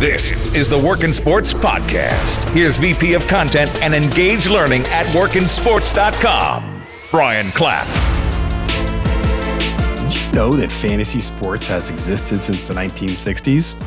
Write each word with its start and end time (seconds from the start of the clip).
This 0.00 0.54
is 0.54 0.68
the 0.68 0.78
Work 0.78 1.04
in 1.04 1.12
Sports 1.12 1.54
Podcast. 1.54 2.44
Here's 2.52 2.76
VP 2.76 3.14
of 3.14 3.26
Content 3.26 3.70
and 3.76 3.94
Engage 3.94 4.48
Learning 4.48 4.82
at 4.88 5.06
workinsports.com, 5.06 6.82
Brian 7.10 7.50
Clapp. 7.52 8.23
Know 10.34 10.52
that 10.54 10.72
fantasy 10.72 11.20
sports 11.20 11.68
has 11.68 11.90
existed 11.90 12.42
since 12.42 12.66
the 12.66 12.74
1960s? 12.74 13.80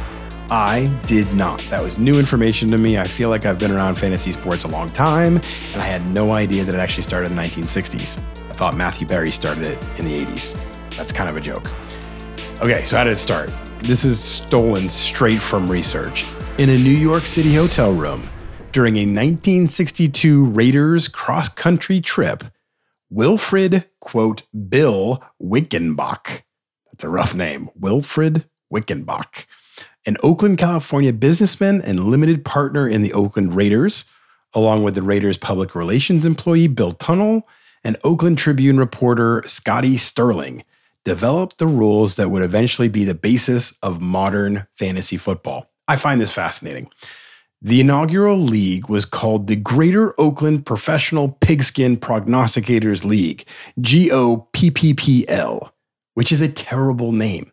I 0.49 0.87
did 1.05 1.33
not. 1.33 1.61
That 1.69 1.83
was 1.83 1.97
new 1.97 2.17
information 2.17 2.71
to 2.71 2.77
me. 2.77 2.97
I 2.97 3.05
feel 3.05 3.27
like 3.27 3.45
I've 3.45 3.59
been 3.59 3.69
around 3.69 3.95
fantasy 3.95 4.31
sports 4.31 4.63
a 4.63 4.69
long 4.69 4.89
time, 4.89 5.41
and 5.73 5.81
I 5.81 5.85
had 5.85 6.05
no 6.07 6.31
idea 6.31 6.63
that 6.63 6.73
it 6.73 6.77
actually 6.77 7.03
started 7.03 7.31
in 7.31 7.35
the 7.35 7.41
1960s. 7.41 8.17
I 8.49 8.53
thought 8.53 8.77
Matthew 8.77 9.05
Berry 9.05 9.29
started 9.29 9.65
it 9.65 9.99
in 9.99 10.05
the 10.05 10.25
80s. 10.25 10.57
That's 10.95 11.11
kind 11.11 11.29
of 11.29 11.35
a 11.35 11.41
joke. 11.41 11.69
Okay, 12.61 12.85
so 12.85 12.95
how 12.95 13.03
did 13.03 13.11
it 13.11 13.17
start? 13.17 13.51
This 13.81 14.05
is 14.05 14.17
stolen 14.17 14.89
straight 14.89 15.41
from 15.41 15.69
research. 15.69 16.25
In 16.59 16.69
a 16.69 16.77
New 16.77 16.91
York 16.91 17.25
City 17.25 17.55
hotel 17.55 17.91
room 17.91 18.29
during 18.71 18.95
a 18.95 19.01
1962 19.01 20.45
Raiders 20.45 21.09
cross 21.09 21.49
country 21.49 21.99
trip, 21.99 22.45
Wilfred, 23.09 23.85
quote, 23.99 24.43
Bill 24.69 25.23
Winkenbach, 25.41 26.43
that's 26.85 27.03
a 27.03 27.09
rough 27.09 27.33
name, 27.33 27.69
Wilfred 27.75 28.45
Winkenbach, 28.73 29.45
an 30.05 30.17
Oakland, 30.23 30.57
California 30.57 31.13
businessman 31.13 31.81
and 31.81 32.05
limited 32.05 32.43
partner 32.43 32.87
in 32.87 33.01
the 33.01 33.13
Oakland 33.13 33.55
Raiders, 33.55 34.05
along 34.53 34.83
with 34.83 34.95
the 34.95 35.01
Raiders 35.01 35.37
public 35.37 35.75
relations 35.75 36.25
employee 36.25 36.67
Bill 36.67 36.93
Tunnell 36.93 37.43
and 37.83 37.97
Oakland 38.03 38.37
Tribune 38.37 38.77
reporter 38.77 39.43
Scotty 39.47 39.97
Stirling, 39.97 40.63
developed 41.03 41.57
the 41.57 41.67
rules 41.67 42.15
that 42.15 42.31
would 42.31 42.43
eventually 42.43 42.89
be 42.89 43.05
the 43.05 43.13
basis 43.13 43.73
of 43.83 44.01
modern 44.01 44.67
fantasy 44.73 45.15
football. 45.15 45.71
I 45.87 45.95
find 45.95 46.19
this 46.19 46.33
fascinating. 46.33 46.89
The 47.61 47.81
inaugural 47.81 48.39
league 48.39 48.87
was 48.87 49.05
called 49.05 49.47
the 49.47 49.55
Greater 49.55 50.13
Oakland 50.21 50.65
Professional 50.65 51.29
Pigskin 51.41 51.97
Prognosticators 51.97 53.03
League, 53.03 53.45
GOPPPL, 53.79 55.71
which 56.13 56.31
is 56.31 56.41
a 56.41 56.49
terrible 56.49 57.11
name. 57.11 57.51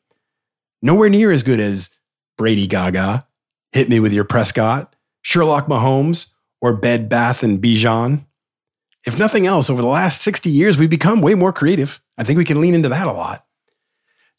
Nowhere 0.83 1.09
near 1.09 1.33
as 1.33 1.43
good 1.43 1.59
as 1.59 1.89
Brady 2.37 2.67
Gaga, 2.67 3.27
Hit 3.73 3.89
Me 3.89 3.99
With 3.99 4.13
Your 4.13 4.25
Prescott, 4.25 4.95
Sherlock 5.23 5.69
Mahomes, 5.69 6.35
or 6.61 6.75
Bed 6.75 7.09
Bath 7.09 7.43
and 7.43 7.59
Bijan. 7.61 8.27
If 9.07 9.19
nothing 9.19 9.47
else, 9.47 9.71
over 9.71 9.81
the 9.81 9.89
last 9.89 10.21
60 10.21 10.51
years, 10.51 10.77
we've 10.77 10.91
become 10.91 11.23
way 11.23 11.35
more 11.35 11.53
creative. 11.53 12.03
I 12.19 12.25
think 12.25 12.37
we 12.37 12.45
can 12.45 12.61
lean 12.61 12.75
into 12.75 12.91
that 12.91 13.07
a 13.07 13.13
lot. 13.13 13.47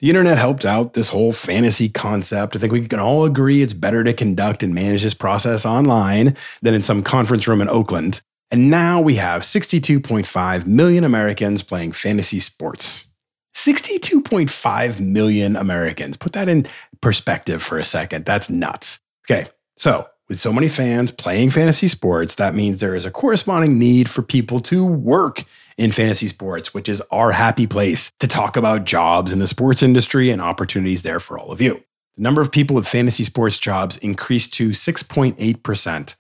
The 0.06 0.12
internet 0.12 0.38
helped 0.38 0.66
out 0.66 0.94
this 0.94 1.10
whole 1.10 1.32
fantasy 1.32 1.90
concept. 1.90 2.56
I 2.56 2.60
think 2.60 2.72
we 2.72 2.88
can 2.88 3.00
all 3.00 3.26
agree 3.26 3.64
it's 3.64 3.74
better 3.74 4.04
to 4.04 4.14
conduct 4.14 4.62
and 4.62 4.72
manage 4.72 5.02
this 5.02 5.16
process 5.16 5.66
online 5.66 6.38
than 6.62 6.76
in 6.76 6.84
some 6.84 7.02
conference 7.02 7.48
room 7.48 7.60
in 7.60 7.68
Oakland. 7.68 8.22
And 8.52 8.70
now 8.70 9.02
we 9.02 9.16
have 9.16 9.42
62.5 9.42 10.68
million 10.68 11.06
Americans 11.06 11.64
playing 11.64 11.94
fantasy 11.94 12.40
sports. 12.40 13.08
62.5 13.56 15.00
million 15.00 15.56
Americans. 15.56 16.18
Put 16.18 16.34
that 16.34 16.50
in 16.50 16.68
perspective 17.02 17.64
for 17.64 17.80
a 17.80 17.84
second. 17.84 18.26
That's 18.26 18.48
nuts. 18.48 19.00
Okay, 19.28 19.50
so 19.76 20.08
with 20.30 20.40
so 20.40 20.54
many 20.54 20.70
fans 20.70 21.10
playing 21.10 21.50
fantasy 21.50 21.88
sports, 21.88 22.36
that 22.36 22.54
means 22.54 22.80
there 22.80 22.94
is 22.94 23.08
a 23.08 23.12
corresponding 23.12 23.80
need 23.80 24.08
for 24.08 24.22
people 24.22 24.60
to 24.60 24.86
work 24.86 25.46
in 25.78 25.92
fantasy 25.92 26.28
sports, 26.28 26.74
which 26.74 26.88
is 26.88 27.02
our 27.12 27.32
happy 27.32 27.68
place 27.68 28.12
to 28.20 28.28
talk 28.28 28.56
about 28.56 28.86
jobs 28.86 29.34
in 29.34 29.40
the 29.40 29.48
sports 29.48 29.84
industry 29.84 30.30
and 30.30 30.42
opportunities 30.42 31.04
there 31.04 31.20
for 31.20 31.38
all 31.38 31.52
of 31.52 31.62
you. 31.62 31.84
The 32.16 32.22
number 32.22 32.42
of 32.42 32.52
people 32.52 32.76
with 32.76 32.88
fantasy 32.88 33.26
sports 33.26 33.60
jobs 33.60 33.98
increased 33.98 34.54
to 34.56 34.70
6.8% 34.70 36.16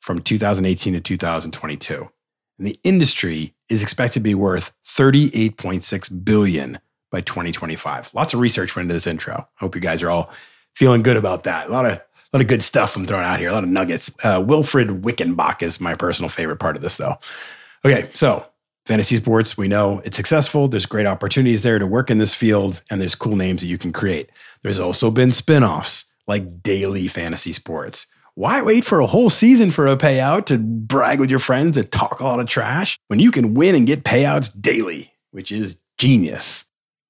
from 0.00 0.20
2018 0.20 0.92
to 0.94 1.00
2022. 1.00 2.08
And 2.58 2.66
the 2.66 2.78
industry 2.84 3.54
is 3.70 3.82
expected 3.82 4.20
to 4.20 4.20
be 4.20 4.34
worth 4.34 4.72
38.6 4.84 6.24
billion 6.24 6.78
by 7.10 7.22
2025. 7.22 8.12
Lots 8.12 8.34
of 8.34 8.40
research 8.40 8.76
went 8.76 8.86
into 8.86 8.94
this 8.94 9.06
intro. 9.06 9.34
I 9.36 9.46
hope 9.56 9.74
you 9.74 9.80
guys 9.80 10.02
are 10.02 10.10
all 10.10 10.30
feeling 10.74 11.02
good 11.02 11.16
about 11.16 11.44
that. 11.44 11.68
A 11.68 11.72
lot 11.72 11.86
of 11.86 11.92
a 11.92 12.38
lot 12.38 12.42
of 12.42 12.48
good 12.48 12.62
stuff 12.62 12.96
I'm 12.96 13.06
throwing 13.06 13.24
out 13.24 13.38
here. 13.38 13.50
A 13.50 13.52
lot 13.52 13.64
of 13.64 13.68
nuggets. 13.68 14.10
Uh, 14.24 14.42
Wilfred 14.46 15.02
Winkenbach 15.02 15.62
is 15.62 15.80
my 15.80 15.94
personal 15.94 16.30
favorite 16.30 16.56
part 16.56 16.76
of 16.76 16.82
this, 16.82 16.96
though. 16.96 17.18
Okay, 17.84 18.08
so 18.14 18.46
fantasy 18.86 19.16
sports, 19.16 19.56
we 19.56 19.68
know 19.68 20.00
it's 20.04 20.16
successful. 20.16 20.68
There's 20.68 20.86
great 20.86 21.06
opportunities 21.06 21.62
there 21.62 21.78
to 21.78 21.86
work 21.86 22.10
in 22.10 22.18
this 22.18 22.34
field, 22.34 22.82
and 22.90 23.00
there's 23.00 23.14
cool 23.14 23.36
names 23.36 23.60
that 23.60 23.68
you 23.68 23.78
can 23.78 23.92
create. 23.92 24.30
There's 24.62 24.80
also 24.80 25.10
been 25.10 25.32
spin-offs 25.32 26.12
like 26.26 26.62
daily 26.62 27.08
fantasy 27.08 27.52
sports. 27.52 28.06
Why 28.34 28.62
wait 28.62 28.84
for 28.84 29.00
a 29.00 29.06
whole 29.06 29.28
season 29.28 29.70
for 29.70 29.86
a 29.86 29.96
payout 29.96 30.46
to 30.46 30.58
brag 30.58 31.20
with 31.20 31.28
your 31.28 31.38
friends 31.38 31.76
and 31.76 31.90
talk 31.92 32.20
a 32.20 32.24
lot 32.24 32.40
of 32.40 32.48
trash 32.48 32.98
when 33.08 33.18
you 33.18 33.30
can 33.30 33.54
win 33.54 33.74
and 33.74 33.86
get 33.86 34.04
payouts 34.04 34.50
daily, 34.60 35.12
which 35.32 35.52
is 35.52 35.76
genius. 35.98 36.64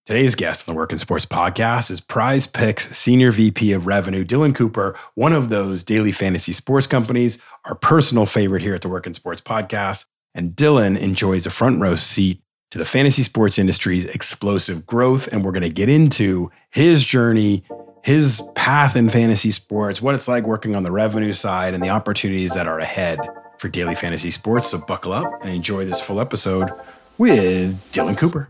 Today's 0.04 0.34
guest 0.34 0.68
on 0.68 0.74
the 0.74 0.78
Work 0.78 0.90
in 0.90 0.98
Sports 0.98 1.24
podcast 1.24 1.88
is 1.88 2.00
PrizePicks 2.00 2.92
Senior 2.92 3.30
VP 3.30 3.72
of 3.72 3.86
Revenue, 3.86 4.24
Dylan 4.24 4.52
Cooper, 4.52 4.98
one 5.14 5.32
of 5.32 5.48
those 5.48 5.84
daily 5.84 6.10
fantasy 6.10 6.52
sports 6.52 6.88
companies, 6.88 7.38
our 7.66 7.76
personal 7.76 8.26
favorite 8.26 8.62
here 8.62 8.74
at 8.74 8.82
the 8.82 8.88
Work 8.88 9.06
in 9.06 9.14
Sports 9.14 9.40
podcast. 9.40 10.06
And 10.34 10.50
Dylan 10.50 10.98
enjoys 10.98 11.46
a 11.46 11.50
front 11.50 11.80
row 11.80 11.96
seat 11.96 12.40
to 12.70 12.78
the 12.78 12.84
fantasy 12.84 13.22
sports 13.22 13.58
industry's 13.58 14.06
explosive 14.06 14.86
growth. 14.86 15.28
And 15.32 15.44
we're 15.44 15.52
going 15.52 15.62
to 15.62 15.70
get 15.70 15.88
into 15.88 16.50
his 16.70 17.04
journey, 17.04 17.64
his 18.02 18.42
path 18.54 18.96
in 18.96 19.10
fantasy 19.10 19.50
sports, 19.50 20.00
what 20.00 20.14
it's 20.14 20.28
like 20.28 20.46
working 20.46 20.74
on 20.74 20.82
the 20.82 20.92
revenue 20.92 21.32
side, 21.32 21.74
and 21.74 21.82
the 21.82 21.90
opportunities 21.90 22.54
that 22.54 22.66
are 22.66 22.78
ahead 22.78 23.18
for 23.58 23.68
daily 23.68 23.94
fantasy 23.94 24.30
sports. 24.30 24.70
So 24.70 24.78
buckle 24.78 25.12
up 25.12 25.26
and 25.42 25.50
enjoy 25.50 25.84
this 25.84 26.00
full 26.00 26.20
episode 26.20 26.70
with 27.18 27.92
Dylan 27.92 28.16
Cooper. 28.16 28.48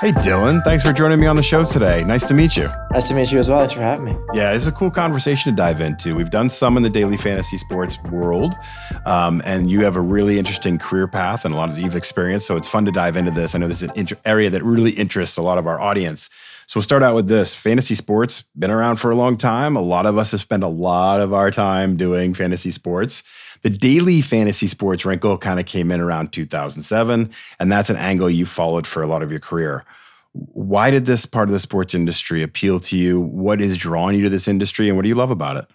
Hey, 0.00 0.12
Dylan. 0.12 0.62
Thanks 0.62 0.84
for 0.84 0.92
joining 0.92 1.18
me 1.18 1.26
on 1.26 1.34
the 1.34 1.42
show 1.42 1.64
today. 1.64 2.04
Nice 2.04 2.24
to 2.28 2.34
meet 2.34 2.56
you. 2.56 2.68
Nice 2.92 3.08
to 3.08 3.14
meet 3.14 3.32
you 3.32 3.40
as 3.40 3.48
well. 3.48 3.58
Thanks 3.58 3.72
for 3.72 3.80
having 3.80 4.04
me. 4.04 4.16
Yeah, 4.32 4.52
it's 4.52 4.68
a 4.68 4.70
cool 4.70 4.92
conversation 4.92 5.52
to 5.52 5.56
dive 5.56 5.80
into. 5.80 6.14
We've 6.14 6.30
done 6.30 6.50
some 6.50 6.76
in 6.76 6.84
the 6.84 6.88
daily 6.88 7.16
fantasy 7.16 7.58
sports 7.58 8.00
world, 8.04 8.54
um, 9.06 9.42
and 9.44 9.68
you 9.68 9.80
have 9.80 9.96
a 9.96 10.00
really 10.00 10.38
interesting 10.38 10.78
career 10.78 11.08
path 11.08 11.44
and 11.44 11.52
a 11.52 11.56
lot 11.56 11.68
of 11.68 11.78
you've 11.78 11.96
experienced. 11.96 12.46
So 12.46 12.56
it's 12.56 12.68
fun 12.68 12.84
to 12.84 12.92
dive 12.92 13.16
into 13.16 13.32
this. 13.32 13.56
I 13.56 13.58
know 13.58 13.66
this 13.66 13.82
is 13.82 13.90
an 13.90 13.96
inter- 13.96 14.18
area 14.24 14.48
that 14.50 14.62
really 14.62 14.92
interests 14.92 15.36
a 15.36 15.42
lot 15.42 15.58
of 15.58 15.66
our 15.66 15.80
audience. 15.80 16.30
So 16.68 16.78
we'll 16.78 16.84
start 16.84 17.02
out 17.02 17.16
with 17.16 17.26
this. 17.26 17.56
Fantasy 17.56 17.96
sports 17.96 18.44
been 18.56 18.70
around 18.70 18.96
for 18.96 19.10
a 19.10 19.16
long 19.16 19.36
time. 19.36 19.74
A 19.74 19.80
lot 19.80 20.06
of 20.06 20.16
us 20.16 20.30
have 20.30 20.40
spent 20.40 20.62
a 20.62 20.68
lot 20.68 21.20
of 21.20 21.34
our 21.34 21.50
time 21.50 21.96
doing 21.96 22.34
fantasy 22.34 22.70
sports. 22.70 23.24
The 23.62 23.70
daily 23.70 24.20
fantasy 24.20 24.66
sports 24.66 25.04
wrinkle 25.04 25.38
kind 25.38 25.58
of 25.58 25.66
came 25.66 25.90
in 25.90 26.00
around 26.00 26.32
2007, 26.32 27.30
and 27.58 27.72
that's 27.72 27.90
an 27.90 27.96
angle 27.96 28.30
you 28.30 28.46
followed 28.46 28.86
for 28.86 29.02
a 29.02 29.06
lot 29.06 29.22
of 29.22 29.30
your 29.30 29.40
career. 29.40 29.84
Why 30.32 30.90
did 30.90 31.06
this 31.06 31.26
part 31.26 31.48
of 31.48 31.52
the 31.52 31.58
sports 31.58 31.94
industry 31.94 32.42
appeal 32.42 32.80
to 32.80 32.96
you? 32.96 33.20
What 33.20 33.60
is 33.60 33.76
drawing 33.76 34.16
you 34.16 34.24
to 34.24 34.30
this 34.30 34.48
industry, 34.48 34.88
and 34.88 34.96
what 34.96 35.02
do 35.02 35.08
you 35.08 35.14
love 35.14 35.30
about 35.30 35.56
it? 35.56 35.66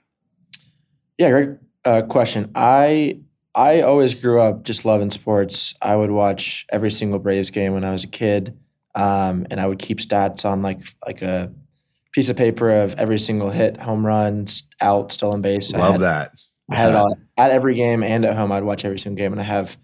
Yeah, 1.17 1.29
great 1.29 1.49
uh, 1.85 2.01
question. 2.03 2.51
I 2.55 3.19
I 3.55 3.81
always 3.81 4.15
grew 4.15 4.41
up 4.41 4.63
just 4.63 4.85
loving 4.85 5.11
sports. 5.11 5.75
I 5.81 5.95
would 5.95 6.11
watch 6.11 6.65
every 6.69 6.91
single 6.91 7.19
Braves 7.19 7.51
game 7.51 7.73
when 7.73 7.83
I 7.83 7.91
was 7.91 8.03
a 8.03 8.07
kid, 8.07 8.57
um, 8.95 9.45
and 9.51 9.59
I 9.59 9.67
would 9.67 9.79
keep 9.79 9.99
stats 9.99 10.45
on 10.45 10.61
like 10.61 10.79
like 11.05 11.21
a 11.21 11.51
piece 12.13 12.29
of 12.29 12.37
paper 12.37 12.69
of 12.69 12.95
every 12.95 13.19
single 13.19 13.49
hit, 13.49 13.77
home 13.77 14.05
run, 14.05 14.45
out, 14.79 15.11
stolen 15.11 15.41
base. 15.41 15.73
Love 15.73 15.99
that. 16.01 16.31
I 16.73 16.77
had 16.77 16.89
it 16.89 16.95
all 16.95 17.17
at 17.37 17.51
every 17.51 17.75
game 17.75 18.03
and 18.03 18.25
at 18.25 18.35
home. 18.35 18.51
I'd 18.51 18.63
watch 18.63 18.83
every 18.83 18.97
single 18.97 19.17
game, 19.17 19.31
and 19.31 19.39
I 19.39 19.45
have 19.45 19.77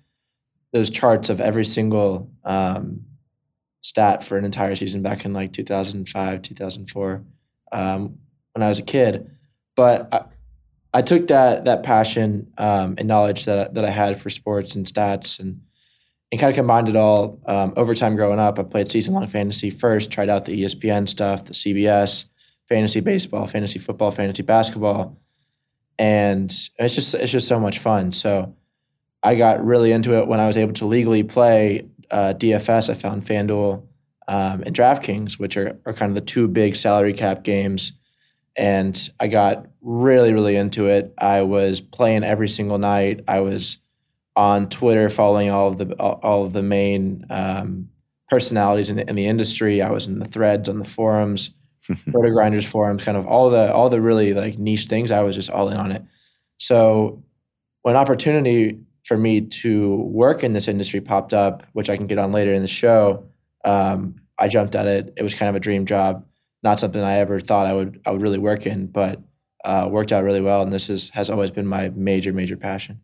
those 0.74 0.90
charts 0.90 1.30
of 1.30 1.40
every 1.40 1.66
single 1.66 2.32
um, 2.44 3.06
stat 3.82 4.24
for 4.24 4.38
an 4.38 4.46
entire 4.46 4.76
season 4.76 5.04
back 5.04 5.24
in 5.24 5.34
like 5.34 5.54
2005, 5.54 6.42
2004, 6.42 7.24
um, 7.72 8.18
when 8.54 8.64
I 8.64 8.70
was 8.70 8.80
a 8.80 8.84
kid. 8.84 9.30
But 9.76 10.12
I, 10.12 10.24
I 10.92 11.02
took 11.04 11.28
that 11.28 11.66
that 11.66 11.84
passion 11.84 12.52
um, 12.58 12.96
and 12.98 13.08
knowledge 13.08 13.46
that 13.46 13.76
that 13.76 13.86
I 13.86 13.92
had 13.92 14.20
for 14.20 14.32
sports 14.32 14.74
and 14.76 14.86
stats 14.86 15.40
and 15.40 15.62
and 16.32 16.42
kind 16.42 16.50
of 16.50 16.56
combined 16.56 16.90
it 16.90 16.96
all. 16.96 17.40
Um, 17.46 17.74
over 17.78 17.94
time, 17.94 18.16
growing 18.16 18.40
up, 18.40 18.58
I 18.58 18.64
played 18.64 18.92
season 18.92 19.14
long 19.14 19.28
fantasy 19.28 19.70
first. 19.70 20.12
Tried 20.12 20.30
out 20.30 20.46
the 20.46 20.64
ESPN 20.64 21.08
stuff, 21.08 21.46
the 21.46 21.54
CBS, 21.54 22.30
fantasy 22.68 23.00
baseball, 23.00 23.46
fantasy 23.46 23.78
football, 23.78 24.10
fantasy 24.10 24.44
basketball, 24.44 25.20
and 26.00 26.52
it's 26.80 26.96
just 26.96 27.14
it's 27.14 27.32
just 27.32 27.48
so 27.48 27.60
much 27.60 27.78
fun. 27.78 28.12
So 28.12 28.56
I 29.22 29.36
got 29.36 29.64
really 29.64 29.92
into 29.92 30.18
it 30.18 30.28
when 30.28 30.40
I 30.40 30.48
was 30.48 30.58
able 30.58 30.74
to 30.74 30.88
legally 30.88 31.22
play 31.22 31.88
uh, 32.10 32.34
DFS. 32.36 32.90
I 32.90 32.96
found 32.96 33.26
FanDuel 33.26 33.84
um, 34.28 34.64
and 34.66 34.76
DraftKings, 34.76 35.34
which 35.34 35.58
are, 35.58 35.80
are 35.86 35.94
kind 35.94 36.10
of 36.10 36.16
the 36.16 36.22
two 36.22 36.48
big 36.48 36.76
salary 36.76 37.14
cap 37.14 37.44
games 37.44 38.00
and 38.60 39.10
I 39.20 39.28
got 39.28 39.68
really 39.82 40.34
really 40.34 40.56
into 40.56 40.88
it. 40.88 41.14
I 41.18 41.42
was 41.44 41.82
playing 41.82 42.24
every 42.24 42.50
single 42.50 42.78
night. 42.78 43.24
I 43.28 43.40
was 43.40 43.78
on 44.36 44.70
Twitter 44.70 45.10
following 45.10 45.50
all 45.50 45.70
of 45.70 45.78
the 45.78 45.94
all 45.96 46.46
of 46.46 46.54
the 46.54 46.62
main 46.62 47.26
um, 47.30 47.90
personalities 48.30 48.90
in 48.90 48.98
the, 48.98 49.10
in 49.10 49.16
the 49.16 49.28
industry. 49.28 49.82
I 49.82 49.92
was 49.92 50.08
in 50.08 50.20
the 50.20 50.28
threads 50.28 50.70
on 50.70 50.80
the 50.80 50.86
forums, 50.86 51.52
RotoGrinders 52.08 52.66
forums, 52.66 53.04
kind 53.04 53.18
of 53.18 53.28
all 53.28 53.50
the 53.50 53.74
all 53.74 53.90
the 53.90 54.02
really 54.02 54.34
like 54.34 54.58
niche 54.58 54.86
things. 54.86 55.12
I 55.12 55.22
was 55.22 55.36
just 55.36 55.50
all 55.50 55.70
in 55.70 55.78
on 55.78 55.92
it. 55.92 56.04
So 56.58 57.24
when 57.82 57.96
opportunity 57.96 58.80
for 59.06 59.18
me 59.18 59.42
to 59.42 59.96
work 59.96 60.44
in 60.44 60.54
this 60.54 60.68
industry 60.68 61.02
popped 61.02 61.34
up, 61.34 61.66
which 61.74 61.90
I 61.90 61.98
can 61.98 62.08
get 62.08 62.20
on 62.20 62.32
later 62.32 62.54
in 62.54 62.62
the 62.62 62.68
show, 62.68 63.26
um, 63.66 64.16
I 64.38 64.48
jumped 64.48 64.76
at 64.76 64.88
it. 64.88 65.14
It 65.18 65.24
was 65.24 65.34
kind 65.34 65.50
of 65.50 65.56
a 65.56 65.60
dream 65.60 65.86
job 65.86 66.26
not 66.64 66.80
something 66.80 67.02
I 67.02 67.16
ever 67.16 67.40
thought 67.40 67.66
I 67.66 67.74
would 67.74 68.02
I 68.06 68.12
would 68.12 68.22
really 68.22 68.38
work 68.38 68.66
in, 68.66 68.88
but 68.88 69.22
uh, 69.64 69.88
worked 69.90 70.12
out 70.12 70.24
really 70.24 70.42
well. 70.42 70.62
And 70.62 70.72
this 70.72 70.90
is 70.90 71.10
has 71.10 71.30
always 71.30 71.52
been 71.52 71.68
my 71.68 71.90
major 71.90 72.34
major 72.34 72.58
passion. 72.58 73.02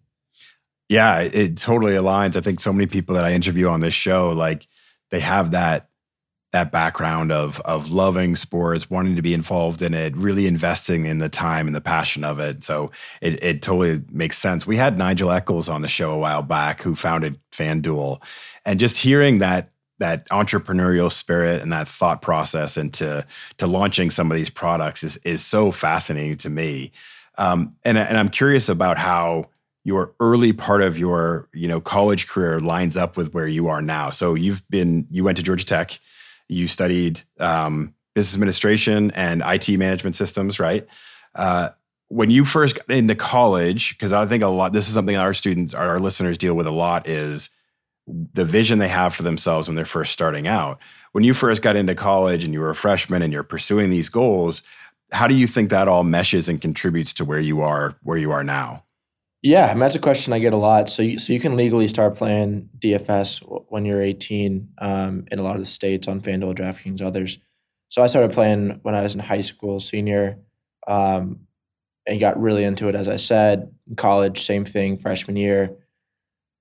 Yeah, 0.90 1.22
it 1.22 1.58
totally 1.58 1.94
aligns. 1.94 2.36
I 2.36 2.42
think 2.42 2.60
so 2.60 2.72
many 2.72 2.86
people 2.86 3.16
that 3.16 3.26
I 3.26 3.34
interview 3.34 3.68
on 3.68 3.80
this 3.80 3.94
show, 3.94 4.30
like 4.30 4.68
they 5.10 5.20
have 5.20 5.52
that 5.52 5.90
that 6.56 6.72
background 6.72 7.34
of 7.34 7.60
of 7.66 7.92
loving 7.92 8.38
sports, 8.38 8.90
wanting 8.90 9.18
to 9.18 9.22
be 9.22 9.34
involved 9.34 9.82
in 9.82 9.94
it, 9.94 10.16
really 10.16 10.48
investing 10.48 11.06
in 11.06 11.20
the 11.20 11.28
time 11.28 11.68
and 11.68 11.76
the 11.76 11.82
passion 11.82 12.24
of 12.24 12.40
it. 12.40 12.64
So 12.64 12.92
it 13.22 13.44
it 13.44 13.62
totally 13.62 14.02
makes 14.10 14.38
sense. 14.38 14.66
We 14.66 14.78
had 14.78 14.98
Nigel 14.98 15.32
Eccles 15.32 15.68
on 15.68 15.82
the 15.82 15.90
show 15.90 16.12
a 16.12 16.18
while 16.18 16.44
back 16.44 16.82
who 16.82 16.96
founded 16.96 17.38
FanDuel. 17.52 18.22
And 18.66 18.80
just 18.80 18.96
hearing 18.96 19.40
that 19.40 19.70
that 20.00 20.30
entrepreneurial 20.30 21.12
spirit 21.12 21.62
and 21.62 21.74
that 21.74 21.90
thought 21.90 22.22
process 22.22 22.78
into 22.78 23.26
to 23.58 23.68
launching 23.68 24.10
some 24.10 24.32
of 24.32 24.38
these 24.38 24.50
products 24.50 25.04
is 25.04 25.18
is 25.26 25.46
so 25.46 25.72
fascinating 25.72 26.38
to 26.38 26.50
me. 26.50 26.94
Um, 27.38 27.76
and 27.84 27.98
and 27.98 28.18
I'm 28.18 28.30
curious 28.30 28.70
about 28.70 28.98
how 28.98 29.50
your 29.84 30.14
early 30.22 30.54
part 30.54 30.82
of 30.82 30.98
your 30.98 31.50
you 31.54 31.68
know 31.68 31.82
college 31.82 32.30
career 32.30 32.62
lines 32.62 32.96
up 32.96 33.18
with 33.18 33.34
where 33.34 33.48
you 33.48 33.68
are 33.68 33.82
now. 33.82 34.10
So 34.10 34.36
you've 34.36 34.66
been 34.70 35.06
you 35.12 35.26
went 35.26 35.36
to 35.36 35.44
Georgia 35.44 35.66
Tech, 35.66 36.00
you 36.48 36.68
studied 36.68 37.22
um, 37.40 37.94
business 38.14 38.36
administration 38.36 39.12
and 39.12 39.42
IT 39.46 39.70
management 39.78 40.16
systems, 40.16 40.60
right? 40.60 40.88
Uh, 41.36 41.70
when 42.08 42.30
you 42.30 42.46
first 42.46 42.76
got 42.76 42.90
into 42.90 43.16
college, 43.16 43.98
because 43.98 44.14
I 44.14 44.26
think 44.26 44.44
a 44.44 44.48
lot 44.48 44.74
this 44.74 44.88
is 44.88 44.94
something 44.94 45.18
our 45.18 45.34
students, 45.34 45.74
our 45.74 46.00
listeners 46.00 46.38
deal 46.38 46.54
with 46.54 46.68
a 46.68 46.72
lot 46.72 47.08
is 47.08 47.50
the 48.08 48.46
vision 48.46 48.80
they 48.80 48.88
have 48.88 49.16
for 49.16 49.24
themselves 49.24 49.68
when 49.68 49.76
they're 49.76 49.86
first 49.86 50.12
starting 50.12 50.48
out. 50.48 50.80
When 51.14 51.24
you 51.24 51.34
first 51.34 51.62
got 51.62 51.76
into 51.76 51.96
college 51.96 52.44
and 52.44 52.54
you 52.54 52.60
were 52.60 52.70
a 52.70 52.76
freshman 52.76 53.22
and 53.22 53.34
you're 53.34 53.44
pursuing 53.44 53.90
these 53.90 54.10
goals, 54.10 54.62
how 55.12 55.28
do 55.28 55.34
you 55.34 55.48
think 55.48 55.70
that 55.70 55.88
all 55.88 56.04
meshes 56.04 56.48
and 56.48 56.62
contributes 56.62 57.14
to 57.14 57.26
where 57.26 57.40
you 57.40 57.62
are 57.62 57.96
where 58.04 58.18
you 58.18 58.32
are 58.32 58.44
now? 58.44 58.84
Yeah, 59.46 59.68
I 59.68 59.74
mean, 59.74 59.80
that's 59.80 59.96
a 59.96 60.00
question 60.00 60.34
I 60.34 60.40
get 60.40 60.54
a 60.54 60.58
lot. 60.58 60.90
So, 60.90 61.04
you, 61.04 61.20
so 61.20 61.32
you 61.32 61.40
can 61.40 61.56
legally 61.56 61.88
start 61.88 62.16
playing 62.16 62.70
DFS 62.80 63.44
when 63.70 63.86
you're 63.86 64.02
18 64.02 64.70
um, 64.80 65.26
in 65.32 65.40
a 65.40 65.44
lot 65.44 65.56
of 65.56 65.62
the 65.62 65.68
states 65.68 66.08
on 66.08 66.20
FanDuel, 66.20 66.58
DraftKings, 66.58 67.02
others. 67.02 67.38
So 67.90 68.02
I 68.02 68.08
started 68.08 68.32
playing 68.32 68.80
when 68.82 68.96
I 68.96 69.04
was 69.04 69.14
in 69.14 69.22
high 69.22 69.42
school, 69.42 69.80
senior, 69.80 70.40
um, 70.88 71.42
and 72.08 72.20
got 72.20 72.42
really 72.42 72.64
into 72.64 72.90
it. 72.90 72.96
As 72.96 73.08
I 73.08 73.18
said, 73.18 73.72
in 73.88 73.96
college, 73.96 74.44
same 74.44 74.66
thing, 74.66 74.98
freshman 74.98 75.36
year 75.36 75.78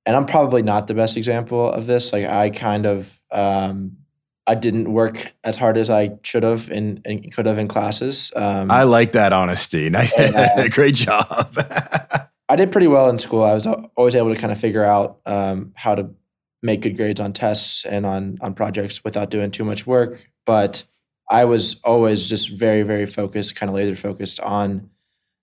and 0.06 0.16
I'm 0.16 0.26
probably 0.26 0.62
not 0.62 0.86
the 0.86 0.94
best 0.94 1.16
example 1.16 1.70
of 1.70 1.86
this. 1.86 2.12
Like 2.12 2.26
I 2.26 2.50
kind 2.50 2.86
of 2.86 3.20
um, 3.30 3.98
I 4.46 4.54
didn't 4.54 4.92
work 4.92 5.32
as 5.42 5.56
hard 5.56 5.78
as 5.78 5.88
I 5.88 6.10
should 6.22 6.42
have 6.42 6.70
and, 6.70 7.00
and 7.04 7.32
could 7.34 7.46
have 7.46 7.58
in 7.58 7.68
classes. 7.68 8.30
Um, 8.36 8.70
I 8.70 8.82
like 8.82 9.12
that 9.12 9.32
honesty. 9.32 9.90
uh, 9.94 10.68
Great 10.68 10.94
job. 10.94 11.56
I 12.48 12.56
did 12.56 12.72
pretty 12.72 12.86
well 12.86 13.08
in 13.08 13.18
school. 13.18 13.42
I 13.42 13.54
was 13.54 13.66
always 13.66 14.14
able 14.14 14.34
to 14.34 14.40
kind 14.40 14.52
of 14.52 14.60
figure 14.60 14.84
out 14.84 15.20
um, 15.24 15.72
how 15.74 15.94
to 15.94 16.10
make 16.62 16.82
good 16.82 16.96
grades 16.96 17.20
on 17.20 17.32
tests 17.32 17.84
and 17.84 18.04
on 18.06 18.38
on 18.40 18.54
projects 18.54 19.02
without 19.04 19.30
doing 19.30 19.50
too 19.50 19.64
much 19.64 19.86
work. 19.86 20.30
But 20.46 20.86
I 21.30 21.46
was 21.46 21.80
always 21.84 22.28
just 22.28 22.50
very 22.50 22.82
very 22.82 23.06
focused, 23.06 23.56
kind 23.56 23.70
of 23.70 23.76
laser 23.76 23.96
focused 23.96 24.40
on 24.40 24.90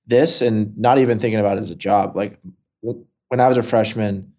this, 0.06 0.42
and 0.42 0.78
not 0.78 1.00
even 1.00 1.20
thinking 1.20 1.40
about 1.40 1.58
it 1.58 1.62
as 1.62 1.72
a 1.72 1.76
job. 1.76 2.16
Like 2.16 2.40
when 2.82 3.40
I 3.40 3.48
was 3.48 3.58
a 3.58 3.64
freshman 3.64 4.34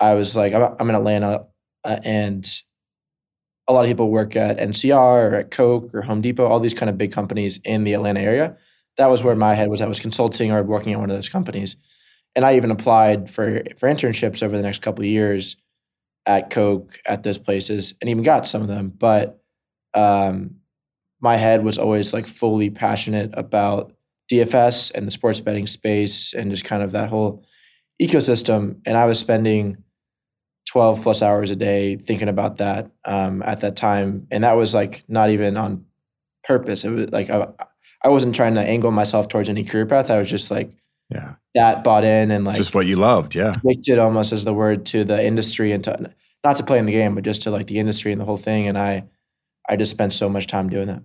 I 0.00 0.14
was 0.14 0.34
like, 0.34 0.54
I'm, 0.54 0.74
I'm 0.80 0.88
in 0.88 0.96
Atlanta, 0.96 1.46
uh, 1.84 1.98
and 2.02 2.50
a 3.68 3.72
lot 3.72 3.84
of 3.84 3.88
people 3.88 4.10
work 4.10 4.34
at 4.34 4.58
NCR 4.58 5.30
or 5.30 5.34
at 5.36 5.50
Coke 5.50 5.94
or 5.94 6.02
Home 6.02 6.22
Depot, 6.22 6.46
all 6.46 6.58
these 6.58 6.74
kind 6.74 6.90
of 6.90 6.98
big 6.98 7.12
companies 7.12 7.60
in 7.64 7.84
the 7.84 7.92
Atlanta 7.92 8.20
area. 8.20 8.56
That 9.00 9.08
was 9.08 9.24
where 9.24 9.34
my 9.34 9.54
head 9.54 9.70
was. 9.70 9.80
I 9.80 9.86
was 9.86 9.98
consulting 9.98 10.52
or 10.52 10.62
working 10.62 10.92
at 10.92 11.00
one 11.00 11.08
of 11.08 11.16
those 11.16 11.30
companies, 11.30 11.76
and 12.36 12.44
I 12.44 12.56
even 12.56 12.70
applied 12.70 13.30
for 13.30 13.62
for 13.78 13.88
internships 13.88 14.42
over 14.42 14.54
the 14.54 14.62
next 14.62 14.82
couple 14.82 15.02
of 15.02 15.10
years 15.10 15.56
at 16.26 16.50
Coke 16.50 16.98
at 17.06 17.22
those 17.22 17.38
places, 17.38 17.94
and 18.02 18.10
even 18.10 18.22
got 18.22 18.46
some 18.46 18.60
of 18.60 18.68
them. 18.68 18.92
But 18.94 19.42
um, 19.94 20.56
my 21.18 21.36
head 21.36 21.64
was 21.64 21.78
always 21.78 22.12
like 22.12 22.26
fully 22.26 22.68
passionate 22.68 23.30
about 23.32 23.94
DFS 24.30 24.92
and 24.94 25.06
the 25.06 25.10
sports 25.10 25.40
betting 25.40 25.66
space 25.66 26.34
and 26.34 26.50
just 26.50 26.66
kind 26.66 26.82
of 26.82 26.92
that 26.92 27.08
whole 27.08 27.42
ecosystem. 28.02 28.82
And 28.84 28.98
I 28.98 29.06
was 29.06 29.18
spending 29.18 29.78
12 30.68 31.02
plus 31.02 31.22
hours 31.22 31.50
a 31.50 31.56
day 31.56 31.96
thinking 31.96 32.28
about 32.28 32.58
that 32.58 32.90
um, 33.06 33.42
at 33.46 33.60
that 33.60 33.76
time. 33.76 34.26
And 34.30 34.44
that 34.44 34.58
was 34.58 34.74
like 34.74 35.04
not 35.08 35.30
even 35.30 35.56
on 35.56 35.86
purpose. 36.44 36.84
It 36.84 36.90
was 36.90 37.08
like 37.10 37.30
I, 37.30 37.48
I 38.02 38.08
wasn't 38.08 38.34
trying 38.34 38.54
to 38.54 38.62
angle 38.62 38.90
myself 38.90 39.28
towards 39.28 39.48
any 39.48 39.64
career 39.64 39.86
path. 39.86 40.10
I 40.10 40.18
was 40.18 40.30
just 40.30 40.50
like, 40.50 40.70
yeah, 41.10 41.34
that 41.54 41.84
bought 41.84 42.04
in 42.04 42.30
and 42.30 42.44
like 42.44 42.56
just 42.56 42.74
what 42.74 42.86
you 42.86 42.96
loved. 42.96 43.34
Yeah. 43.34 43.56
Addicted 43.64 43.98
almost 43.98 44.32
as 44.32 44.44
the 44.44 44.54
word 44.54 44.86
to 44.86 45.04
the 45.04 45.22
industry 45.24 45.72
and 45.72 45.82
to 45.84 46.12
not 46.44 46.56
to 46.56 46.64
play 46.64 46.78
in 46.78 46.86
the 46.86 46.92
game, 46.92 47.14
but 47.14 47.24
just 47.24 47.42
to 47.42 47.50
like 47.50 47.66
the 47.66 47.78
industry 47.78 48.12
and 48.12 48.20
the 48.20 48.24
whole 48.24 48.36
thing. 48.36 48.66
And 48.66 48.78
I, 48.78 49.04
I 49.68 49.76
just 49.76 49.90
spent 49.90 50.12
so 50.12 50.28
much 50.28 50.46
time 50.46 50.70
doing 50.70 50.86
that. 50.86 51.02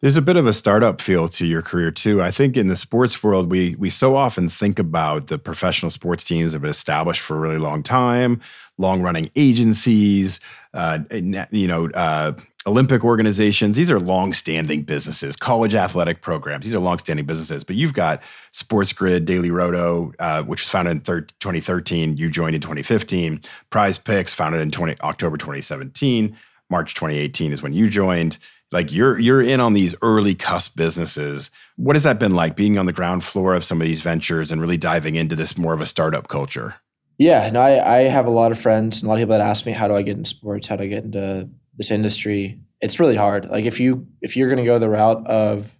There's 0.00 0.16
a 0.16 0.22
bit 0.22 0.36
of 0.36 0.48
a 0.48 0.52
startup 0.52 1.00
feel 1.00 1.28
to 1.28 1.46
your 1.46 1.62
career 1.62 1.92
too. 1.92 2.20
I 2.20 2.32
think 2.32 2.56
in 2.56 2.66
the 2.66 2.74
sports 2.74 3.22
world, 3.22 3.48
we 3.48 3.76
we 3.76 3.88
so 3.88 4.16
often 4.16 4.48
think 4.48 4.80
about 4.80 5.28
the 5.28 5.38
professional 5.38 5.90
sports 5.90 6.24
teams 6.24 6.50
that 6.50 6.56
have 6.56 6.62
been 6.62 6.70
established 6.72 7.20
for 7.20 7.36
a 7.36 7.38
really 7.38 7.58
long 7.58 7.84
time, 7.84 8.40
long 8.78 9.00
running 9.00 9.30
agencies, 9.36 10.40
uh, 10.74 10.98
you 11.12 11.68
know, 11.68 11.88
uh, 11.90 12.32
Olympic 12.66 13.04
organizations. 13.04 13.76
These 13.76 13.90
are 13.90 13.98
long 13.98 14.32
standing 14.32 14.82
businesses. 14.82 15.36
College 15.36 15.74
athletic 15.74 16.22
programs. 16.22 16.64
These 16.64 16.74
are 16.74 16.78
long 16.78 16.98
standing 16.98 17.26
businesses. 17.26 17.64
But 17.64 17.76
you've 17.76 17.94
got 17.94 18.22
Sports 18.52 18.92
Grid, 18.92 19.26
DailyRoto, 19.26 20.14
uh, 20.18 20.42
which 20.44 20.62
was 20.62 20.70
founded 20.70 20.92
in 20.92 21.00
thir- 21.00 21.20
2013. 21.40 22.16
You 22.16 22.28
joined 22.30 22.54
in 22.54 22.60
2015. 22.60 23.40
PrizePicks, 23.70 24.34
founded 24.34 24.60
in 24.60 24.70
20, 24.70 25.00
October 25.00 25.36
2017. 25.36 26.36
March 26.70 26.94
2018 26.94 27.52
is 27.52 27.62
when 27.62 27.72
you 27.72 27.88
joined 27.88 28.38
like 28.72 28.90
you're 28.90 29.18
you're 29.18 29.42
in 29.42 29.60
on 29.60 29.74
these 29.74 29.94
early 30.00 30.34
cusp 30.34 30.76
businesses. 30.76 31.50
What 31.76 31.96
has 31.96 32.04
that 32.04 32.18
been 32.18 32.34
like 32.34 32.56
being 32.56 32.78
on 32.78 32.86
the 32.86 32.92
ground 32.92 33.22
floor 33.22 33.54
of 33.54 33.62
some 33.62 33.80
of 33.80 33.86
these 33.86 34.00
ventures 34.00 34.50
and 34.50 34.60
really 34.60 34.78
diving 34.78 35.16
into 35.16 35.36
this 35.36 35.58
more 35.58 35.74
of 35.74 35.80
a 35.80 35.86
startup 35.86 36.28
culture? 36.28 36.76
Yeah, 37.18 37.50
no, 37.50 37.60
I, 37.60 37.98
I 37.98 37.98
have 38.04 38.26
a 38.26 38.30
lot 38.30 38.50
of 38.50 38.58
friends 38.58 39.02
and 39.02 39.06
a 39.06 39.08
lot 39.08 39.14
of 39.16 39.20
people 39.20 39.36
that 39.36 39.42
ask 39.42 39.66
me 39.66 39.72
how 39.72 39.86
do 39.86 39.94
I 39.94 40.02
get 40.02 40.16
into 40.16 40.30
sports, 40.30 40.66
how 40.66 40.76
do 40.76 40.84
I 40.84 40.86
get 40.86 41.04
into 41.04 41.48
this 41.76 41.90
industry. 41.90 42.60
It's 42.80 43.00
really 43.00 43.16
hard. 43.16 43.48
Like 43.48 43.64
if 43.64 43.80
you 43.80 44.06
if 44.20 44.36
you're 44.36 44.48
gonna 44.48 44.64
go 44.64 44.78
the 44.78 44.88
route 44.88 45.26
of 45.26 45.76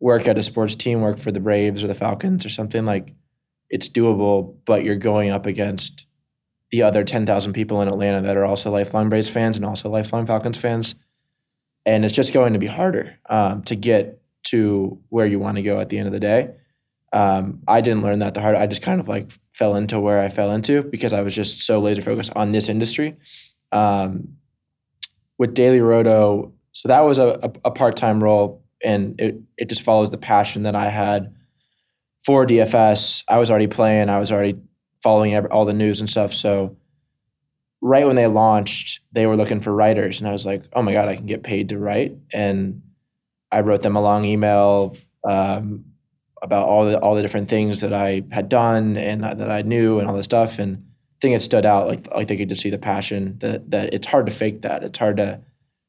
work 0.00 0.28
at 0.28 0.38
a 0.38 0.42
sports 0.42 0.74
team, 0.74 1.00
work 1.00 1.18
for 1.18 1.32
the 1.32 1.40
Braves 1.40 1.82
or 1.82 1.86
the 1.86 1.94
Falcons 1.94 2.46
or 2.46 2.48
something, 2.48 2.84
like 2.84 3.14
it's 3.70 3.88
doable, 3.88 4.56
but 4.64 4.84
you're 4.84 4.96
going 4.96 5.30
up 5.30 5.46
against 5.46 6.06
the 6.70 6.82
other 6.82 7.02
10,000 7.02 7.52
people 7.52 7.80
in 7.80 7.88
Atlanta 7.88 8.20
that 8.22 8.36
are 8.36 8.44
also 8.44 8.70
lifelong 8.70 9.08
Braves 9.08 9.28
fans 9.28 9.56
and 9.56 9.64
also 9.64 9.88
lifelong 9.88 10.26
Falcons 10.26 10.58
fans. 10.58 10.94
And 11.86 12.04
it's 12.04 12.14
just 12.14 12.34
going 12.34 12.52
to 12.52 12.58
be 12.58 12.66
harder 12.66 13.18
um, 13.30 13.62
to 13.64 13.74
get 13.74 14.20
to 14.48 15.00
where 15.08 15.26
you 15.26 15.38
want 15.38 15.56
to 15.56 15.62
go 15.62 15.80
at 15.80 15.88
the 15.88 15.98
end 15.98 16.06
of 16.06 16.12
the 16.12 16.20
day. 16.20 16.54
Um, 17.12 17.60
I 17.66 17.80
didn't 17.80 18.02
learn 18.02 18.18
that 18.18 18.34
the 18.34 18.42
hard. 18.42 18.56
I 18.56 18.66
just 18.66 18.82
kind 18.82 19.00
of 19.00 19.08
like 19.08 19.32
fell 19.52 19.74
into 19.74 19.98
where 19.98 20.20
I 20.20 20.28
fell 20.28 20.52
into 20.52 20.82
because 20.82 21.14
I 21.14 21.22
was 21.22 21.34
just 21.34 21.62
so 21.62 21.80
laser 21.80 22.02
focused 22.02 22.32
on 22.36 22.52
this 22.52 22.68
industry. 22.68 23.16
Um, 23.72 24.36
with 25.38 25.54
DailyRoto, 25.54 26.52
so 26.72 26.88
that 26.88 27.00
was 27.00 27.18
a, 27.18 27.52
a, 27.64 27.70
part 27.70 27.96
time 27.96 28.22
role, 28.22 28.64
and 28.84 29.20
it 29.20 29.40
it 29.56 29.68
just 29.68 29.82
follows 29.82 30.10
the 30.10 30.18
passion 30.18 30.64
that 30.64 30.76
I 30.76 30.88
had 30.88 31.34
for 32.24 32.46
DFS. 32.46 33.24
I 33.28 33.38
was 33.38 33.50
already 33.50 33.68
playing. 33.68 34.10
I 34.10 34.18
was 34.18 34.30
already 34.30 34.58
following 35.02 35.36
all 35.46 35.64
the 35.64 35.72
news 35.72 36.00
and 36.00 36.10
stuff. 36.10 36.32
So 36.32 36.76
right 37.80 38.06
when 38.06 38.16
they 38.16 38.26
launched, 38.26 39.00
they 39.12 39.26
were 39.26 39.36
looking 39.36 39.60
for 39.60 39.72
writers, 39.72 40.20
and 40.20 40.28
I 40.28 40.32
was 40.32 40.44
like, 40.44 40.64
oh 40.72 40.82
my 40.82 40.92
god, 40.92 41.08
I 41.08 41.16
can 41.16 41.26
get 41.26 41.42
paid 41.42 41.70
to 41.70 41.78
write. 41.78 42.16
And 42.32 42.82
I 43.50 43.60
wrote 43.60 43.82
them 43.82 43.96
a 43.96 44.02
long 44.02 44.24
email 44.24 44.96
um, 45.24 45.84
about 46.42 46.66
all 46.66 46.84
the 46.84 46.98
all 46.98 47.14
the 47.14 47.22
different 47.22 47.48
things 47.48 47.80
that 47.80 47.92
I 47.92 48.24
had 48.30 48.48
done 48.48 48.96
and 48.96 49.22
that 49.24 49.50
I 49.50 49.62
knew 49.62 49.98
and 49.98 50.08
all 50.08 50.16
this 50.16 50.26
stuff. 50.26 50.58
And 50.58 50.87
Think 51.20 51.34
it 51.34 51.40
stood 51.40 51.66
out 51.66 51.88
like 51.88 52.08
like 52.14 52.28
they 52.28 52.36
could 52.36 52.48
just 52.48 52.60
see 52.60 52.70
the 52.70 52.78
passion 52.78 53.38
that 53.38 53.70
that 53.70 53.92
it's 53.92 54.06
hard 54.06 54.26
to 54.26 54.32
fake 54.32 54.62
that. 54.62 54.84
It's 54.84 54.98
hard 54.98 55.16
to 55.16 55.40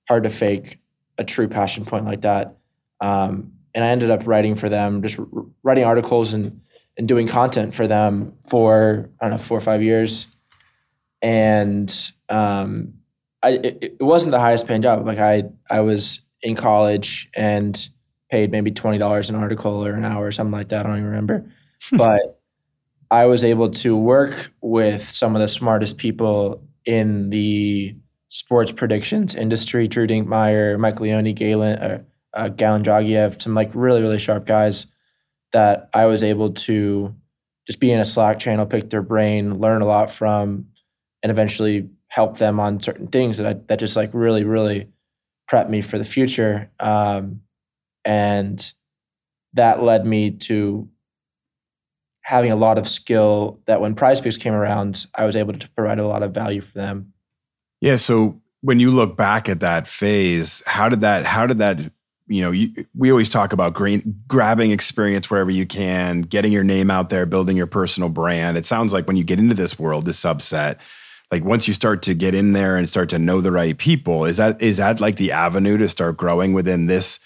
hard 0.07 0.23
to 0.23 0.29
fake 0.29 0.79
a 1.17 1.23
true 1.23 1.47
passion 1.47 1.85
point 1.85 2.05
like 2.05 2.21
that. 2.21 2.57
Um, 2.99 3.53
and 3.75 3.83
I 3.83 3.89
ended 3.89 4.09
up 4.09 4.25
writing 4.25 4.55
for 4.55 4.69
them, 4.69 5.03
just 5.03 5.19
writing 5.63 5.83
articles 5.83 6.33
and 6.33 6.61
and 6.97 7.07
doing 7.07 7.27
content 7.27 7.73
for 7.73 7.87
them 7.87 8.33
for 8.49 9.09
I 9.21 9.25
don't 9.25 9.31
know 9.31 9.37
four 9.37 9.57
or 9.57 9.61
five 9.61 9.83
years, 9.83 10.27
and 11.21 11.93
um, 12.27 12.95
I 13.41 13.51
it, 13.51 13.77
it 13.99 14.03
wasn't 14.03 14.31
the 14.31 14.39
highest 14.39 14.67
paying 14.67 14.81
job. 14.81 15.05
Like 15.05 15.19
I 15.19 15.43
I 15.69 15.81
was 15.81 16.21
in 16.41 16.55
college 16.55 17.29
and 17.35 17.87
paid 18.29 18.51
maybe 18.51 18.71
twenty 18.71 18.97
dollars 18.97 19.29
an 19.29 19.35
article 19.35 19.85
or 19.85 19.93
an 19.93 20.05
hour 20.05 20.25
or 20.25 20.31
something 20.31 20.51
like 20.51 20.69
that. 20.69 20.85
I 20.85 20.89
don't 20.89 20.97
even 20.97 21.09
remember, 21.09 21.45
but 21.91 22.38
I 23.11 23.25
was 23.25 23.43
able 23.43 23.71
to 23.71 23.95
work 23.95 24.53
with 24.61 25.03
some 25.03 25.35
of 25.35 25.41
the 25.41 25.47
smartest 25.47 25.97
people 25.97 26.63
in 26.85 27.29
the 27.29 27.95
sports 28.29 28.71
predictions 28.71 29.35
industry. 29.35 29.87
Drew 29.87 30.07
Dinkmeyer, 30.07 30.79
Mike 30.79 30.99
Leone, 30.99 31.33
Galin, 31.33 31.79
uh, 31.79 32.03
uh, 32.33 32.49
Galin 32.49 32.83
Dragiev, 32.83 33.41
some 33.41 33.55
like 33.55 33.71
really 33.73 34.01
really 34.01 34.19
sharp 34.19 34.45
guys 34.45 34.87
that 35.51 35.89
I 35.93 36.05
was 36.05 36.23
able 36.23 36.51
to 36.51 37.15
just 37.67 37.79
be 37.79 37.91
in 37.91 37.99
a 37.99 38.05
Slack 38.05 38.39
channel, 38.39 38.65
pick 38.65 38.89
their 38.89 39.01
brain, 39.01 39.59
learn 39.59 39.81
a 39.81 39.87
lot 39.87 40.11
from, 40.11 40.67
and 41.23 41.31
eventually 41.31 41.89
help 42.07 42.37
them 42.37 42.59
on 42.59 42.81
certain 42.81 43.07
things 43.07 43.37
that 43.37 43.47
I, 43.47 43.53
that 43.67 43.79
just 43.79 43.95
like 43.95 44.11
really, 44.13 44.43
really 44.43 44.87
prep 45.47 45.69
me 45.69 45.81
for 45.81 45.97
the 45.97 46.03
future. 46.03 46.71
Um, 46.79 47.41
and 48.05 48.73
that 49.53 49.83
led 49.83 50.05
me 50.05 50.31
to 50.31 50.89
having 52.29 52.51
a 52.51 52.55
lot 52.55 52.77
of 52.77 52.87
skill 52.87 53.59
that 53.65 53.81
when 53.81 53.95
PrizePicks 53.95 54.39
came 54.39 54.53
around, 54.53 55.07
I 55.15 55.25
was 55.25 55.35
able 55.35 55.53
to 55.53 55.69
provide 55.69 55.97
a 55.97 56.05
lot 56.05 56.21
of 56.21 56.31
value 56.31 56.61
for 56.61 56.73
them. 56.73 57.11
Yeah. 57.81 57.95
So 57.95 58.39
when 58.61 58.79
you 58.79 58.91
look 58.91 59.17
back 59.17 59.49
at 59.49 59.61
that 59.61 59.87
phase, 59.87 60.61
how 60.67 60.89
did 60.89 61.01
that, 61.01 61.25
how 61.25 61.47
did 61.47 61.57
that 61.57 61.91
you 62.27 62.43
know, 62.43 62.51
you, 62.51 62.85
we 62.95 63.09
always 63.09 63.29
talk 63.29 63.51
about 63.51 63.73
green, 63.73 64.21
grabbing 64.27 64.69
experience 64.69 65.31
wherever 65.31 65.49
you 65.49 65.65
can, 65.65 66.21
getting 66.21 66.51
your 66.51 66.63
name 66.63 66.91
out 66.91 67.09
there, 67.09 67.25
building 67.25 67.57
your 67.57 67.65
personal 67.65 68.09
brand. 68.09 68.57
It 68.57 68.67
sounds 68.67 68.93
like 68.93 69.07
when 69.07 69.17
you 69.17 69.23
get 69.23 69.39
into 69.39 69.55
this 69.55 69.79
world, 69.79 70.05
this 70.05 70.21
subset, 70.21 70.77
like 71.31 71.43
once 71.43 71.67
you 71.67 71.73
start 71.73 72.03
to 72.03 72.13
get 72.13 72.35
in 72.35 72.51
there 72.51 72.77
and 72.77 72.87
start 72.87 73.09
to 73.09 73.17
know 73.17 73.41
the 73.41 73.51
right 73.51 73.75
people, 73.75 74.25
is 74.25 74.37
that 74.37 74.61
is 74.61 74.77
that 74.77 75.01
like 75.01 75.15
the 75.15 75.31
avenue 75.31 75.79
to 75.79 75.89
start 75.89 76.17
growing 76.17 76.53
within 76.53 76.85
this 76.85 77.19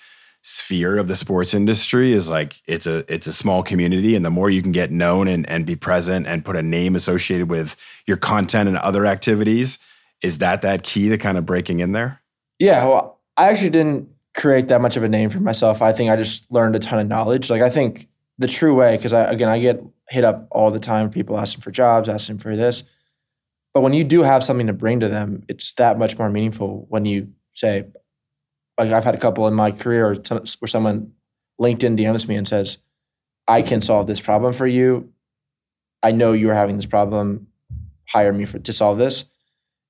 sphere 0.44 0.98
of 0.98 1.08
the 1.08 1.16
sports 1.16 1.54
industry? 1.54 2.14
Is 2.14 2.30
like 2.30 2.62
it's 2.68 2.86
a 2.86 3.04
it's 3.14 3.28
a 3.28 3.34
small 3.34 3.64
community, 3.64 4.16
and 4.16 4.24
the 4.24 4.30
more 4.30 4.50
you 4.50 4.62
can 4.62 4.72
get 4.72 4.92
known 4.92 5.28
and 5.28 5.48
and 5.50 5.66
be 5.66 5.76
present 5.76 6.28
and 6.28 6.46
put 6.46 6.56
a 6.56 6.64
name 6.64 6.96
associated 6.96 7.50
with 7.50 7.76
your 8.06 8.18
content 8.18 8.70
and 8.70 8.78
other 8.78 9.06
activities, 9.06 9.80
is 10.22 10.38
that 10.38 10.62
that 10.62 10.84
key 10.84 11.10
to 11.10 11.18
kind 11.18 11.38
of 11.38 11.46
breaking 11.46 11.80
in 11.80 11.92
there? 11.92 12.22
Yeah, 12.60 12.86
well, 12.86 13.20
I 13.36 13.50
actually 13.50 13.72
didn't 13.72 14.10
create 14.36 14.68
that 14.68 14.82
much 14.82 14.98
of 14.98 15.04
a 15.04 15.10
name 15.10 15.30
for 15.30 15.40
myself. 15.40 15.82
I 15.82 15.92
think 15.92 16.12
I 16.12 16.16
just 16.16 16.52
learned 16.52 16.76
a 16.76 16.80
ton 16.80 17.00
of 17.00 17.08
knowledge. 17.08 17.50
Like 17.50 17.62
I 17.62 17.70
think 17.70 18.08
the 18.38 18.48
true 18.48 18.76
way, 18.76 18.96
because 18.96 19.14
I 19.14 19.32
again 19.32 19.50
I 19.50 19.60
get 19.60 19.84
hit 20.10 20.24
up 20.24 20.48
all 20.52 20.72
the 20.72 20.80
time, 20.80 21.10
people 21.10 21.38
asking 21.38 21.62
for 21.62 21.72
jobs, 21.72 22.10
asking 22.10 22.40
for 22.40 22.56
this. 22.56 22.84
But 23.74 23.82
when 23.82 23.94
you 23.94 24.04
do 24.04 24.22
have 24.22 24.44
something 24.44 24.68
to 24.68 24.74
bring 24.74 25.00
to 25.00 25.10
them, 25.10 25.44
it's 25.48 25.74
that 25.74 25.98
much 25.98 26.18
more 26.20 26.30
meaningful 26.30 26.86
when 26.90 27.06
you 27.06 27.30
say, 27.52 27.86
like 28.78 28.92
I've 28.92 29.04
had 29.04 29.16
a 29.16 29.20
couple 29.20 29.48
in 29.48 29.54
my 29.54 29.72
career 29.72 30.16
where 30.30 30.68
someone 30.68 31.14
LinkedIn 31.62 31.98
DMs 31.98 32.28
me 32.28 32.36
and 32.36 32.48
says, 32.48 32.78
I 33.48 33.62
can 33.62 33.82
solve 33.82 34.08
this 34.08 34.20
problem 34.20 34.54
for 34.54 34.66
you. 34.66 35.10
I 36.02 36.12
know 36.12 36.34
you 36.34 36.50
are 36.50 36.56
having 36.56 36.76
this 36.76 36.86
problem. 36.86 37.48
Hire 38.08 38.34
me 38.34 38.46
for 38.46 38.60
to 38.60 38.74
solve 38.74 38.98
this 38.98 39.26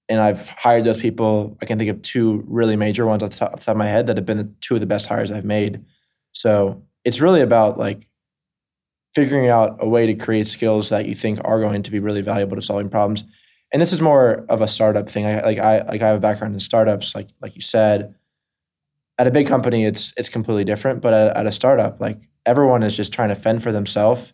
and 0.10 0.20
I've 0.20 0.50
hired 0.50 0.84
those 0.84 1.00
people. 1.00 1.58
I 1.62 1.66
can 1.66 1.80
think 1.80 1.90
of 1.90 2.02
two 2.02 2.44
really 2.48 2.76
major 2.76 3.06
ones 3.06 3.24
off 3.24 3.32
the, 3.32 3.38
top, 3.38 3.54
off 3.54 3.60
the 3.60 3.66
top 3.66 3.74
of 3.74 3.78
my 3.78 3.88
head 3.88 4.08
that 4.08 4.18
have 4.18 4.26
been 4.26 4.56
two 4.62 4.76
of 4.76 4.82
the 4.82 4.86
best 4.86 5.08
hires 5.08 5.32
I've 5.32 5.46
made. 5.46 5.84
So 6.34 6.84
it's 7.06 7.22
really 7.22 7.42
about 7.42 7.78
like 7.78 8.08
figuring 9.16 9.48
out 9.48 9.78
a 9.80 9.88
way 9.88 10.08
to 10.08 10.16
create 10.16 10.48
skills 10.48 10.90
that 10.90 11.06
you 11.08 11.16
think 11.16 11.40
are 11.44 11.60
going 11.60 11.84
to 11.84 11.92
be 11.92 12.00
really 12.00 12.22
valuable 12.22 12.56
to 12.56 12.62
solving 12.62 12.90
problems. 12.90 13.24
And 13.72 13.82
this 13.82 13.94
is 13.94 14.02
more 14.02 14.46
of 14.50 14.62
a 14.62 14.68
startup 14.68 15.10
thing. 15.10 15.26
I, 15.26 15.42
like 15.42 15.58
I 15.58 15.82
like 15.84 16.02
I 16.02 16.08
have 16.08 16.18
a 16.18 16.20
background 16.20 16.54
in 16.54 16.60
startups, 16.60 17.16
like 17.16 17.30
like 17.42 17.56
you 17.56 17.62
said. 17.62 18.16
At 19.24 19.28
a 19.28 19.32
big 19.32 19.48
company, 19.48 19.86
it's 19.86 20.14
it's 20.18 20.28
completely 20.28 20.66
different. 20.66 21.00
But 21.00 21.14
at, 21.14 21.38
at 21.38 21.46
a 21.46 21.52
startup, 21.54 22.02
like 22.02 22.28
everyone 22.46 22.84
is 22.84 22.98
just 22.98 23.14
trying 23.14 23.30
to 23.30 23.36
fend 23.36 23.64
for 23.64 23.72
themselves 23.72 24.34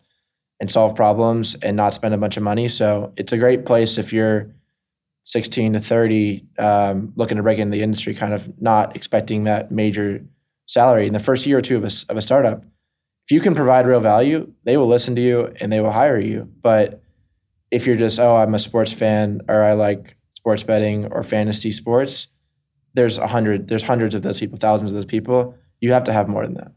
and 0.58 0.68
solve 0.68 0.96
problems 0.96 1.54
and 1.54 1.76
not 1.76 1.92
spend 1.92 2.12
a 2.12 2.18
bunch 2.18 2.36
of 2.36 2.42
money. 2.42 2.66
So 2.66 3.12
it's 3.16 3.32
a 3.32 3.38
great 3.38 3.64
place 3.64 3.98
if 3.98 4.12
you're 4.12 4.52
16 5.26 5.74
to 5.74 5.80
30 5.80 6.44
um, 6.58 7.12
looking 7.14 7.36
to 7.36 7.42
break 7.44 7.60
into 7.60 7.76
the 7.76 7.84
industry 7.84 8.14
kind 8.14 8.34
of 8.34 8.60
not 8.60 8.96
expecting 8.96 9.44
that 9.44 9.70
major 9.70 10.26
salary 10.66 11.06
in 11.06 11.12
the 11.12 11.20
first 11.20 11.46
year 11.46 11.58
or 11.58 11.60
two 11.60 11.76
of 11.76 11.84
a, 11.84 11.90
of 12.08 12.16
a 12.16 12.22
startup 12.22 12.64
if 12.64 13.30
you 13.30 13.38
can 13.38 13.54
provide 13.54 13.86
real 13.86 14.00
value 14.00 14.52
they 14.64 14.76
will 14.76 14.88
listen 14.88 15.14
to 15.14 15.20
you 15.20 15.54
and 15.60 15.72
they 15.72 15.80
will 15.80 15.92
hire 15.92 16.18
you 16.18 16.50
but 16.62 17.04
if 17.70 17.86
you're 17.86 17.94
just 17.94 18.18
oh 18.18 18.34
i'm 18.34 18.54
a 18.56 18.58
sports 18.58 18.92
fan 18.92 19.40
or 19.48 19.62
i 19.62 19.72
like 19.72 20.16
sports 20.32 20.64
betting 20.64 21.06
or 21.12 21.22
fantasy 21.22 21.70
sports 21.70 22.28
there's 22.94 23.18
a 23.18 23.26
hundred 23.26 23.68
there's 23.68 23.82
hundreds 23.82 24.14
of 24.14 24.22
those 24.22 24.40
people 24.40 24.58
thousands 24.58 24.90
of 24.90 24.94
those 24.94 25.06
people 25.06 25.54
you 25.80 25.92
have 25.92 26.04
to 26.04 26.12
have 26.12 26.28
more 26.28 26.44
than 26.44 26.54
that 26.54 26.72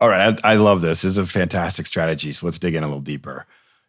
all 0.00 0.08
right 0.08 0.38
I, 0.44 0.52
I 0.52 0.54
love 0.56 0.80
this 0.80 1.02
this 1.02 1.12
is 1.12 1.18
a 1.18 1.26
fantastic 1.26 1.86
strategy 1.86 2.32
so 2.32 2.46
let's 2.46 2.58
dig 2.58 2.74
in 2.74 2.82
a 2.82 2.86
little 2.86 3.00
deeper 3.00 3.46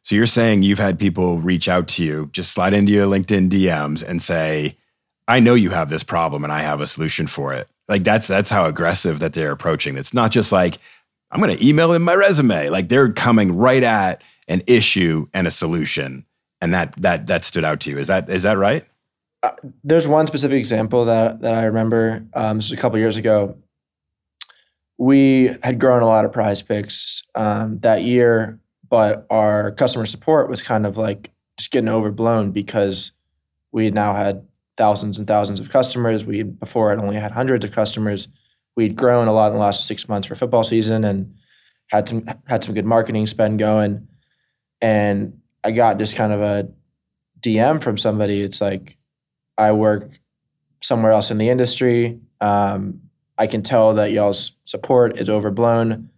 so 0.07 0.15
you're 0.15 0.25
saying 0.25 0.63
you've 0.63 0.79
had 0.79 0.97
people 0.97 1.39
reach 1.39 1.67
out 1.67 1.89
to 1.89 2.03
you, 2.03 2.29
just 2.31 2.53
slide 2.53 2.73
into 2.73 2.93
your 2.93 3.07
LinkedIn 3.07 3.49
DMs 3.49 4.01
and 4.07 4.21
say, 4.21 4.77
"I 5.27 5.41
know 5.41 5.53
you 5.53 5.69
have 5.71 5.89
this 5.89 6.01
problem 6.01 6.45
and 6.45 6.53
I 6.53 6.61
have 6.61 6.79
a 6.79 6.87
solution 6.87 7.27
for 7.27 7.51
it." 7.51 7.67
Like 7.89 8.05
that's 8.05 8.25
that's 8.25 8.49
how 8.49 8.63
aggressive 8.63 9.19
that 9.19 9.33
they're 9.33 9.51
approaching. 9.51 9.97
It's 9.97 10.13
not 10.13 10.31
just 10.31 10.53
like 10.53 10.77
I'm 11.29 11.41
going 11.41 11.57
to 11.57 11.67
email 11.67 11.91
in 11.91 12.03
my 12.03 12.15
resume. 12.15 12.69
Like 12.69 12.87
they're 12.87 13.11
coming 13.11 13.57
right 13.57 13.83
at 13.83 14.23
an 14.47 14.61
issue 14.65 15.27
and 15.33 15.45
a 15.45 15.51
solution, 15.51 16.25
and 16.61 16.73
that 16.73 16.93
that 17.01 17.27
that 17.27 17.43
stood 17.43 17.65
out 17.65 17.81
to 17.81 17.89
you. 17.89 17.97
Is 17.97 18.07
that 18.07 18.29
is 18.29 18.43
that 18.43 18.57
right? 18.57 18.85
Uh, 19.43 19.51
there's 19.83 20.07
one 20.07 20.27
specific 20.27 20.57
example 20.57 21.05
that 21.05 21.41
that 21.41 21.53
I 21.53 21.65
remember. 21.65 22.25
Um, 22.33 22.57
this 22.57 22.71
was 22.71 22.77
a 22.77 22.81
couple 22.81 22.97
years 22.99 23.17
ago. 23.17 23.57
We 24.97 25.55
had 25.61 25.79
grown 25.79 26.01
a 26.01 26.07
lot 26.07 26.25
of 26.25 26.31
PrizePicks 26.31 27.23
um, 27.35 27.79
that 27.79 28.03
year 28.03 28.59
but 28.89 29.25
our 29.29 29.71
customer 29.71 30.05
support 30.05 30.49
was 30.49 30.61
kind 30.61 30.85
of 30.85 30.97
like 30.97 31.31
just 31.57 31.71
getting 31.71 31.89
overblown 31.89 32.51
because 32.51 33.11
we 33.71 33.91
now 33.91 34.13
had 34.13 34.45
thousands 34.77 35.19
and 35.19 35.27
thousands 35.27 35.59
of 35.59 35.69
customers. 35.69 36.25
We 36.25 36.43
before 36.43 36.91
had 36.91 37.01
only 37.01 37.17
had 37.17 37.31
hundreds 37.31 37.65
of 37.65 37.71
customers. 37.71 38.27
We'd 38.75 38.95
grown 38.95 39.27
a 39.27 39.33
lot 39.33 39.47
in 39.47 39.53
the 39.53 39.59
last 39.59 39.87
six 39.87 40.07
months 40.07 40.27
for 40.27 40.35
football 40.35 40.63
season 40.63 41.03
and 41.03 41.35
had 41.87 42.07
some 42.07 42.25
had 42.45 42.63
some 42.63 42.75
good 42.75 42.85
marketing 42.85 43.27
spend 43.27 43.59
going. 43.59 44.07
And 44.81 45.41
I 45.63 45.71
got 45.71 45.97
just 45.99 46.15
kind 46.15 46.31
of 46.31 46.41
a 46.41 46.69
DM 47.39 47.81
from 47.81 47.97
somebody. 47.97 48.41
It's 48.41 48.61
like 48.61 48.96
I 49.57 49.71
work 49.71 50.19
somewhere 50.81 51.11
else 51.11 51.31
in 51.31 51.37
the 51.37 51.49
industry. 51.49 52.19
Um, 52.41 53.01
I 53.37 53.47
can 53.47 53.61
tell 53.63 53.95
that 53.95 54.11
y'all's 54.11 54.53
support 54.65 55.17
is 55.17 55.29
overblown. 55.29 56.09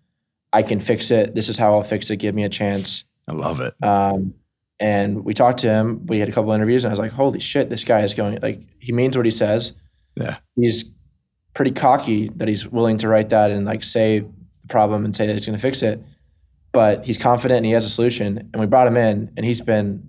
I 0.51 0.63
can 0.63 0.79
fix 0.79 1.12
it. 1.12 1.36
This 1.36 1.50
is 1.50 1.58
how 1.58 1.75
I'll 1.75 1.84
fix 1.84 2.10
it. 2.10 2.17
Give 2.17 2.34
me 2.34 2.43
a 2.43 2.50
chance. 2.50 3.05
I 3.27 3.34
love 3.34 3.62
it. 3.62 3.75
Um, 3.84 4.34
and 4.79 5.25
we 5.25 5.34
talked 5.34 5.60
to 5.60 5.69
him. 5.69 6.05
We 6.05 6.19
had 6.19 6.29
a 6.29 6.31
couple 6.31 6.51
interviews, 6.53 6.84
and 6.84 6.89
I 6.89 6.93
was 6.93 7.00
like, 7.00 7.12
"Holy 7.12 7.39
shit, 7.39 7.69
this 7.69 7.84
guy 7.84 8.01
is 8.01 8.13
going 8.13 8.39
like 8.41 8.62
he 8.79 8.91
means 8.91 9.17
what 9.17 9.25
he 9.25 9.31
says." 9.31 9.74
Yeah, 10.15 10.38
he's 10.55 10.91
pretty 11.53 11.72
cocky 11.72 12.29
that 12.38 12.48
he's 12.48 12.65
willing 12.67 12.98
to 13.00 13.08
write 13.08 13.29
that 13.29 13.51
and 13.51 13.65
like 13.65 13.84
say 13.84 14.19
the 14.19 14.67
problem 14.69 15.03
and 15.03 15.15
say 15.15 15.27
that 15.27 15.34
he's 15.34 15.46
going 15.46 15.58
to 15.58 15.62
fix 15.62 15.84
it. 15.84 16.01
But 16.72 17.05
he's 17.05 17.17
confident 17.17 17.58
and 17.58 17.65
he 17.65 17.74
has 17.74 17.84
a 17.84 17.89
solution. 17.89 18.50
And 18.53 18.60
we 18.60 18.67
brought 18.67 18.88
him 18.88 18.96
in, 18.96 19.31
and 19.36 19.46
he's 19.46 19.62
been 19.62 20.08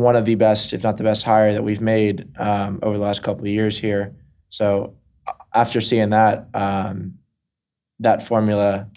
one 0.00 0.16
of 0.16 0.24
the 0.24 0.34
best, 0.34 0.72
if 0.72 0.82
not 0.82 0.96
the 0.96 1.04
best, 1.04 1.22
hire 1.22 1.52
that 1.52 1.62
we've 1.62 1.80
made 1.80 2.28
um, 2.38 2.78
over 2.82 2.96
the 2.96 3.02
last 3.02 3.22
couple 3.22 3.42
of 3.42 3.50
years 3.50 3.78
here. 3.78 4.14
So 4.48 4.94
after 5.54 5.80
seeing 5.80 6.10
that, 6.10 6.48
um, 6.54 7.18
that 8.00 8.22
formula, 8.22 8.88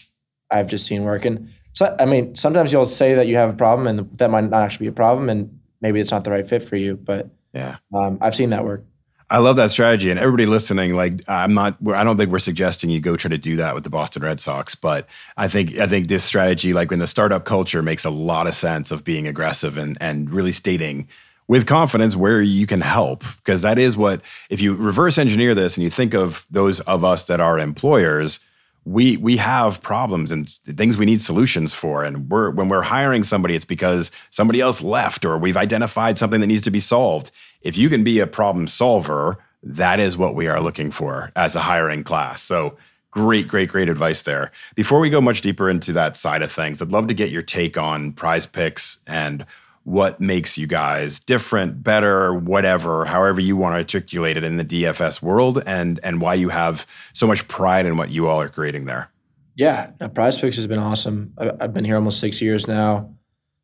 I've 0.49 0.69
just 0.69 0.85
seen 0.85 1.03
working. 1.03 1.49
So 1.73 1.95
I 1.99 2.05
mean, 2.05 2.35
sometimes 2.35 2.71
you'll 2.71 2.85
say 2.85 3.15
that 3.15 3.27
you 3.27 3.35
have 3.35 3.49
a 3.49 3.57
problem, 3.57 3.87
and 3.87 4.17
that 4.17 4.29
might 4.29 4.49
not 4.49 4.61
actually 4.61 4.85
be 4.85 4.89
a 4.89 4.93
problem, 4.93 5.29
and 5.29 5.59
maybe 5.81 5.99
it's 5.99 6.11
not 6.11 6.23
the 6.23 6.31
right 6.31 6.47
fit 6.47 6.61
for 6.61 6.75
you. 6.75 6.95
But 6.95 7.29
yeah, 7.53 7.77
um, 7.93 8.19
I've 8.21 8.35
seen 8.35 8.51
that 8.51 8.63
work. 8.63 8.85
I 9.33 9.39
love 9.39 9.55
that 9.55 9.71
strategy, 9.71 10.11
and 10.11 10.19
everybody 10.19 10.45
listening, 10.45 10.93
like 10.93 11.27
I'm 11.27 11.55
not, 11.55 11.75
I 11.87 12.03
don't 12.03 12.17
think 12.17 12.29
we're 12.29 12.37
suggesting 12.37 12.91
you 12.91 12.99
go 12.99 13.17
try 13.17 13.29
to 13.29 13.37
do 13.39 13.55
that 13.55 13.73
with 13.73 13.83
the 13.83 13.89
Boston 13.89 14.21
Red 14.21 14.39
Sox, 14.39 14.75
but 14.75 15.07
I 15.37 15.47
think 15.47 15.79
I 15.79 15.87
think 15.87 16.07
this 16.07 16.23
strategy, 16.23 16.71
like 16.71 16.91
in 16.91 16.99
the 16.99 17.07
startup 17.07 17.43
culture, 17.43 17.81
makes 17.81 18.05
a 18.05 18.11
lot 18.11 18.45
of 18.45 18.53
sense 18.53 18.91
of 18.91 19.03
being 19.03 19.25
aggressive 19.25 19.75
and 19.75 19.97
and 19.99 20.31
really 20.31 20.51
stating 20.51 21.07
with 21.47 21.65
confidence 21.65 22.15
where 22.15 22.43
you 22.43 22.67
can 22.67 22.79
help 22.79 23.23
because 23.37 23.63
that 23.63 23.79
is 23.79 23.97
what 23.97 24.21
if 24.51 24.61
you 24.61 24.75
reverse 24.75 25.17
engineer 25.17 25.55
this 25.55 25.77
and 25.77 25.83
you 25.83 25.89
think 25.89 26.13
of 26.13 26.45
those 26.51 26.79
of 26.81 27.03
us 27.03 27.25
that 27.25 27.41
are 27.41 27.57
employers 27.57 28.39
we 28.85 29.17
we 29.17 29.37
have 29.37 29.81
problems 29.81 30.31
and 30.31 30.49
things 30.77 30.97
we 30.97 31.05
need 31.05 31.21
solutions 31.21 31.73
for 31.73 32.03
and 32.03 32.29
we're 32.29 32.49
when 32.51 32.69
we're 32.69 32.81
hiring 32.81 33.23
somebody 33.23 33.55
it's 33.55 33.65
because 33.65 34.11
somebody 34.29 34.59
else 34.61 34.81
left 34.81 35.25
or 35.25 35.37
we've 35.37 35.57
identified 35.57 36.17
something 36.17 36.41
that 36.41 36.47
needs 36.47 36.61
to 36.61 36.71
be 36.71 36.79
solved 36.79 37.31
if 37.63 37.77
you 37.77 37.89
can 37.89 38.03
be 38.03 38.19
a 38.19 38.27
problem 38.27 38.67
solver 38.67 39.37
that 39.63 39.99
is 39.99 40.17
what 40.17 40.35
we 40.35 40.47
are 40.47 40.61
looking 40.61 40.91
for 40.91 41.31
as 41.35 41.55
a 41.55 41.59
hiring 41.59 42.03
class 42.03 42.41
so 42.41 42.75
great 43.11 43.47
great 43.47 43.69
great 43.69 43.89
advice 43.89 44.21
there 44.23 44.51
before 44.75 44.99
we 44.99 45.09
go 45.09 45.19
much 45.19 45.41
deeper 45.41 45.69
into 45.69 45.91
that 45.91 46.15
side 46.15 46.41
of 46.41 46.51
things 46.51 46.81
i'd 46.81 46.91
love 46.91 47.07
to 47.07 47.13
get 47.13 47.31
your 47.31 47.43
take 47.43 47.77
on 47.77 48.11
PrizePicks 48.13 48.97
and 49.07 49.45
what 49.83 50.19
makes 50.19 50.57
you 50.57 50.65
guys 50.65 51.19
different, 51.19 51.83
better, 51.83 52.33
whatever, 52.33 53.05
however 53.05 53.41
you 53.41 53.57
want 53.57 53.73
to 53.73 53.77
articulate 53.77 54.37
it 54.37 54.43
in 54.43 54.57
the 54.57 54.65
DFS 54.65 55.21
world, 55.21 55.61
and 55.65 55.99
and 56.03 56.21
why 56.21 56.33
you 56.33 56.49
have 56.49 56.85
so 57.13 57.27
much 57.27 57.47
pride 57.47 57.85
in 57.85 57.97
what 57.97 58.09
you 58.09 58.27
all 58.27 58.39
are 58.41 58.49
creating 58.49 58.85
there. 58.85 59.09
Yeah, 59.55 59.91
PrizePicks 59.99 60.55
has 60.55 60.67
been 60.67 60.79
awesome. 60.79 61.33
I've 61.37 61.73
been 61.73 61.85
here 61.85 61.95
almost 61.95 62.19
six 62.19 62.41
years 62.41 62.67
now. 62.67 63.13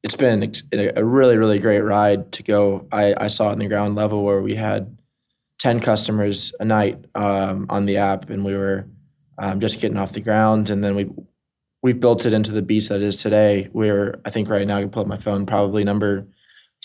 It's 0.03 0.15
been 0.15 0.53
a 0.71 1.03
really, 1.03 1.37
really 1.37 1.59
great 1.59 1.81
ride 1.81 2.31
to 2.33 2.43
go. 2.43 2.87
I, 2.91 3.13
I 3.17 3.27
saw 3.27 3.49
it 3.49 3.53
in 3.53 3.59
the 3.59 3.67
ground 3.67 3.95
level 3.95 4.23
where 4.23 4.41
we 4.41 4.55
had 4.55 4.97
10 5.59 5.81
customers 5.81 6.53
a 6.59 6.65
night 6.65 7.03
um, 7.15 7.65
on 7.69 7.85
the 7.85 7.97
app, 7.97 8.29
and 8.29 8.45
we 8.45 8.55
were 8.55 8.87
um, 9.37 9.59
just 9.59 9.81
getting 9.81 9.97
off 9.97 10.13
the 10.13 10.21
ground. 10.21 10.69
And 10.69 10.83
then 10.83 10.95
we 10.95 11.09
we've 11.81 11.99
built 11.99 12.25
it 12.25 12.33
into 12.33 12.51
the 12.51 12.61
beast 12.61 12.89
that 12.89 13.01
it 13.01 13.03
is 13.03 13.21
today. 13.21 13.69
We're, 13.71 14.19
I 14.25 14.29
think 14.29 14.49
right 14.49 14.67
now 14.67 14.77
I 14.77 14.81
can 14.81 14.89
pull 14.89 15.01
up 15.01 15.07
my 15.07 15.17
phone, 15.17 15.45
probably 15.45 15.83
number 15.83 16.27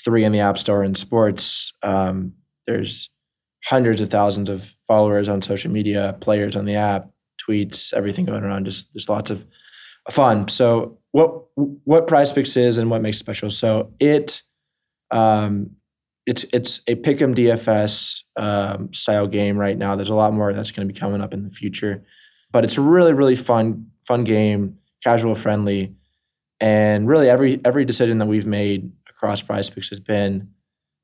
three 0.04 0.24
in 0.24 0.32
the 0.32 0.40
App 0.40 0.58
Store 0.58 0.84
in 0.84 0.94
sports. 0.94 1.72
Um, 1.82 2.34
there's 2.66 3.10
hundreds 3.64 4.00
of 4.00 4.08
thousands 4.08 4.48
of 4.48 4.74
followers 4.86 5.28
on 5.28 5.42
social 5.42 5.70
media, 5.70 6.16
players 6.20 6.54
on 6.54 6.64
the 6.64 6.76
app, 6.76 7.10
tweets, 7.48 7.92
everything 7.92 8.24
going 8.24 8.44
around. 8.44 8.66
Just 8.66 8.92
there's 8.92 9.08
lots 9.08 9.30
of 9.30 9.46
fun. 10.10 10.48
So 10.48 10.98
what 11.12 11.44
what 11.54 12.06
PrizePicks 12.06 12.56
is 12.56 12.78
and 12.78 12.90
what 12.90 13.02
makes 13.02 13.18
it 13.18 13.20
special? 13.20 13.50
So 13.50 13.92
it 14.00 14.42
um, 15.10 15.70
it's 16.26 16.44
it's 16.52 16.82
a 16.88 16.96
pick'em 16.96 17.34
DFS 17.34 18.20
um, 18.36 18.92
style 18.92 19.26
game 19.26 19.56
right 19.56 19.76
now. 19.76 19.96
There's 19.96 20.08
a 20.08 20.14
lot 20.14 20.32
more 20.32 20.52
that's 20.52 20.70
going 20.70 20.86
to 20.86 20.92
be 20.92 20.98
coming 20.98 21.20
up 21.20 21.32
in 21.32 21.44
the 21.44 21.50
future, 21.50 22.02
but 22.50 22.64
it's 22.64 22.78
a 22.78 22.80
really 22.80 23.12
really 23.12 23.36
fun 23.36 23.90
fun 24.06 24.24
game 24.24 24.78
casual 25.02 25.34
friendly. 25.34 25.94
And 26.60 27.06
really, 27.06 27.28
every 27.28 27.60
every 27.64 27.84
decision 27.84 28.18
that 28.18 28.26
we've 28.26 28.46
made 28.46 28.90
across 29.08 29.42
PrizePicks 29.42 29.90
has 29.90 30.00
been 30.00 30.48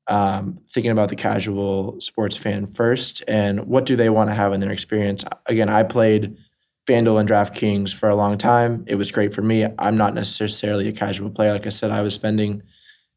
um, 0.07 0.59
thinking 0.67 0.91
about 0.91 1.09
the 1.09 1.15
casual 1.15 1.99
sports 2.01 2.35
fan 2.35 2.73
first 2.73 3.23
and 3.27 3.67
what 3.67 3.85
do 3.85 3.95
they 3.95 4.09
want 4.09 4.29
to 4.29 4.33
have 4.33 4.51
in 4.53 4.59
their 4.59 4.71
experience. 4.71 5.23
Again, 5.45 5.69
I 5.69 5.83
played 5.83 6.37
FanDuel 6.91 7.21
and 7.21 7.29
DraftKings 7.29 7.93
for 7.93 8.09
a 8.09 8.15
long 8.15 8.37
time. 8.37 8.83
It 8.85 8.95
was 8.95 9.11
great 9.11 9.33
for 9.33 9.41
me. 9.41 9.65
I'm 9.79 9.95
not 9.95 10.13
necessarily 10.13 10.89
a 10.89 10.91
casual 10.91 11.29
player. 11.29 11.53
Like 11.53 11.65
I 11.65 11.69
said, 11.69 11.89
I 11.89 12.01
was 12.01 12.13
spending 12.13 12.63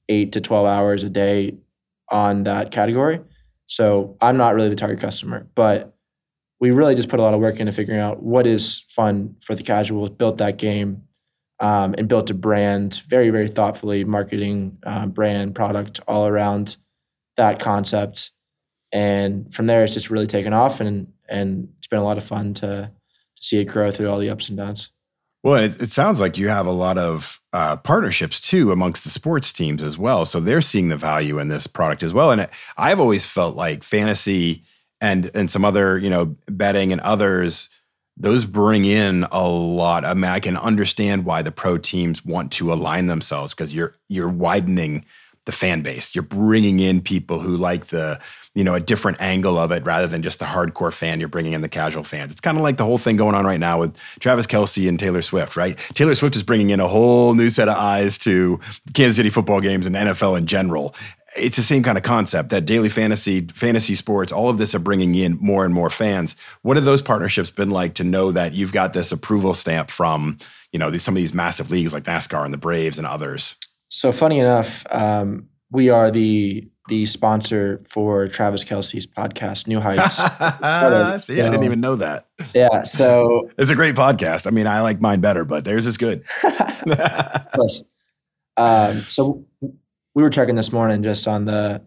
eight 0.08 0.30
to 0.32 0.40
12 0.40 0.64
hours 0.64 1.02
a 1.02 1.10
day 1.10 1.56
on 2.08 2.44
that 2.44 2.70
category. 2.70 3.20
So 3.66 4.16
I'm 4.20 4.36
not 4.36 4.54
really 4.54 4.68
the 4.68 4.76
target 4.76 5.00
customer. 5.00 5.48
But 5.56 5.96
we 6.60 6.70
really 6.70 6.94
just 6.94 7.08
put 7.08 7.18
a 7.18 7.22
lot 7.22 7.34
of 7.34 7.40
work 7.40 7.58
into 7.58 7.72
figuring 7.72 8.00
out 8.00 8.22
what 8.22 8.46
is 8.46 8.84
fun 8.88 9.34
for 9.40 9.56
the 9.56 9.64
casuals, 9.64 10.10
built 10.10 10.38
that 10.38 10.56
game, 10.56 11.02
um, 11.58 11.96
and 11.98 12.06
built 12.06 12.30
a 12.30 12.34
brand 12.34 13.02
very, 13.08 13.30
very 13.30 13.48
thoughtfully, 13.48 14.04
marketing, 14.04 14.78
uh, 14.86 15.06
brand, 15.06 15.56
product 15.56 15.98
all 16.06 16.28
around 16.28 16.76
that 17.36 17.58
concept. 17.58 18.30
And 18.92 19.52
from 19.52 19.66
there, 19.66 19.82
it's 19.82 19.94
just 19.94 20.10
really 20.10 20.28
taken 20.28 20.52
off, 20.52 20.80
and 20.80 21.08
and 21.28 21.70
it's 21.78 21.88
been 21.88 21.98
a 21.98 22.04
lot 22.04 22.18
of 22.18 22.22
fun 22.22 22.54
to 22.54 22.60
to 22.60 22.92
see 23.44 23.60
it 23.60 23.66
grow 23.66 23.90
through 23.90 24.08
all 24.08 24.18
the 24.18 24.30
ups 24.30 24.48
and 24.48 24.58
downs. 24.58 24.90
Well, 25.42 25.62
it, 25.62 25.80
it 25.80 25.90
sounds 25.90 26.20
like 26.20 26.38
you 26.38 26.48
have 26.48 26.66
a 26.66 26.72
lot 26.72 26.96
of 26.96 27.40
uh, 27.52 27.76
partnerships 27.76 28.40
too 28.40 28.72
amongst 28.72 29.04
the 29.04 29.10
sports 29.10 29.52
teams 29.52 29.82
as 29.82 29.98
well. 29.98 30.24
So 30.24 30.40
they're 30.40 30.62
seeing 30.62 30.88
the 30.88 30.96
value 30.96 31.38
in 31.38 31.48
this 31.48 31.66
product 31.66 32.02
as 32.02 32.14
well. 32.14 32.30
And 32.30 32.40
it, 32.40 32.50
I've 32.78 32.98
always 32.98 33.26
felt 33.26 33.54
like 33.54 33.84
fantasy 33.84 34.64
and 35.00 35.30
and 35.34 35.50
some 35.50 35.64
other 35.64 35.98
you 35.98 36.08
know 36.08 36.34
betting 36.48 36.92
and 36.92 37.00
others 37.02 37.68
those 38.16 38.44
bring 38.44 38.84
in 38.84 39.26
a 39.32 39.46
lot. 39.46 40.04
I 40.04 40.14
mean, 40.14 40.30
I 40.30 40.40
can 40.40 40.56
understand 40.56 41.24
why 41.24 41.42
the 41.42 41.50
pro 41.50 41.78
teams 41.78 42.24
want 42.24 42.52
to 42.52 42.72
align 42.72 43.06
themselves 43.06 43.52
because 43.52 43.74
you're 43.74 43.96
you're 44.08 44.28
widening 44.28 45.04
the 45.46 45.52
fan 45.52 45.82
base. 45.82 46.14
You're 46.14 46.22
bringing 46.22 46.80
in 46.80 47.00
people 47.00 47.40
who 47.40 47.56
like 47.56 47.86
the 47.86 48.20
you 48.54 48.64
know 48.64 48.74
a 48.74 48.80
different 48.80 49.20
angle 49.20 49.58
of 49.58 49.72
it 49.72 49.84
rather 49.84 50.06
than 50.06 50.22
just 50.22 50.38
the 50.38 50.44
hardcore 50.44 50.92
fan. 50.92 51.20
You're 51.20 51.28
bringing 51.28 51.52
in 51.52 51.60
the 51.60 51.68
casual 51.68 52.04
fans. 52.04 52.32
It's 52.32 52.40
kind 52.40 52.56
of 52.56 52.62
like 52.62 52.76
the 52.76 52.84
whole 52.84 52.98
thing 52.98 53.16
going 53.16 53.34
on 53.34 53.44
right 53.44 53.60
now 53.60 53.80
with 53.80 53.96
Travis 54.20 54.46
Kelce 54.46 54.88
and 54.88 54.98
Taylor 54.98 55.22
Swift, 55.22 55.56
right? 55.56 55.78
Taylor 55.94 56.14
Swift 56.14 56.36
is 56.36 56.42
bringing 56.42 56.70
in 56.70 56.80
a 56.80 56.88
whole 56.88 57.34
new 57.34 57.50
set 57.50 57.68
of 57.68 57.76
eyes 57.76 58.18
to 58.18 58.60
Kansas 58.92 59.16
City 59.16 59.30
football 59.30 59.60
games 59.60 59.86
and 59.86 59.96
NFL 59.96 60.38
in 60.38 60.46
general 60.46 60.94
it's 61.36 61.56
the 61.56 61.62
same 61.62 61.82
kind 61.82 61.98
of 61.98 62.04
concept 62.04 62.50
that 62.50 62.64
daily 62.64 62.88
fantasy, 62.88 63.46
fantasy 63.52 63.94
sports, 63.94 64.32
all 64.32 64.48
of 64.48 64.58
this 64.58 64.74
are 64.74 64.78
bringing 64.78 65.14
in 65.14 65.36
more 65.40 65.64
and 65.64 65.74
more 65.74 65.90
fans. 65.90 66.36
What 66.62 66.76
have 66.76 66.84
those 66.84 67.02
partnerships 67.02 67.50
been 67.50 67.70
like 67.70 67.94
to 67.94 68.04
know 68.04 68.32
that 68.32 68.52
you've 68.52 68.72
got 68.72 68.92
this 68.92 69.12
approval 69.12 69.54
stamp 69.54 69.90
from, 69.90 70.38
you 70.72 70.78
know, 70.78 70.96
some 70.98 71.14
of 71.14 71.16
these 71.16 71.34
massive 71.34 71.70
leagues 71.70 71.92
like 71.92 72.04
NASCAR 72.04 72.44
and 72.44 72.54
the 72.54 72.58
Braves 72.58 72.98
and 72.98 73.06
others? 73.06 73.56
So 73.88 74.12
funny 74.12 74.38
enough, 74.38 74.86
um, 74.90 75.48
we 75.70 75.90
are 75.90 76.10
the 76.10 76.68
the 76.88 77.06
sponsor 77.06 77.82
for 77.88 78.28
Travis 78.28 78.62
Kelce's 78.62 79.06
podcast, 79.06 79.66
New 79.66 79.80
Heights. 79.80 80.16
See, 81.24 81.40
I 81.40 81.48
didn't 81.48 81.64
even 81.64 81.80
know 81.80 81.96
that. 81.96 82.26
Yeah, 82.54 82.82
so 82.82 83.50
it's 83.58 83.70
a 83.70 83.74
great 83.74 83.94
podcast. 83.94 84.46
I 84.46 84.50
mean, 84.50 84.66
I 84.66 84.82
like 84.82 85.00
mine 85.00 85.20
better, 85.20 85.44
but 85.44 85.64
theirs 85.64 85.86
is 85.86 85.96
good. 85.96 86.24
um, 88.56 89.00
so 89.08 89.44
we 90.14 90.22
were 90.22 90.30
checking 90.30 90.56
this 90.56 90.72
morning 90.72 91.02
just 91.02 91.26
on 91.26 91.46
the 91.46 91.82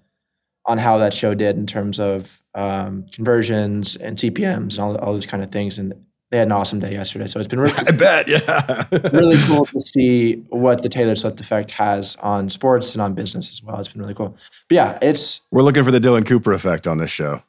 on 0.66 0.78
how 0.78 0.98
that 0.98 1.14
show 1.14 1.34
did 1.34 1.56
in 1.56 1.66
terms 1.66 2.00
of 2.00 2.44
um, 2.56 3.06
conversions 3.14 3.96
and 3.96 4.18
CPMS 4.18 4.72
and 4.72 4.80
all 4.80 4.98
all 4.98 5.14
those 5.14 5.28
kind 5.28 5.44
of 5.44 5.52
things, 5.52 5.78
and 5.78 5.94
they 6.30 6.38
had 6.38 6.48
an 6.48 6.52
awesome 6.52 6.80
day 6.80 6.92
yesterday. 6.92 7.28
So 7.28 7.40
it's 7.40 7.48
been 7.48 7.60
really, 7.60 7.74
I 7.88 7.92
bet, 7.92 8.28
yeah, 8.28 8.84
really 9.14 9.38
cool 9.46 9.66
to 9.66 9.82
see 9.82 10.36
what 10.50 10.82
the 10.84 10.90
Taylor 10.90 11.16
Swift 11.16 11.40
effect 11.40 11.72
has 11.72 12.16
on 12.18 12.50
sports 12.50 12.94
and 12.94 13.02
on 13.02 13.14
business 13.14 13.50
as 13.52 13.64
well. 13.64 13.80
It's 13.80 13.88
been 13.88 14.02
really 14.02 14.14
cool. 14.14 14.38
But 14.70 14.76
yeah, 14.76 15.00
it's 15.02 15.42
we're 15.52 15.64
looking 15.64 15.84
for 15.84 15.92
the 15.92 16.00
Dylan 16.00 16.26
Cooper 16.26 16.54
effect 16.54 16.88
on 16.88 16.98
this 16.98 17.12
show. 17.12 17.42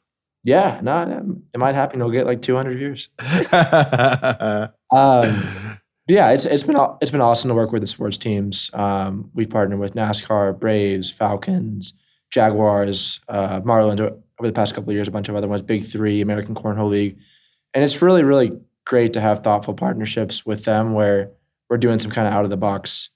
Yeah, 0.43 0.79
no, 0.81 1.37
it 1.53 1.57
might 1.57 1.75
happen. 1.75 1.99
We'll 1.99 2.11
get 2.11 2.25
like 2.25 2.41
200 2.41 2.77
views. 2.77 3.09
um, 4.91 5.79
yeah, 6.07 6.31
it's 6.31 6.45
it's 6.45 6.63
been 6.63 6.77
it's 7.01 7.11
been 7.11 7.21
awesome 7.21 7.49
to 7.49 7.55
work 7.55 7.71
with 7.71 7.81
the 7.81 7.87
sports 7.87 8.17
teams. 8.17 8.71
Um, 8.73 9.29
we've 9.33 9.49
partnered 9.49 9.79
with 9.79 9.95
NASCAR, 9.95 10.57
Braves, 10.57 11.11
Falcons, 11.11 11.93
Jaguars, 12.31 13.19
uh, 13.27 13.59
Marlins 13.61 13.99
over 13.99 14.21
the 14.39 14.53
past 14.53 14.73
couple 14.73 14.89
of 14.89 14.95
years, 14.95 15.09
a 15.09 15.11
bunch 15.11 15.27
of 15.27 15.35
other 15.35 15.49
ones, 15.49 15.61
Big 15.61 15.83
Three, 15.83 16.21
American 16.21 16.55
Cornhole 16.55 16.89
League, 16.89 17.19
and 17.73 17.83
it's 17.83 18.01
really 18.01 18.23
really 18.23 18.57
great 18.89 19.13
to 19.13 19.21
have 19.21 19.43
thoughtful 19.43 19.75
partnerships 19.75 20.47
with 20.47 20.65
them 20.65 20.93
where 20.93 21.29
we're 21.69 21.77
doing 21.77 21.99
some 21.99 22.09
kind 22.09 22.27
of 22.27 22.33
out 22.33 22.43
of 22.43 22.49
the 22.49 22.57
box 22.57 23.11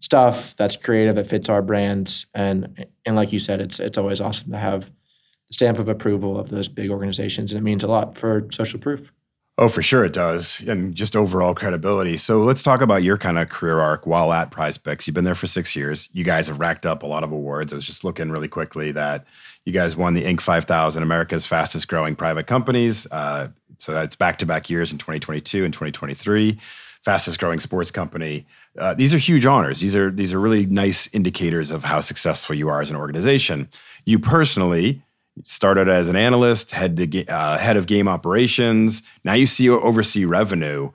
stuff 0.00 0.56
that's 0.56 0.74
creative 0.74 1.16
that 1.16 1.26
fits 1.26 1.50
our 1.50 1.60
brand 1.60 2.24
and 2.34 2.86
and 3.04 3.14
like 3.14 3.30
you 3.30 3.38
said, 3.38 3.60
it's 3.60 3.78
it's 3.78 3.98
always 3.98 4.22
awesome 4.22 4.50
to 4.52 4.58
have 4.58 4.86
the 4.86 5.54
stamp 5.54 5.78
of 5.78 5.88
approval 5.88 6.38
of 6.38 6.48
those 6.48 6.68
big 6.68 6.90
organizations, 6.90 7.52
and 7.52 7.58
it 7.58 7.62
means 7.62 7.84
a 7.84 7.88
lot 7.88 8.16
for 8.16 8.48
social 8.50 8.80
proof. 8.80 9.12
Oh, 9.60 9.68
for 9.68 9.82
sure 9.82 10.04
it 10.04 10.12
does. 10.12 10.60
And 10.68 10.94
just 10.94 11.16
overall 11.16 11.52
credibility. 11.52 12.16
So 12.16 12.44
let's 12.44 12.62
talk 12.62 12.80
about 12.80 13.02
your 13.02 13.18
kind 13.18 13.40
of 13.40 13.48
career 13.48 13.80
arc 13.80 14.06
while 14.06 14.32
at 14.32 14.52
PrizePicks. 14.52 15.06
You've 15.06 15.14
been 15.14 15.24
there 15.24 15.34
for 15.34 15.48
six 15.48 15.74
years. 15.74 16.08
You 16.12 16.22
guys 16.22 16.46
have 16.46 16.60
racked 16.60 16.86
up 16.86 17.02
a 17.02 17.06
lot 17.06 17.24
of 17.24 17.32
awards. 17.32 17.72
I 17.72 17.76
was 17.76 17.84
just 17.84 18.04
looking 18.04 18.30
really 18.30 18.46
quickly 18.46 18.92
that 18.92 19.24
you 19.64 19.72
guys 19.72 19.96
won 19.96 20.14
the 20.14 20.22
Inc. 20.22 20.40
5000, 20.40 21.02
America's 21.02 21.44
fastest 21.44 21.88
growing 21.88 22.14
private 22.14 22.46
companies. 22.46 23.08
Uh, 23.10 23.48
so 23.78 23.92
that's 23.92 24.16
back 24.16 24.38
to 24.38 24.46
back 24.46 24.68
years 24.68 24.92
in 24.92 24.98
2022 24.98 25.64
and 25.64 25.72
2023. 25.72 26.58
Fastest 27.02 27.38
growing 27.38 27.60
sports 27.60 27.90
company. 27.90 28.46
Uh, 28.76 28.92
these 28.92 29.14
are 29.14 29.18
huge 29.18 29.46
honors. 29.46 29.80
These 29.80 29.94
are 29.94 30.10
these 30.10 30.32
are 30.32 30.40
really 30.40 30.66
nice 30.66 31.08
indicators 31.12 31.70
of 31.70 31.84
how 31.84 32.00
successful 32.00 32.56
you 32.56 32.68
are 32.68 32.82
as 32.82 32.90
an 32.90 32.96
organization. 32.96 33.68
You 34.04 34.18
personally 34.18 35.02
started 35.44 35.88
as 35.88 36.08
an 36.08 36.16
analyst, 36.16 36.72
head 36.72 36.96
to 36.96 37.26
uh, 37.26 37.56
head 37.56 37.76
of 37.76 37.86
game 37.86 38.08
operations. 38.08 39.02
Now 39.24 39.34
you 39.34 39.46
see 39.46 39.68
oversee 39.70 40.24
revenue. 40.24 40.90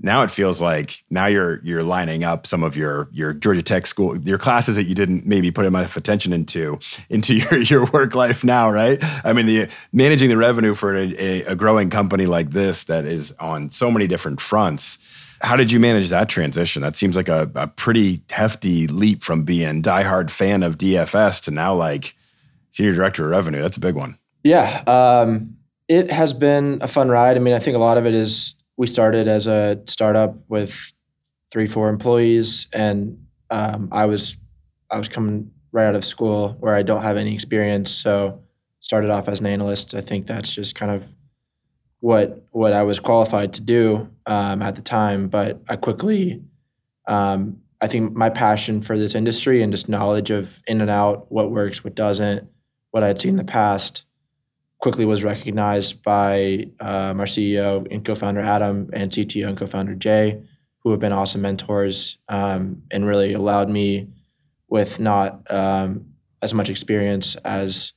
Now 0.00 0.22
it 0.22 0.30
feels 0.30 0.60
like 0.60 1.02
now 1.10 1.26
you're 1.26 1.60
you're 1.64 1.82
lining 1.82 2.22
up 2.22 2.46
some 2.46 2.62
of 2.62 2.76
your 2.76 3.08
your 3.12 3.32
Georgia 3.32 3.62
Tech 3.62 3.86
school 3.86 4.18
your 4.20 4.38
classes 4.38 4.76
that 4.76 4.84
you 4.84 4.94
didn't 4.94 5.26
maybe 5.26 5.50
put 5.50 5.64
enough 5.64 5.96
attention 5.96 6.32
into 6.32 6.78
into 7.08 7.34
your 7.34 7.58
your 7.58 7.86
work 7.86 8.14
life 8.14 8.44
now, 8.44 8.70
right? 8.70 8.98
I 9.24 9.32
mean, 9.32 9.46
the 9.46 9.68
managing 9.92 10.28
the 10.28 10.36
revenue 10.36 10.74
for 10.74 10.94
a, 10.94 11.42
a, 11.42 11.56
growing 11.56 11.90
company 11.90 12.26
like 12.26 12.50
this 12.50 12.84
that 12.84 13.04
is 13.06 13.32
on 13.40 13.70
so 13.70 13.90
many 13.90 14.06
different 14.06 14.40
fronts. 14.40 14.98
How 15.42 15.56
did 15.56 15.70
you 15.70 15.78
manage 15.78 16.08
that 16.10 16.28
transition? 16.28 16.82
That 16.82 16.96
seems 16.96 17.16
like 17.16 17.28
a, 17.28 17.50
a 17.54 17.66
pretty 17.66 18.22
hefty 18.30 18.86
leap 18.86 19.22
from 19.22 19.44
being 19.44 19.82
diehard 19.82 20.30
fan 20.30 20.62
of 20.62 20.78
DFS 20.78 21.42
to 21.42 21.50
now 21.50 21.74
like 21.74 22.14
senior 22.70 22.94
director 22.94 23.24
of 23.24 23.30
revenue. 23.30 23.60
That's 23.60 23.76
a 23.76 23.80
big 23.80 23.94
one. 23.94 24.18
Yeah. 24.44 24.82
Um, 24.86 25.56
it 25.88 26.10
has 26.10 26.32
been 26.32 26.78
a 26.80 26.88
fun 26.88 27.08
ride. 27.08 27.36
I 27.36 27.40
mean, 27.40 27.54
I 27.54 27.58
think 27.58 27.76
a 27.76 27.80
lot 27.80 27.98
of 27.98 28.06
it 28.06 28.14
is 28.14 28.54
we 28.76 28.86
started 28.86 29.28
as 29.28 29.46
a 29.46 29.80
startup 29.86 30.36
with 30.48 30.92
three, 31.50 31.66
four 31.66 31.88
employees, 31.88 32.68
and 32.72 33.26
um, 33.50 33.88
I 33.92 34.06
was 34.06 34.36
I 34.90 34.98
was 34.98 35.08
coming 35.08 35.50
right 35.72 35.86
out 35.86 35.94
of 35.94 36.04
school 36.04 36.56
where 36.60 36.74
I 36.74 36.82
don't 36.82 37.02
have 37.02 37.16
any 37.16 37.34
experience, 37.34 37.90
so 37.90 38.42
started 38.80 39.10
off 39.10 39.28
as 39.28 39.40
an 39.40 39.46
analyst. 39.46 39.94
I 39.94 40.00
think 40.00 40.26
that's 40.26 40.54
just 40.54 40.74
kind 40.74 40.92
of 40.92 41.12
what 42.00 42.46
what 42.50 42.72
I 42.72 42.82
was 42.82 43.00
qualified 43.00 43.54
to 43.54 43.62
do 43.62 44.08
um, 44.26 44.62
at 44.62 44.76
the 44.76 44.82
time, 44.82 45.28
but 45.28 45.62
I 45.68 45.76
quickly 45.76 46.42
um, 47.06 47.60
I 47.80 47.86
think 47.88 48.14
my 48.14 48.30
passion 48.30 48.80
for 48.80 48.96
this 48.96 49.14
industry 49.14 49.62
and 49.62 49.72
just 49.72 49.88
knowledge 49.88 50.30
of 50.30 50.62
in 50.66 50.80
and 50.80 50.90
out, 50.90 51.30
what 51.30 51.50
works, 51.50 51.84
what 51.84 51.94
doesn't, 51.94 52.48
what 52.90 53.04
I 53.04 53.08
had 53.08 53.20
seen 53.20 53.30
in 53.30 53.36
the 53.36 53.44
past 53.44 54.05
quickly 54.78 55.04
was 55.04 55.24
recognized 55.24 56.02
by 56.02 56.66
um, 56.80 57.20
our 57.20 57.26
CEO 57.26 57.86
and 57.90 58.04
co-founder 58.04 58.40
Adam 58.40 58.90
and 58.92 59.10
CTO 59.10 59.48
and 59.48 59.58
co-founder 59.58 59.94
Jay, 59.94 60.42
who 60.80 60.90
have 60.90 61.00
been 61.00 61.12
awesome 61.12 61.42
mentors 61.42 62.18
um, 62.28 62.82
and 62.90 63.06
really 63.06 63.32
allowed 63.32 63.68
me, 63.68 64.08
with 64.68 64.98
not 64.98 65.48
um, 65.50 66.06
as 66.42 66.52
much 66.52 66.68
experience 66.68 67.36
as 67.36 67.92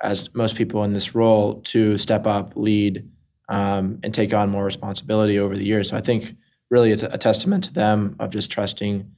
as 0.00 0.34
most 0.34 0.56
people 0.56 0.82
in 0.82 0.94
this 0.94 1.14
role, 1.14 1.60
to 1.60 1.96
step 1.96 2.26
up, 2.26 2.54
lead, 2.56 3.08
um, 3.48 4.00
and 4.02 4.12
take 4.12 4.34
on 4.34 4.50
more 4.50 4.64
responsibility 4.64 5.38
over 5.38 5.56
the 5.56 5.64
years. 5.64 5.90
So 5.90 5.96
I 5.96 6.00
think 6.00 6.36
really 6.70 6.90
it's 6.90 7.04
a 7.04 7.18
testament 7.18 7.62
to 7.64 7.72
them 7.72 8.16
of 8.18 8.30
just 8.30 8.50
trusting 8.50 9.08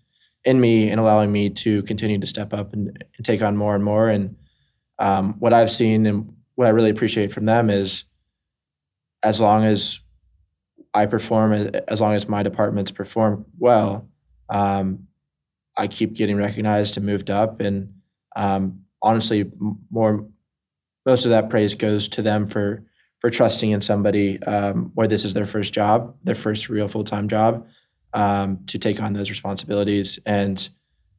in 0.44 0.60
me 0.60 0.90
and 0.90 1.00
allowing 1.00 1.32
me 1.32 1.48
to 1.48 1.82
continue 1.84 2.18
to 2.18 2.26
step 2.26 2.52
up 2.52 2.74
and, 2.74 3.02
and 3.16 3.24
take 3.24 3.40
on 3.40 3.56
more 3.56 3.74
and 3.74 3.82
more 3.82 4.10
and 4.10 4.36
um, 4.98 5.34
what 5.38 5.54
I've 5.54 5.70
seen 5.70 6.04
and 6.04 6.33
what 6.54 6.66
I 6.66 6.70
really 6.70 6.90
appreciate 6.90 7.32
from 7.32 7.46
them 7.46 7.70
is 7.70 8.04
as 9.22 9.40
long 9.40 9.64
as 9.64 10.00
I 10.92 11.06
perform, 11.06 11.52
as 11.88 12.00
long 12.00 12.14
as 12.14 12.28
my 12.28 12.42
departments 12.42 12.90
perform 12.90 13.46
well, 13.58 14.08
um, 14.48 15.08
I 15.76 15.88
keep 15.88 16.14
getting 16.14 16.36
recognized 16.36 16.96
and 16.96 17.04
moved 17.04 17.30
up. 17.30 17.60
And 17.60 17.94
um, 18.36 18.84
honestly, 19.02 19.50
more 19.90 20.26
most 21.04 21.24
of 21.24 21.30
that 21.30 21.50
praise 21.50 21.74
goes 21.74 22.08
to 22.08 22.22
them 22.22 22.46
for 22.46 22.84
for 23.20 23.30
trusting 23.30 23.70
in 23.70 23.80
somebody 23.80 24.42
um, 24.42 24.90
where 24.94 25.08
this 25.08 25.24
is 25.24 25.32
their 25.34 25.46
first 25.46 25.72
job, 25.72 26.14
their 26.22 26.34
first 26.34 26.68
real 26.68 26.88
full 26.88 27.04
time 27.04 27.26
job, 27.28 27.66
um, 28.12 28.60
to 28.66 28.78
take 28.78 29.00
on 29.00 29.14
those 29.14 29.30
responsibilities. 29.30 30.18
And 30.26 30.68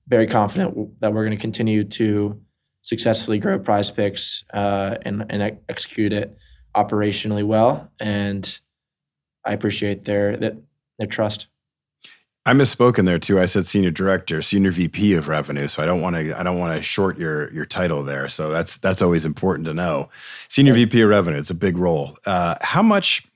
very 0.08 0.28
confident 0.28 1.02
that 1.02 1.14
we're 1.14 1.26
going 1.26 1.36
to 1.36 1.42
continue 1.42 1.84
to 1.84 2.40
successfully 2.86 3.40
grow 3.40 3.60
PrizePicks 3.60 4.44
uh, 4.54 4.96
and, 5.02 5.26
and 5.30 5.58
execute 5.68 6.14
it 6.14 6.38
operationally 6.76 7.44
well. 7.44 7.92
And 8.00 8.60
I 9.44 9.54
appreciate 9.54 10.06
their, 10.06 10.38
their, 10.38 10.56
their 11.00 11.08
trust. 11.08 11.48
I 12.46 12.54
misspoken 12.54 13.06
there 13.06 13.18
too. 13.18 13.40
I 13.40 13.46
said 13.46 13.66
senior 13.66 13.90
director, 13.90 14.40
senior 14.44 14.70
VP 14.70 15.16
of 15.16 15.28
revenue. 15.28 15.68
So 15.68 15.82
I 15.82 15.88
don't 15.88 16.00
want 16.00 16.16
to 16.16 16.40
I 16.40 16.44
don't 16.44 16.60
want 16.60 16.76
to 16.76 16.82
short 16.84 17.18
your 17.18 17.52
your 17.52 17.66
title 17.66 18.04
there. 18.04 18.30
So 18.30 18.52
that's 18.52 18.78
that's 18.78 19.02
always 19.02 19.26
important 19.26 19.66
to 19.66 19.74
know. 19.74 20.10
Senior 20.48 20.74
right. 20.74 20.86
VP 20.86 21.02
of 21.02 21.10
revenue. 21.10 21.40
It's 21.40 21.50
a 21.50 21.56
big 21.56 21.76
role. 21.76 22.20
Uh, 22.28 22.54
how 22.62 22.84
much, 22.84 23.28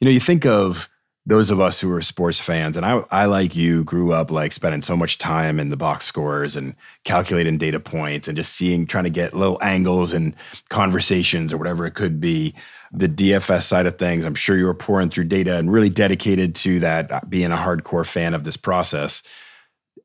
you 0.00 0.06
know, 0.06 0.10
you 0.10 0.18
think 0.18 0.46
of 0.46 0.88
those 1.26 1.50
of 1.50 1.58
us 1.58 1.80
who 1.80 1.90
are 1.92 2.02
sports 2.02 2.38
fans, 2.38 2.76
and 2.76 2.84
I, 2.84 3.02
I 3.10 3.24
like 3.24 3.56
you, 3.56 3.82
grew 3.84 4.12
up 4.12 4.30
like 4.30 4.52
spending 4.52 4.82
so 4.82 4.96
much 4.96 5.16
time 5.16 5.58
in 5.58 5.70
the 5.70 5.76
box 5.76 6.04
scores 6.04 6.54
and 6.54 6.74
calculating 7.04 7.56
data 7.56 7.80
points 7.80 8.28
and 8.28 8.36
just 8.36 8.54
seeing, 8.54 8.86
trying 8.86 9.04
to 9.04 9.10
get 9.10 9.32
little 9.32 9.58
angles 9.62 10.12
and 10.12 10.34
conversations 10.68 11.50
or 11.52 11.56
whatever 11.56 11.86
it 11.86 11.94
could 11.94 12.20
be. 12.20 12.54
The 12.92 13.08
DFS 13.08 13.62
side 13.62 13.86
of 13.86 13.98
things, 13.98 14.26
I'm 14.26 14.34
sure 14.34 14.58
you 14.58 14.66
were 14.66 14.74
pouring 14.74 15.08
through 15.08 15.24
data 15.24 15.56
and 15.56 15.72
really 15.72 15.88
dedicated 15.88 16.54
to 16.56 16.78
that, 16.80 17.10
uh, 17.10 17.20
being 17.28 17.52
a 17.52 17.56
hardcore 17.56 18.06
fan 18.06 18.34
of 18.34 18.44
this 18.44 18.58
process 18.58 19.22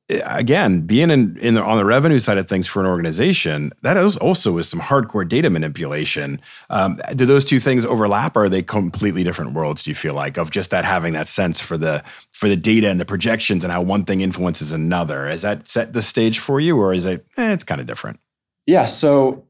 again, 0.10 0.82
being 0.82 1.12
in, 1.12 1.38
in 1.38 1.54
the, 1.54 1.64
on 1.64 1.78
the 1.78 1.86
revenue 1.86 2.20
side 2.20 2.38
of 2.38 2.48
things 2.48 2.68
for 2.68 2.80
an 2.80 2.88
organization, 2.88 3.72
that 3.84 3.96
is 3.96 4.18
also 4.18 4.58
is 4.58 4.68
some 4.68 4.80
hardcore 4.80 5.28
data 5.28 5.50
manipulation. 5.50 6.42
Um, 6.70 7.00
do 7.16 7.26
those 7.26 7.46
two 7.46 7.60
things 7.60 7.86
overlap, 7.86 8.36
or 8.36 8.46
are 8.46 8.50
they 8.50 8.64
completely 8.64 9.24
different 9.24 9.54
worlds? 9.54 9.84
Do 9.84 9.92
you 9.92 9.96
feel 9.96 10.16
like 10.16 10.38
of 10.38 10.50
just 10.50 10.72
that 10.72 10.84
having 10.84 11.14
that 11.14 11.28
sense 11.28 11.62
for 11.62 11.78
the 11.78 12.04
for 12.34 12.50
the 12.50 12.56
data 12.56 12.90
and 12.90 13.00
the 13.00 13.06
projections 13.06 13.64
and 13.64 13.72
how 13.72 13.82
one 13.82 14.04
thing 14.04 14.22
influences 14.22 14.72
another? 14.72 15.30
Is 15.30 15.44
that 15.44 15.68
set 15.68 15.94
the 15.94 16.02
stage 16.02 16.40
for 16.40 16.60
you, 16.60 16.78
or 16.78 16.94
is 16.94 17.06
it? 17.06 17.26
Eh, 17.38 17.54
it's 17.54 17.64
kind 17.64 17.80
of 17.80 17.86
different. 17.86 18.20
Yeah. 18.66 18.86
So, 18.86 19.46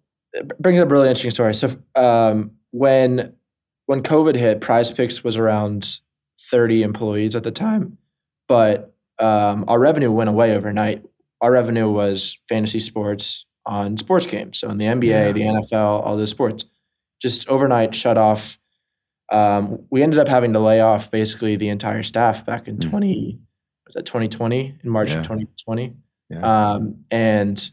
bringing 0.59 0.81
up 0.81 0.89
a 0.89 0.91
really 0.91 1.07
interesting 1.07 1.31
story. 1.31 1.53
So, 1.53 1.75
um, 1.95 2.51
when 2.71 3.33
when 3.85 4.03
COVID 4.03 4.35
hit, 4.35 4.59
PrizePicks 4.59 5.23
was 5.23 5.37
around 5.37 5.99
thirty 6.51 6.83
employees 6.83 7.35
at 7.35 7.43
the 7.43 7.51
time, 7.51 7.97
but 8.49 8.93
um, 9.19 9.65
our 9.67 9.79
revenue 9.79 10.11
went 10.11 10.29
away 10.29 10.55
overnight. 10.55 11.03
Our 11.41 11.51
revenue 11.51 11.89
was 11.89 12.37
fantasy 12.47 12.79
sports 12.79 13.45
on 13.65 13.97
sports 13.97 14.25
games. 14.25 14.59
So 14.59 14.69
in 14.69 14.77
the 14.77 14.85
NBA, 14.85 15.03
yeah. 15.03 15.31
the 15.31 15.41
NFL, 15.41 16.05
all 16.05 16.17
those 16.17 16.31
sports, 16.31 16.65
just 17.21 17.47
overnight 17.49 17.93
shut 17.93 18.17
off. 18.17 18.57
Um, 19.31 19.85
we 19.91 20.01
ended 20.01 20.19
up 20.19 20.27
having 20.27 20.53
to 20.53 20.59
lay 20.59 20.81
off 20.81 21.11
basically 21.11 21.55
the 21.55 21.69
entire 21.69 22.03
staff 22.03 22.45
back 22.45 22.67
in 22.67 22.77
mm. 22.77 22.89
20, 22.89 23.39
was 23.85 23.93
that 23.93 24.05
2020, 24.05 24.79
in 24.83 24.89
March 24.89 25.11
yeah. 25.11 25.17
of 25.17 25.23
2020. 25.23 25.95
Yeah. 26.29 26.71
Um, 26.71 27.05
and 27.11 27.69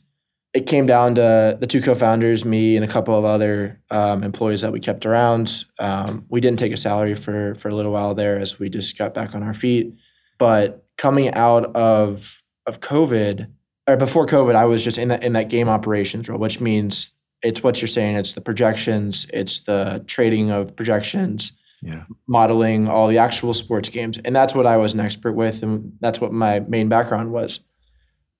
it 0.56 0.66
came 0.66 0.86
down 0.86 1.14
to 1.16 1.56
the 1.60 1.66
two 1.66 1.82
co-founders, 1.82 2.44
me 2.44 2.76
and 2.76 2.84
a 2.84 2.88
couple 2.88 3.16
of 3.16 3.24
other 3.26 3.80
um, 3.90 4.22
employees 4.22 4.62
that 4.62 4.72
we 4.72 4.80
kept 4.80 5.04
around. 5.04 5.64
Um, 5.78 6.24
we 6.30 6.40
didn't 6.40 6.58
take 6.58 6.72
a 6.72 6.78
salary 6.78 7.14
for 7.14 7.54
for 7.56 7.68
a 7.68 7.74
little 7.74 7.92
while 7.92 8.14
there 8.14 8.38
as 8.38 8.58
we 8.58 8.70
just 8.70 8.96
got 8.96 9.12
back 9.12 9.34
on 9.34 9.42
our 9.42 9.52
feet. 9.52 9.92
But 10.38 10.85
coming 10.96 11.32
out 11.34 11.64
of 11.76 12.42
of 12.66 12.80
COVID 12.80 13.48
or 13.86 13.96
before 13.96 14.26
COVID, 14.26 14.54
I 14.54 14.64
was 14.64 14.82
just 14.84 14.98
in 14.98 15.08
that 15.08 15.22
in 15.22 15.32
that 15.34 15.48
game 15.48 15.68
operations 15.68 16.28
role, 16.28 16.38
which 16.38 16.60
means 16.60 17.14
it's 17.42 17.62
what 17.62 17.80
you're 17.80 17.88
saying. 17.88 18.16
It's 18.16 18.34
the 18.34 18.40
projections, 18.40 19.26
it's 19.32 19.60
the 19.60 20.02
trading 20.06 20.50
of 20.50 20.74
projections, 20.74 21.52
yeah. 21.82 22.04
modeling 22.26 22.88
all 22.88 23.08
the 23.08 23.18
actual 23.18 23.54
sports 23.54 23.88
games, 23.88 24.18
and 24.18 24.34
that's 24.34 24.54
what 24.54 24.66
I 24.66 24.76
was 24.76 24.94
an 24.94 25.00
expert 25.00 25.32
with, 25.32 25.62
and 25.62 25.92
that's 26.00 26.20
what 26.20 26.32
my 26.32 26.60
main 26.60 26.88
background 26.88 27.32
was. 27.32 27.60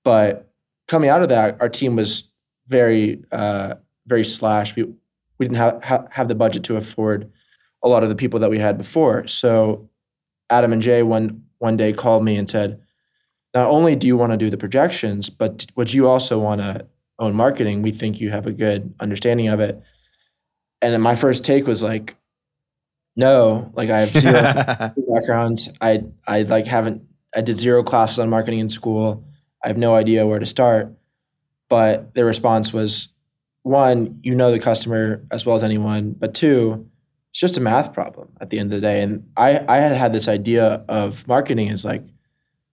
But 0.03 0.51
coming 0.87 1.09
out 1.09 1.21
of 1.21 1.29
that, 1.29 1.57
our 1.61 1.69
team 1.69 1.95
was 1.95 2.29
very 2.67 3.23
uh, 3.31 3.75
very 4.05 4.25
slash. 4.25 4.75
We 4.75 4.83
we 5.37 5.45
didn't 5.45 5.57
have 5.57 5.83
ha- 5.83 6.07
have 6.11 6.27
the 6.27 6.35
budget 6.35 6.63
to 6.65 6.77
afford 6.77 7.31
a 7.83 7.87
lot 7.87 8.03
of 8.03 8.09
the 8.09 8.15
people 8.15 8.39
that 8.41 8.49
we 8.49 8.59
had 8.59 8.77
before. 8.77 9.27
So 9.27 9.89
Adam 10.49 10.73
and 10.73 10.81
Jay, 10.81 11.03
one 11.03 11.43
one 11.59 11.77
day 11.77 11.93
called 11.93 12.23
me 12.23 12.37
and 12.37 12.49
said, 12.49 12.79
not 13.53 13.69
only 13.69 13.95
do 13.95 14.07
you 14.07 14.17
want 14.17 14.31
to 14.31 14.37
do 14.37 14.49
the 14.49 14.57
projections, 14.57 15.29
but 15.29 15.65
would 15.75 15.93
you 15.93 16.07
also 16.07 16.39
want 16.39 16.61
to 16.61 16.85
own 17.19 17.35
marketing? 17.35 17.81
We 17.81 17.91
think 17.91 18.19
you 18.19 18.29
have 18.29 18.45
a 18.45 18.51
good 18.51 18.93
understanding 18.99 19.47
of 19.47 19.59
it. 19.59 19.81
And 20.81 20.93
then 20.93 21.01
my 21.01 21.15
first 21.15 21.43
take 21.43 21.65
was 21.65 21.81
like, 21.81 22.15
no, 23.15 23.71
like 23.73 23.89
I 23.89 24.01
have 24.01 24.11
zero 24.21 24.93
background. 25.11 25.67
I 25.81 26.03
I 26.27 26.43
like 26.43 26.67
haven't 26.67 27.01
I 27.35 27.41
did 27.41 27.59
zero 27.59 27.83
classes 27.83 28.19
on 28.19 28.29
marketing 28.29 28.59
in 28.59 28.69
school. 28.69 29.25
I 29.63 29.69
have 29.69 29.77
no 29.77 29.95
idea 29.95 30.27
where 30.27 30.39
to 30.39 30.45
start. 30.45 30.93
But 31.69 32.13
their 32.13 32.25
response 32.25 32.71
was 32.71 33.13
one, 33.63 34.19
you 34.23 34.35
know 34.35 34.51
the 34.51 34.59
customer 34.59 35.25
as 35.31 35.45
well 35.45 35.55
as 35.55 35.63
anyone, 35.63 36.11
but 36.11 36.33
two, 36.33 36.89
it's 37.37 37.41
just 37.41 37.57
a 37.57 37.61
math 37.61 37.93
problem 37.93 38.29
at 38.41 38.49
the 38.49 38.57
end 38.57 38.73
of 38.73 38.81
the 38.81 38.87
day. 38.87 38.99
And 39.03 39.29
I, 39.37 39.63
I 39.67 39.77
had 39.77 39.91
had 39.91 40.11
this 40.11 40.27
idea 40.27 40.83
of 40.89 41.27
marketing 41.27 41.67
is 41.67 41.85
like, 41.85 42.01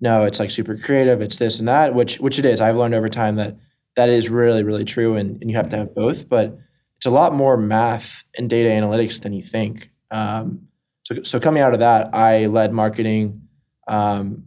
no, 0.01 0.25
it's 0.25 0.41
like 0.41 0.51
super 0.51 0.75
creative, 0.75 1.21
it's 1.21 1.37
this 1.37 1.59
and 1.59 1.69
that, 1.69 1.95
which 1.95 2.19
which 2.19 2.39
it 2.39 2.47
is. 2.47 2.63
I've 2.63 2.79
learned 2.79 2.95
over 2.95 3.11
time 3.11 3.37
that 3.37 3.59
that 3.95 4.09
is 4.09 4.31
really, 4.31 4.63
really 4.63 4.87
true 4.87 5.17
and, 5.17 5.39
and 5.43 5.51
you 5.51 5.57
have 5.59 5.69
to 5.69 5.77
have 5.77 5.95
both. 5.95 6.31
But 6.31 6.57
it's 6.97 7.05
a 7.05 7.11
lot 7.11 7.35
more 7.35 7.59
math 7.59 8.25
and 8.39 8.49
data 8.49 8.71
analytics 8.71 9.21
than 9.21 9.35
you 9.35 9.43
think. 9.43 9.91
Um, 10.11 10.69
so, 11.03 11.23
so 11.25 11.39
coming 11.39 11.63
out 11.63 11.75
of 11.75 11.81
that, 11.81 12.15
I 12.15 12.47
led 12.47 12.73
marketing 12.73 13.43
um, 13.87 14.45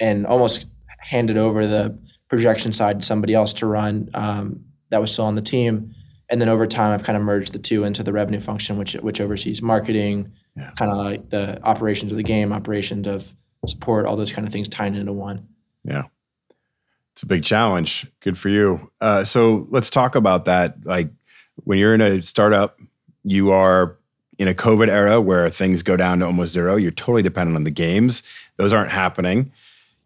and 0.00 0.26
almost 0.26 0.66
handed 0.98 1.36
over 1.36 1.66
the 1.66 1.98
projection 2.30 2.72
side 2.72 3.00
to 3.00 3.06
somebody 3.06 3.34
else 3.34 3.52
to 3.52 3.66
run 3.66 4.08
um, 4.14 4.64
that 4.88 5.02
was 5.02 5.12
still 5.12 5.26
on 5.26 5.34
the 5.34 5.42
team 5.42 5.92
and 6.30 6.40
then 6.40 6.48
over 6.48 6.66
time 6.66 6.92
I've 6.92 7.04
kind 7.04 7.16
of 7.16 7.22
merged 7.22 7.52
the 7.52 7.58
two 7.58 7.84
into 7.84 8.02
the 8.02 8.12
revenue 8.12 8.40
function, 8.40 8.76
which 8.76 8.94
which 8.94 9.20
oversees 9.20 9.62
marketing, 9.62 10.32
yeah. 10.56 10.70
kind 10.72 10.90
of 10.90 10.98
like 10.98 11.30
the 11.30 11.62
operations 11.62 12.12
of 12.12 12.16
the 12.16 12.22
game, 12.22 12.52
operations 12.52 13.06
of 13.06 13.34
support, 13.66 14.06
all 14.06 14.16
those 14.16 14.32
kind 14.32 14.46
of 14.46 14.52
things 14.52 14.68
tying 14.68 14.94
into 14.94 15.12
one. 15.12 15.46
Yeah, 15.84 16.04
it's 17.12 17.22
a 17.22 17.26
big 17.26 17.44
challenge. 17.44 18.06
Good 18.20 18.36
for 18.36 18.48
you. 18.48 18.90
Uh, 19.00 19.24
so 19.24 19.66
let's 19.70 19.90
talk 19.90 20.14
about 20.14 20.44
that. 20.44 20.84
Like 20.84 21.10
when 21.64 21.78
you're 21.78 21.94
in 21.94 22.00
a 22.00 22.22
startup, 22.22 22.78
you 23.24 23.50
are 23.50 23.96
in 24.38 24.48
a 24.48 24.54
COVID 24.54 24.88
era 24.88 25.20
where 25.20 25.48
things 25.48 25.82
go 25.82 25.96
down 25.96 26.20
to 26.20 26.26
almost 26.26 26.52
zero. 26.52 26.76
You're 26.76 26.90
totally 26.90 27.22
dependent 27.22 27.56
on 27.56 27.64
the 27.64 27.70
games; 27.70 28.22
those 28.56 28.72
aren't 28.72 28.90
happening. 28.90 29.50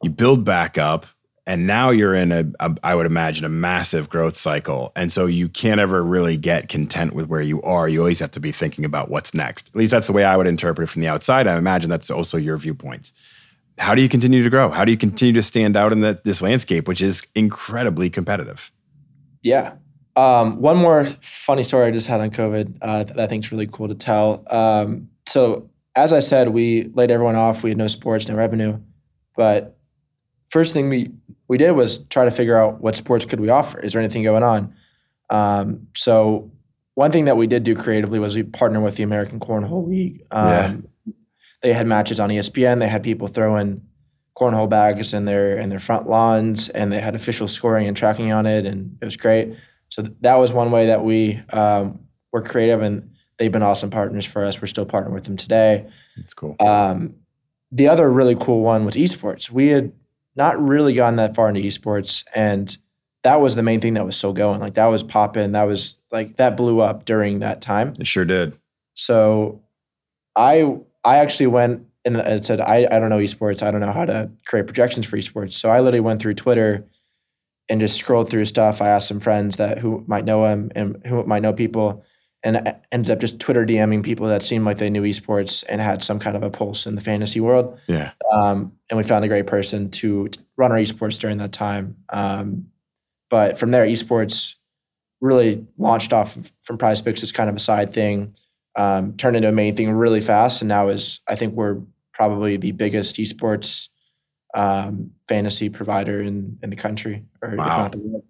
You 0.02 0.10
build 0.10 0.44
back 0.44 0.78
up 0.78 1.06
and 1.46 1.66
now 1.66 1.90
you're 1.90 2.14
in 2.14 2.30
a, 2.30 2.44
a 2.60 2.76
I 2.84 2.94
would 2.94 3.06
imagine 3.06 3.44
a 3.44 3.48
massive 3.48 4.08
growth 4.08 4.36
cycle. 4.36 4.92
And 4.94 5.10
so 5.10 5.26
you 5.26 5.48
can't 5.48 5.80
ever 5.80 6.02
really 6.02 6.36
get 6.36 6.68
content 6.68 7.14
with 7.14 7.26
where 7.26 7.40
you 7.40 7.60
are. 7.62 7.88
You 7.88 7.98
always 8.00 8.20
have 8.20 8.30
to 8.32 8.40
be 8.40 8.52
thinking 8.52 8.84
about 8.84 9.10
what's 9.10 9.34
next. 9.34 9.68
At 9.68 9.76
least 9.76 9.90
that's 9.90 10.06
the 10.06 10.12
way 10.12 10.24
i 10.24 10.36
would 10.36 10.46
interpret 10.46 10.88
it 10.88 10.92
from 10.92 11.02
the 11.02 11.08
outside. 11.08 11.46
I 11.46 11.56
imagine 11.56 11.90
that's 11.90 12.10
also 12.10 12.36
your 12.36 12.56
viewpoints. 12.56 13.12
How 13.78 13.94
do 13.94 14.02
you 14.02 14.08
continue 14.08 14.44
to 14.44 14.50
grow? 14.50 14.70
How 14.70 14.84
do 14.84 14.92
you 14.92 14.98
continue 14.98 15.32
to 15.34 15.42
stand 15.42 15.76
out 15.76 15.92
in 15.92 16.00
the, 16.00 16.20
this 16.24 16.42
landscape 16.42 16.86
which 16.86 17.02
is 17.02 17.22
incredibly 17.34 18.08
competitive? 18.08 18.70
Yeah. 19.42 19.74
Um, 20.14 20.60
one 20.60 20.76
more 20.76 21.06
funny 21.06 21.62
story 21.62 21.86
i 21.86 21.90
just 21.90 22.06
had 22.06 22.20
on 22.20 22.30
covid 22.30 22.76
uh, 22.82 23.04
that 23.04 23.18
i 23.18 23.26
think 23.26 23.44
is 23.44 23.50
really 23.50 23.66
cool 23.66 23.88
to 23.88 23.94
tell. 23.94 24.44
Um, 24.48 25.08
so 25.26 25.70
as 25.96 26.12
i 26.12 26.20
said 26.20 26.50
we 26.50 26.84
laid 26.94 27.10
everyone 27.10 27.34
off. 27.34 27.64
We 27.64 27.70
had 27.70 27.78
no 27.78 27.88
sports 27.88 28.28
no 28.28 28.36
revenue. 28.36 28.78
But 29.34 29.78
first 30.52 30.74
thing 30.74 30.90
we 30.90 31.10
we 31.48 31.56
did 31.56 31.72
was 31.72 32.04
try 32.04 32.24
to 32.24 32.30
figure 32.30 32.56
out 32.56 32.80
what 32.80 32.94
sports 32.94 33.24
could 33.24 33.40
we 33.40 33.48
offer. 33.48 33.80
Is 33.80 33.92
there 33.92 34.02
anything 34.02 34.22
going 34.22 34.42
on? 34.42 34.74
Um, 35.30 35.88
so 35.96 36.52
one 36.94 37.10
thing 37.10 37.24
that 37.24 37.38
we 37.38 37.46
did 37.46 37.64
do 37.64 37.74
creatively 37.74 38.18
was 38.18 38.36
we 38.36 38.42
partnered 38.42 38.82
with 38.82 38.96
the 38.96 39.02
American 39.02 39.40
Cornhole 39.40 39.88
League. 39.88 40.22
Um, 40.30 40.48
yeah. 41.06 41.12
They 41.62 41.72
had 41.72 41.86
matches 41.86 42.20
on 42.20 42.28
ESPN. 42.28 42.80
They 42.80 42.88
had 42.88 43.02
people 43.02 43.28
throwing 43.28 43.80
cornhole 44.36 44.68
bags 44.68 45.14
in 45.14 45.24
their 45.24 45.56
in 45.56 45.70
their 45.70 45.78
front 45.78 46.08
lawns, 46.08 46.68
and 46.68 46.92
they 46.92 47.00
had 47.00 47.14
official 47.14 47.48
scoring 47.48 47.86
and 47.86 47.96
tracking 47.96 48.30
on 48.32 48.46
it, 48.46 48.66
and 48.66 48.98
it 49.00 49.04
was 49.04 49.16
great. 49.16 49.54
So 49.88 50.02
th- 50.02 50.14
that 50.20 50.36
was 50.36 50.52
one 50.52 50.70
way 50.70 50.86
that 50.86 51.02
we 51.02 51.40
um, 51.50 52.00
were 52.30 52.42
creative, 52.42 52.82
and 52.82 53.14
they've 53.38 53.52
been 53.52 53.62
awesome 53.62 53.90
partners 53.90 54.26
for 54.26 54.44
us. 54.44 54.60
We're 54.60 54.66
still 54.68 54.86
partnering 54.86 55.12
with 55.12 55.24
them 55.24 55.36
today. 55.36 55.86
That's 56.16 56.34
cool. 56.34 56.56
Um, 56.60 57.14
the 57.70 57.88
other 57.88 58.10
really 58.10 58.36
cool 58.36 58.60
one 58.60 58.84
was 58.84 58.96
esports. 58.96 59.50
We 59.50 59.68
had 59.68 59.92
not 60.36 60.60
really 60.60 60.94
gotten 60.94 61.16
that 61.16 61.34
far 61.34 61.48
into 61.48 61.60
esports 61.60 62.24
and 62.34 62.76
that 63.22 63.40
was 63.40 63.54
the 63.54 63.62
main 63.62 63.80
thing 63.80 63.94
that 63.94 64.04
was 64.04 64.16
still 64.16 64.32
going. 64.32 64.60
Like 64.60 64.74
that 64.74 64.86
was 64.86 65.02
popping 65.02 65.52
that 65.52 65.64
was 65.64 65.98
like 66.10 66.36
that 66.36 66.56
blew 66.56 66.80
up 66.80 67.04
during 67.04 67.38
that 67.40 67.60
time. 67.60 67.94
It 67.98 68.06
sure 68.06 68.24
did. 68.24 68.58
So 68.94 69.62
i 70.34 70.76
i 71.04 71.18
actually 71.18 71.46
went 71.48 71.86
and 72.04 72.16
uh, 72.16 72.40
said 72.40 72.60
I, 72.60 72.86
I 72.90 72.98
don't 72.98 73.10
know 73.10 73.18
esports. 73.18 73.62
I 73.62 73.70
don't 73.70 73.80
know 73.80 73.92
how 73.92 74.04
to 74.04 74.30
create 74.46 74.66
projections 74.66 75.06
for 75.06 75.16
esports. 75.16 75.52
So 75.52 75.70
i 75.70 75.80
literally 75.80 76.00
went 76.00 76.20
through 76.20 76.34
twitter 76.34 76.86
and 77.68 77.80
just 77.80 77.96
scrolled 77.96 78.28
through 78.28 78.44
stuff. 78.44 78.82
I 78.82 78.88
asked 78.88 79.08
some 79.08 79.20
friends 79.20 79.56
that 79.56 79.78
who 79.78 80.04
might 80.06 80.24
know 80.24 80.44
him 80.46 80.70
and 80.74 81.00
who 81.06 81.24
might 81.24 81.42
know 81.42 81.52
people 81.52 82.04
and 82.44 82.56
I 82.56 82.76
ended 82.90 83.10
up 83.10 83.20
just 83.20 83.40
Twitter 83.40 83.64
DMing 83.64 84.02
people 84.02 84.26
that 84.26 84.42
seemed 84.42 84.64
like 84.64 84.78
they 84.78 84.90
knew 84.90 85.02
esports 85.02 85.64
and 85.68 85.80
had 85.80 86.02
some 86.02 86.18
kind 86.18 86.36
of 86.36 86.42
a 86.42 86.50
pulse 86.50 86.86
in 86.86 86.96
the 86.96 87.00
fantasy 87.00 87.40
world. 87.40 87.78
Yeah. 87.86 88.12
Um, 88.32 88.72
and 88.90 88.96
we 88.96 89.04
found 89.04 89.24
a 89.24 89.28
great 89.28 89.46
person 89.46 89.90
to 89.90 90.28
run 90.56 90.72
our 90.72 90.78
esports 90.78 91.18
during 91.18 91.38
that 91.38 91.52
time. 91.52 91.96
Um, 92.08 92.66
but 93.30 93.58
from 93.58 93.70
there, 93.70 93.86
esports 93.86 94.56
really 95.20 95.64
launched 95.78 96.12
off 96.12 96.36
from 96.64 96.78
PrizePicks 96.78 97.22
as 97.22 97.32
kind 97.32 97.48
of 97.48 97.56
a 97.56 97.60
side 97.60 97.94
thing, 97.94 98.34
um, 98.76 99.16
turned 99.16 99.36
into 99.36 99.48
a 99.48 99.52
main 99.52 99.76
thing 99.76 99.90
really 99.92 100.20
fast, 100.20 100.60
and 100.60 100.68
now 100.68 100.88
is 100.88 101.20
I 101.28 101.36
think 101.36 101.54
we're 101.54 101.80
probably 102.12 102.56
the 102.56 102.72
biggest 102.72 103.16
esports 103.16 103.88
um, 104.54 105.12
fantasy 105.28 105.70
provider 105.70 106.20
in 106.20 106.58
in 106.62 106.70
the 106.70 106.76
country, 106.76 107.24
or 107.40 107.54
wow. 107.56 107.64
if 107.64 107.78
not 107.78 107.92
the 107.92 107.98
world. 107.98 108.24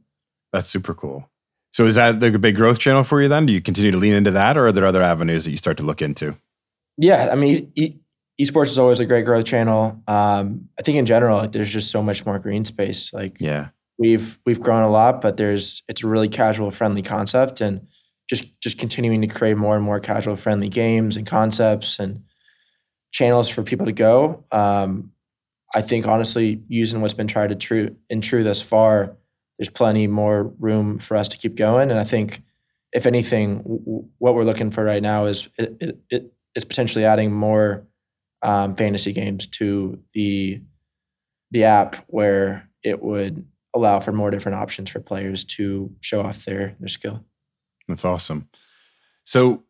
That's 0.53 0.69
super 0.69 0.95
cool. 0.95 1.29
So 1.73 1.87
is 1.87 1.95
that 1.95 2.21
the 2.21 2.39
big 2.39 2.57
growth 2.57 2.79
channel 2.79 3.03
for 3.03 3.21
you 3.23 3.29
then? 3.29 3.47
Do 3.47 3.53
you 3.53 3.61
continue 3.61 3.91
to 3.91 3.97
lean 3.97 4.13
into 4.13 4.31
that 4.31 4.57
or 4.57 4.67
are 4.67 4.73
there 4.73 4.85
other 4.85 5.03
avenues 5.03 5.45
that 5.45 5.51
you 5.51 5.57
start 5.57 5.79
to 5.79 5.83
look 5.83 6.03
into? 6.03 6.37
Yeah, 6.99 7.31
I 7.33 7.35
mean, 7.35 7.73
e- 7.75 7.97
esports 8.41 8.67
is 8.67 8.79
always 8.79 9.01
a 9.01 9.07
great 9.07 9.25
growth 9.25 9.47
channel. 9.47 10.03
Um, 10.07 10.69
I 10.79 10.83
think 10.83 10.99
in 10.99 11.07
general, 11.07 11.39
like, 11.39 11.53
there's 11.53 11.73
just 11.73 11.91
so 11.91 12.03
much 12.03 12.27
more 12.27 12.39
green 12.39 12.65
space. 12.65 13.13
Like, 13.13 13.41
yeah, 13.41 13.69
we've 13.99 14.39
we've 14.45 14.61
grown 14.61 14.83
a 14.83 14.91
lot, 14.91 15.21
but 15.21 15.37
there's 15.39 15.83
it's 15.89 16.05
a 16.05 16.09
really 16.09 16.29
casual 16.29 16.71
friendly 16.71 17.03
concept, 17.03 17.61
and 17.61 17.87
just 18.29 18.61
just 18.61 18.79
continuing 18.79 19.23
to 19.23 19.27
create 19.27 19.57
more 19.57 19.75
and 19.75 19.85
more 19.85 20.01
casual 20.01 20.37
friendly 20.37 20.69
games 20.69 21.17
and 21.17 21.27
concepts 21.27 21.99
and 21.99 22.25
channels 23.13 23.49
for 23.49 23.63
people 23.63 23.87
to 23.87 23.93
go. 23.93 24.45
Um, 24.53 25.13
I 25.75 25.81
think 25.81 26.07
honestly, 26.07 26.63
using 26.69 27.01
what's 27.01 27.15
been 27.15 27.29
tried 27.29 27.49
to 27.49 27.55
true 27.55 27.97
and 28.11 28.23
true 28.23 28.45
thus 28.45 28.61
far 28.61 29.17
there's 29.59 29.71
plenty 29.71 30.07
more 30.07 30.53
room 30.59 30.99
for 30.99 31.17
us 31.17 31.29
to 31.29 31.39
keep 31.39 31.55
going. 31.55 31.91
And 31.91 31.99
I 31.99 32.05
think, 32.05 32.43
if 32.93 33.07
anything, 33.07 33.59
w- 33.59 34.09
what 34.19 34.35
we're 34.35 34.45
looking 34.45 34.71
for 34.71 34.85
right 34.85 35.03
now 35.03 35.27
is 35.27 35.49
it, 35.59 35.77
it, 35.81 35.99
it 36.11 36.33
is 36.55 36.65
potentially 36.65 37.05
adding 37.05 37.33
more 37.33 37.87
um, 38.43 38.75
fantasy 38.77 39.13
games 39.13 39.47
to 39.47 39.99
the 40.15 40.61
the 41.51 41.65
app 41.65 41.97
where 42.07 42.69
it 42.83 43.03
would 43.03 43.47
allow 43.75 44.01
for 44.01 44.13
more 44.13 44.31
different 44.31 44.57
options 44.57 44.91
for 44.91 45.01
players 45.01 45.45
to 45.45 45.95
show 46.01 46.23
off 46.23 46.45
their 46.45 46.77
their 46.81 46.89
skill. 46.89 47.25
That's 47.89 48.05
awesome. 48.05 48.49
So, 49.25 49.65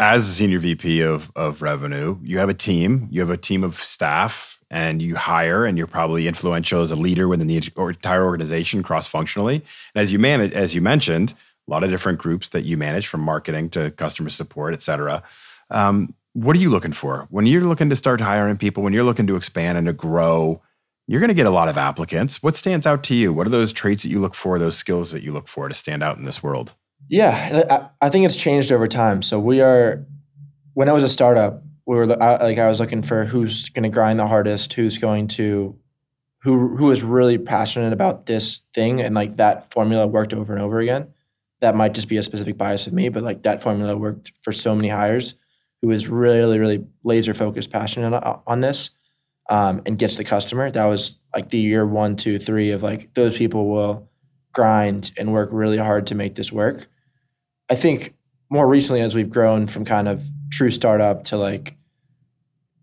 as 0.00 0.28
a 0.28 0.32
senior 0.32 0.58
VP 0.58 1.02
of 1.02 1.30
of 1.36 1.62
revenue, 1.62 2.18
you 2.22 2.38
have 2.38 2.48
a 2.48 2.54
team. 2.54 3.08
You 3.10 3.20
have 3.20 3.30
a 3.30 3.36
team 3.36 3.64
of 3.64 3.76
staff 3.76 4.58
and 4.72 5.02
you 5.02 5.14
hire 5.14 5.64
and 5.66 5.76
you're 5.76 5.86
probably 5.86 6.26
influential 6.26 6.80
as 6.80 6.90
a 6.90 6.96
leader 6.96 7.28
within 7.28 7.46
the 7.46 7.56
entire 7.56 8.24
organization 8.24 8.82
cross 8.82 9.06
functionally 9.06 9.56
and 9.56 10.00
as 10.00 10.12
you 10.12 10.18
manage 10.18 10.52
as 10.54 10.74
you 10.74 10.80
mentioned 10.80 11.34
a 11.68 11.70
lot 11.70 11.84
of 11.84 11.90
different 11.90 12.18
groups 12.18 12.48
that 12.48 12.64
you 12.64 12.76
manage 12.76 13.06
from 13.06 13.20
marketing 13.20 13.68
to 13.68 13.90
customer 13.92 14.30
support 14.30 14.74
et 14.74 14.82
cetera. 14.82 15.22
Um, 15.70 16.14
what 16.32 16.56
are 16.56 16.58
you 16.58 16.70
looking 16.70 16.94
for? 16.94 17.26
When 17.30 17.44
you're 17.44 17.60
looking 17.60 17.90
to 17.90 17.96
start 17.96 18.20
hiring 18.20 18.56
people 18.56 18.82
when 18.82 18.94
you're 18.94 19.04
looking 19.04 19.26
to 19.26 19.36
expand 19.36 19.78
and 19.78 19.86
to 19.86 19.92
grow 19.92 20.60
you're 21.08 21.20
going 21.20 21.28
to 21.28 21.34
get 21.34 21.46
a 21.46 21.50
lot 21.50 21.68
of 21.68 21.76
applicants. 21.76 22.42
What 22.42 22.56
stands 22.56 22.86
out 22.86 23.02
to 23.04 23.14
you? 23.14 23.32
What 23.32 23.46
are 23.46 23.50
those 23.50 23.72
traits 23.72 24.04
that 24.04 24.08
you 24.08 24.20
look 24.20 24.34
for 24.34 24.58
those 24.58 24.76
skills 24.76 25.10
that 25.10 25.22
you 25.22 25.32
look 25.32 25.48
for 25.48 25.68
to 25.68 25.74
stand 25.74 26.02
out 26.02 26.16
in 26.16 26.24
this 26.24 26.42
world 26.42 26.74
yeah 27.12 27.88
i 28.00 28.08
think 28.08 28.24
it's 28.24 28.36
changed 28.36 28.72
over 28.72 28.88
time 28.88 29.22
so 29.22 29.38
we 29.38 29.60
are 29.60 30.04
when 30.74 30.88
i 30.88 30.92
was 30.92 31.04
a 31.04 31.08
startup 31.08 31.62
we 31.86 31.96
were 31.96 32.06
like 32.06 32.58
I 32.58 32.68
was 32.68 32.80
looking 32.80 33.02
for 33.02 33.24
who's 33.24 33.68
going 33.70 33.82
to 33.82 33.88
grind 33.88 34.18
the 34.18 34.26
hardest, 34.26 34.72
who's 34.74 34.98
going 34.98 35.28
to 35.28 35.76
who 36.42 36.76
who 36.76 36.90
is 36.90 37.02
really 37.02 37.38
passionate 37.38 37.92
about 37.92 38.26
this 38.26 38.62
thing 38.74 39.00
and 39.00 39.14
like 39.14 39.36
that 39.36 39.72
formula 39.72 40.06
worked 40.06 40.34
over 40.34 40.52
and 40.52 40.62
over 40.62 40.80
again. 40.80 41.08
That 41.60 41.76
might 41.76 41.94
just 41.94 42.08
be 42.08 42.16
a 42.16 42.22
specific 42.22 42.56
bias 42.56 42.86
of 42.86 42.92
me, 42.92 43.08
but 43.08 43.22
like 43.22 43.42
that 43.42 43.62
formula 43.62 43.96
worked 43.96 44.32
for 44.42 44.52
so 44.52 44.74
many 44.74 44.88
hires 44.88 45.34
who 45.80 45.90
is 45.90 46.08
really 46.08 46.58
really 46.58 46.84
laser 47.02 47.34
focused, 47.34 47.72
passionate 47.72 48.14
on 48.46 48.60
this, 48.60 48.90
um, 49.50 49.82
and 49.86 49.98
gets 49.98 50.16
the 50.16 50.24
customer. 50.24 50.70
That 50.70 50.86
was 50.86 51.18
like 51.34 51.48
the 51.50 51.58
year 51.58 51.86
one, 51.86 52.16
two, 52.16 52.38
three 52.38 52.70
of 52.70 52.82
like 52.82 53.12
those 53.14 53.36
people 53.36 53.68
will 53.68 54.08
grind 54.52 55.10
and 55.16 55.32
work 55.32 55.48
really 55.52 55.78
hard 55.78 56.06
to 56.08 56.14
make 56.14 56.36
this 56.36 56.52
work. 56.52 56.88
I 57.70 57.74
think 57.74 58.14
more 58.50 58.66
recently 58.66 59.00
as 59.00 59.14
we've 59.14 59.30
grown 59.30 59.66
from 59.66 59.84
kind 59.84 60.08
of 60.08 60.24
true 60.50 60.70
startup 60.70 61.24
to 61.24 61.36
like 61.36 61.76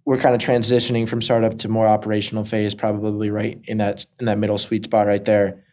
we're 0.06 0.18
kind 0.18 0.34
of 0.34 0.42
transitioning 0.42 1.08
from 1.08 1.22
startup 1.22 1.60
to 1.60 1.70
more 1.70 1.88
operational 1.88 2.44
phase 2.44 2.74
probably 2.74 3.30
right 3.30 3.62
in 3.66 3.78
that 3.78 4.06
in 4.20 4.26
that 4.26 4.40
middle 4.40 4.58
sweet 4.58 4.86
spot 4.86 5.06
right 5.06 5.24
there. 5.24 5.64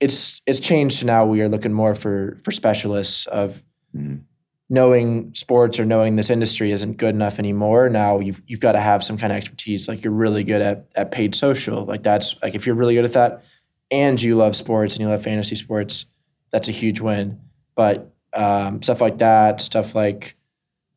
It's 0.00 0.42
it's 0.46 0.60
changed 0.60 0.98
to 0.98 1.06
now 1.06 1.24
we 1.24 1.40
are 1.40 1.48
looking 1.48 1.72
more 1.72 1.94
for 1.94 2.38
for 2.44 2.50
specialists 2.50 3.26
of 3.26 3.62
mm. 3.96 4.20
knowing 4.68 5.32
sports 5.34 5.80
or 5.80 5.86
knowing 5.86 6.16
this 6.16 6.28
industry 6.28 6.70
isn't 6.72 6.98
good 6.98 7.14
enough 7.14 7.38
anymore. 7.38 7.88
Now 7.88 8.18
you've 8.18 8.42
you've 8.46 8.60
got 8.60 8.72
to 8.72 8.80
have 8.80 9.02
some 9.02 9.16
kind 9.16 9.32
of 9.32 9.38
expertise. 9.38 9.88
Like 9.88 10.04
you're 10.04 10.12
really 10.12 10.44
good 10.44 10.60
at 10.60 10.88
at 10.94 11.10
paid 11.10 11.34
social. 11.34 11.86
Like 11.86 12.02
that's 12.02 12.36
like 12.42 12.54
if 12.54 12.66
you're 12.66 12.76
really 12.76 12.94
good 12.94 13.06
at 13.06 13.14
that 13.14 13.44
and 13.90 14.20
you 14.20 14.36
love 14.36 14.54
sports 14.54 14.94
and 14.94 15.00
you 15.00 15.08
love 15.08 15.22
fantasy 15.22 15.56
sports 15.56 16.06
that's 16.50 16.68
a 16.68 16.72
huge 16.72 17.00
win. 17.00 17.40
But 17.74 18.11
um, 18.34 18.82
stuff 18.82 19.00
like 19.00 19.18
that 19.18 19.60
stuff 19.60 19.94
like 19.94 20.36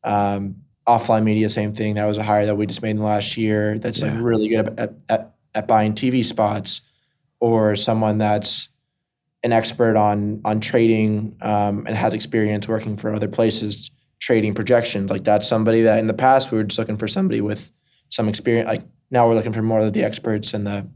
um, 0.04 0.56
offline 0.86 1.24
media, 1.24 1.48
same 1.48 1.74
thing. 1.74 1.94
That 1.94 2.06
was 2.06 2.18
a 2.18 2.22
hire 2.22 2.46
that 2.46 2.54
we 2.54 2.66
just 2.66 2.82
made 2.82 2.90
in 2.90 2.98
the 2.98 3.04
last 3.04 3.36
year. 3.36 3.78
That's 3.78 4.00
yeah. 4.00 4.12
like 4.12 4.22
really 4.22 4.48
good 4.48 4.78
at, 4.78 4.94
at, 5.08 5.34
at 5.54 5.66
buying 5.66 5.94
TV 5.94 6.24
spots, 6.24 6.82
or 7.40 7.76
someone 7.76 8.18
that's 8.18 8.68
an 9.42 9.52
expert 9.52 9.96
on 9.96 10.40
on 10.44 10.60
trading 10.60 11.36
um, 11.42 11.84
and 11.86 11.96
has 11.96 12.14
experience 12.14 12.68
working 12.68 12.96
for 12.96 13.14
other 13.14 13.28
places 13.28 13.90
trading 14.18 14.54
projections. 14.54 15.10
Like 15.10 15.24
that's 15.24 15.46
somebody 15.46 15.82
that 15.82 15.98
in 15.98 16.06
the 16.06 16.14
past 16.14 16.50
we 16.50 16.58
were 16.58 16.64
just 16.64 16.78
looking 16.78 16.96
for 16.96 17.08
somebody 17.08 17.40
with 17.40 17.72
some 18.08 18.28
experience. 18.28 18.66
Like 18.66 18.82
now 19.10 19.28
we're 19.28 19.34
looking 19.34 19.52
for 19.52 19.62
more 19.62 19.80
of 19.80 19.92
the 19.92 20.04
experts 20.04 20.54
and 20.54 20.66
the 20.66 20.88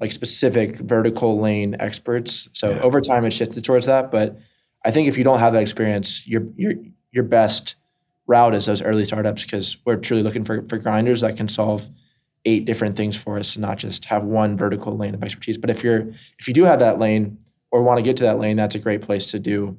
like 0.00 0.10
specific 0.10 0.78
vertical 0.78 1.40
lane 1.40 1.76
experts. 1.78 2.48
So 2.52 2.70
yeah. 2.70 2.80
over 2.80 3.00
time 3.00 3.24
it 3.24 3.32
shifted 3.32 3.64
towards 3.64 3.86
that. 3.86 4.10
But 4.10 4.38
I 4.84 4.90
think 4.90 5.08
if 5.08 5.16
you 5.16 5.24
don't 5.24 5.38
have 5.38 5.52
that 5.54 5.62
experience, 5.62 6.26
your 6.26 6.42
your 6.56 6.72
your 7.12 7.24
best 7.24 7.76
route 8.26 8.54
is 8.54 8.66
those 8.66 8.82
early 8.82 9.04
startups 9.04 9.44
because 9.44 9.76
we're 9.84 9.96
truly 9.96 10.22
looking 10.22 10.44
for 10.44 10.66
for 10.68 10.78
grinders 10.78 11.20
that 11.22 11.36
can 11.36 11.48
solve 11.48 11.88
eight 12.44 12.64
different 12.64 12.96
things 12.96 13.16
for 13.16 13.38
us 13.38 13.56
and 13.56 13.62
not 13.62 13.78
just 13.78 14.04
have 14.06 14.24
one 14.24 14.56
vertical 14.56 14.96
lane 14.96 15.14
of 15.14 15.22
expertise. 15.22 15.58
But 15.58 15.70
if 15.70 15.82
you're 15.82 16.08
if 16.38 16.46
you 16.46 16.54
do 16.54 16.64
have 16.64 16.80
that 16.80 16.98
lane 16.98 17.38
or 17.70 17.82
want 17.82 17.98
to 17.98 18.02
get 18.02 18.16
to 18.18 18.24
that 18.24 18.38
lane, 18.38 18.56
that's 18.56 18.74
a 18.74 18.78
great 18.78 19.02
place 19.02 19.30
to 19.30 19.38
do 19.38 19.78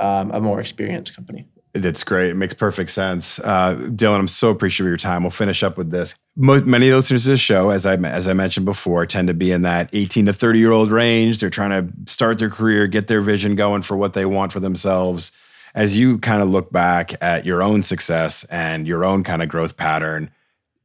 um, 0.00 0.30
a 0.30 0.40
more 0.40 0.60
experienced 0.60 1.14
company. 1.14 1.46
That's 1.82 2.04
great. 2.04 2.30
It 2.30 2.34
makes 2.34 2.54
perfect 2.54 2.90
sense. 2.90 3.38
Uh, 3.40 3.76
Dylan, 3.76 4.18
I'm 4.18 4.28
so 4.28 4.50
appreciative 4.50 4.86
of 4.86 4.90
your 4.90 4.96
time. 4.96 5.22
We'll 5.22 5.30
finish 5.30 5.62
up 5.62 5.76
with 5.76 5.90
this. 5.90 6.14
many 6.36 6.92
listeners 6.92 7.24
to 7.24 7.30
this 7.30 7.40
show, 7.40 7.70
as 7.70 7.86
I 7.86 7.94
as 7.94 8.28
I 8.28 8.32
mentioned 8.32 8.66
before, 8.66 9.06
tend 9.06 9.28
to 9.28 9.34
be 9.34 9.52
in 9.52 9.62
that 9.62 9.90
18 9.92 10.26
to 10.26 10.32
30 10.32 10.58
year 10.58 10.72
old 10.72 10.90
range. 10.90 11.40
They're 11.40 11.50
trying 11.50 11.70
to 11.70 12.10
start 12.10 12.38
their 12.38 12.50
career, 12.50 12.86
get 12.86 13.08
their 13.08 13.20
vision 13.20 13.56
going 13.56 13.82
for 13.82 13.96
what 13.96 14.12
they 14.12 14.26
want 14.26 14.52
for 14.52 14.60
themselves. 14.60 15.32
As 15.74 15.96
you 15.96 16.18
kind 16.18 16.42
of 16.42 16.48
look 16.48 16.72
back 16.72 17.12
at 17.22 17.44
your 17.44 17.62
own 17.62 17.82
success 17.82 18.44
and 18.44 18.86
your 18.86 19.04
own 19.04 19.22
kind 19.24 19.42
of 19.42 19.48
growth 19.48 19.76
pattern, 19.76 20.30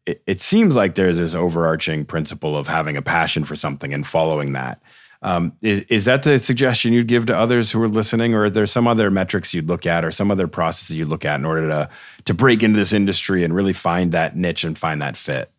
it, 0.06 0.22
it 0.28 0.42
seems 0.42 0.76
like 0.76 0.96
there's 0.96 1.18
this 1.18 1.36
overarching 1.36 2.06
principle 2.06 2.58
of 2.58 2.68
having 2.68 2.98
a 2.98 3.02
passion 3.02 3.44
for 3.44 3.56
something 3.56 3.94
and 3.94 4.06
following 4.06 4.54
that. 4.54 4.82
Um, 5.24 5.54
is, 5.62 5.82
is 5.82 6.06
that 6.06 6.24
the 6.24 6.40
suggestion 6.40 6.94
you'd 6.94 7.08
give 7.08 7.28
to 7.28 7.38
others 7.38 7.72
who 7.72 7.82
are 7.84 7.88
listening, 7.88 8.34
or 8.34 8.46
are 8.46 8.50
there 8.50 8.66
some 8.66 8.88
other 8.88 9.12
metrics 9.12 9.54
you'd 9.54 9.68
look 9.68 9.86
at, 9.86 10.04
or 10.04 10.12
some 10.12 10.32
other 10.32 10.48
processes 10.48 10.96
you 10.96 11.06
look 11.06 11.26
at 11.26 11.40
in 11.40 11.46
order 11.46 11.68
to 11.68 11.90
to 12.26 12.34
break 12.34 12.64
into 12.64 12.80
this 12.80 12.92
industry 12.92 13.44
and 13.44 13.54
really 13.54 13.74
find 13.74 14.12
that 14.14 14.36
niche 14.36 14.64
and 14.64 14.78
find 14.78 15.02
that 15.02 15.16
fit? 15.16 15.52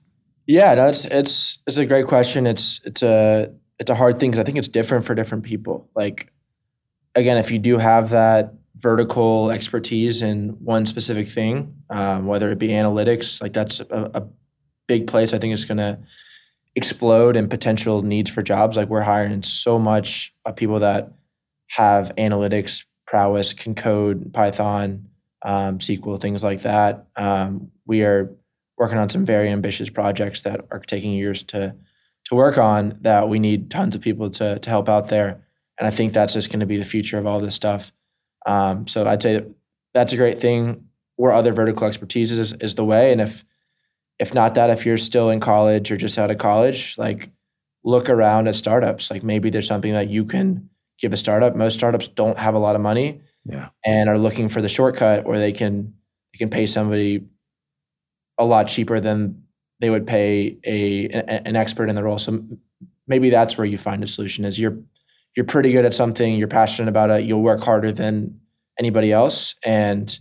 Yeah, 0.46 0.74
no, 0.74 0.88
it's 0.88 1.04
it's 1.04 1.62
it's 1.66 1.78
a 1.78 1.86
great 1.86 2.06
question. 2.06 2.46
It's 2.46 2.80
it's 2.84 3.02
a 3.02 3.52
it's 3.78 3.90
a 3.90 3.94
hard 3.94 4.18
thing 4.18 4.32
because 4.32 4.40
I 4.40 4.44
think 4.44 4.58
it's 4.58 4.68
different 4.68 5.04
for 5.04 5.14
different 5.14 5.44
people. 5.44 5.88
Like 5.94 6.32
again, 7.14 7.36
if 7.36 7.50
you 7.50 7.58
do 7.58 7.78
have 7.78 8.10
that 8.10 8.54
vertical 8.76 9.50
expertise 9.52 10.22
in 10.22 10.50
one 10.64 10.86
specific 10.86 11.28
thing, 11.28 11.76
um, 11.88 12.26
whether 12.26 12.50
it 12.50 12.58
be 12.58 12.68
analytics, 12.68 13.40
like 13.40 13.52
that's 13.52 13.78
a, 13.78 14.10
a 14.14 14.26
big 14.88 15.06
place. 15.06 15.32
I 15.32 15.38
think 15.38 15.52
it's 15.52 15.64
going 15.64 15.78
to 15.78 16.00
explode 16.74 17.36
in 17.36 17.48
potential 17.48 18.02
needs 18.02 18.30
for 18.30 18.42
jobs. 18.42 18.76
Like 18.76 18.88
we're 18.88 19.02
hiring 19.02 19.42
so 19.42 19.78
much 19.78 20.34
of 20.44 20.56
people 20.56 20.80
that 20.80 21.12
have 21.68 22.14
analytics 22.16 22.84
prowess, 23.06 23.52
can 23.52 23.74
code 23.74 24.32
Python, 24.32 25.08
um, 25.42 25.78
SQL, 25.78 26.20
things 26.20 26.42
like 26.42 26.62
that. 26.62 27.06
Um, 27.16 27.70
we 27.86 28.04
are 28.04 28.34
working 28.78 28.98
on 28.98 29.10
some 29.10 29.24
very 29.24 29.48
ambitious 29.50 29.90
projects 29.90 30.42
that 30.42 30.64
are 30.70 30.80
taking 30.80 31.12
years 31.12 31.42
to 31.44 31.74
to 32.24 32.34
work 32.34 32.58
on. 32.58 32.98
That 33.02 33.28
we 33.28 33.38
need 33.38 33.70
tons 33.70 33.94
of 33.94 34.00
people 34.00 34.30
to 34.30 34.58
to 34.58 34.70
help 34.70 34.88
out 34.88 35.08
there, 35.08 35.44
and 35.78 35.86
I 35.86 35.90
think 35.90 36.12
that's 36.12 36.32
just 36.32 36.50
going 36.50 36.60
to 36.60 36.66
be 36.66 36.78
the 36.78 36.84
future 36.84 37.18
of 37.18 37.26
all 37.26 37.40
this 37.40 37.54
stuff. 37.54 37.92
Um, 38.46 38.86
so 38.86 39.06
I'd 39.06 39.22
say 39.22 39.44
that's 39.94 40.12
a 40.12 40.16
great 40.16 40.38
thing. 40.38 40.88
Where 41.16 41.32
other 41.32 41.52
vertical 41.52 41.86
expertise 41.86 42.32
is 42.32 42.52
is 42.54 42.74
the 42.76 42.84
way, 42.84 43.12
and 43.12 43.20
if 43.20 43.44
if 44.22 44.32
not 44.32 44.54
that, 44.54 44.70
if 44.70 44.86
you're 44.86 44.98
still 44.98 45.30
in 45.30 45.40
college 45.40 45.90
or 45.90 45.96
just 45.96 46.16
out 46.16 46.30
of 46.30 46.38
college, 46.38 46.96
like 46.96 47.28
look 47.82 48.08
around 48.08 48.46
at 48.46 48.54
startups. 48.54 49.10
Like 49.10 49.24
maybe 49.24 49.50
there's 49.50 49.66
something 49.66 49.92
that 49.92 50.08
you 50.08 50.24
can 50.24 50.70
give 51.00 51.12
a 51.12 51.16
startup. 51.16 51.56
Most 51.56 51.74
startups 51.74 52.06
don't 52.06 52.38
have 52.38 52.54
a 52.54 52.60
lot 52.60 52.76
of 52.76 52.82
money, 52.82 53.20
yeah, 53.44 53.70
and 53.84 54.08
are 54.08 54.18
looking 54.18 54.48
for 54.48 54.62
the 54.62 54.68
shortcut 54.68 55.24
where 55.24 55.40
they 55.40 55.50
can 55.50 55.94
they 56.32 56.38
can 56.38 56.50
pay 56.50 56.66
somebody 56.66 57.24
a 58.38 58.44
lot 58.44 58.68
cheaper 58.68 59.00
than 59.00 59.42
they 59.80 59.90
would 59.90 60.06
pay 60.06 60.56
a 60.64 61.08
an 61.08 61.56
expert 61.56 61.88
in 61.88 61.96
the 61.96 62.04
role. 62.04 62.18
So 62.18 62.44
maybe 63.08 63.28
that's 63.28 63.58
where 63.58 63.66
you 63.66 63.76
find 63.76 64.04
a 64.04 64.06
solution. 64.06 64.44
Is 64.44 64.56
you're 64.56 64.78
you're 65.34 65.46
pretty 65.46 65.72
good 65.72 65.84
at 65.84 65.94
something, 65.94 66.36
you're 66.36 66.46
passionate 66.46 66.88
about 66.88 67.10
it, 67.10 67.24
you'll 67.24 67.42
work 67.42 67.60
harder 67.60 67.90
than 67.90 68.38
anybody 68.78 69.10
else, 69.10 69.56
and 69.66 70.16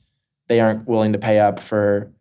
they 0.48 0.60
aren't 0.60 0.88
willing 0.88 1.14
to 1.14 1.20
pay 1.20 1.40
up 1.40 1.60
for 1.60 2.12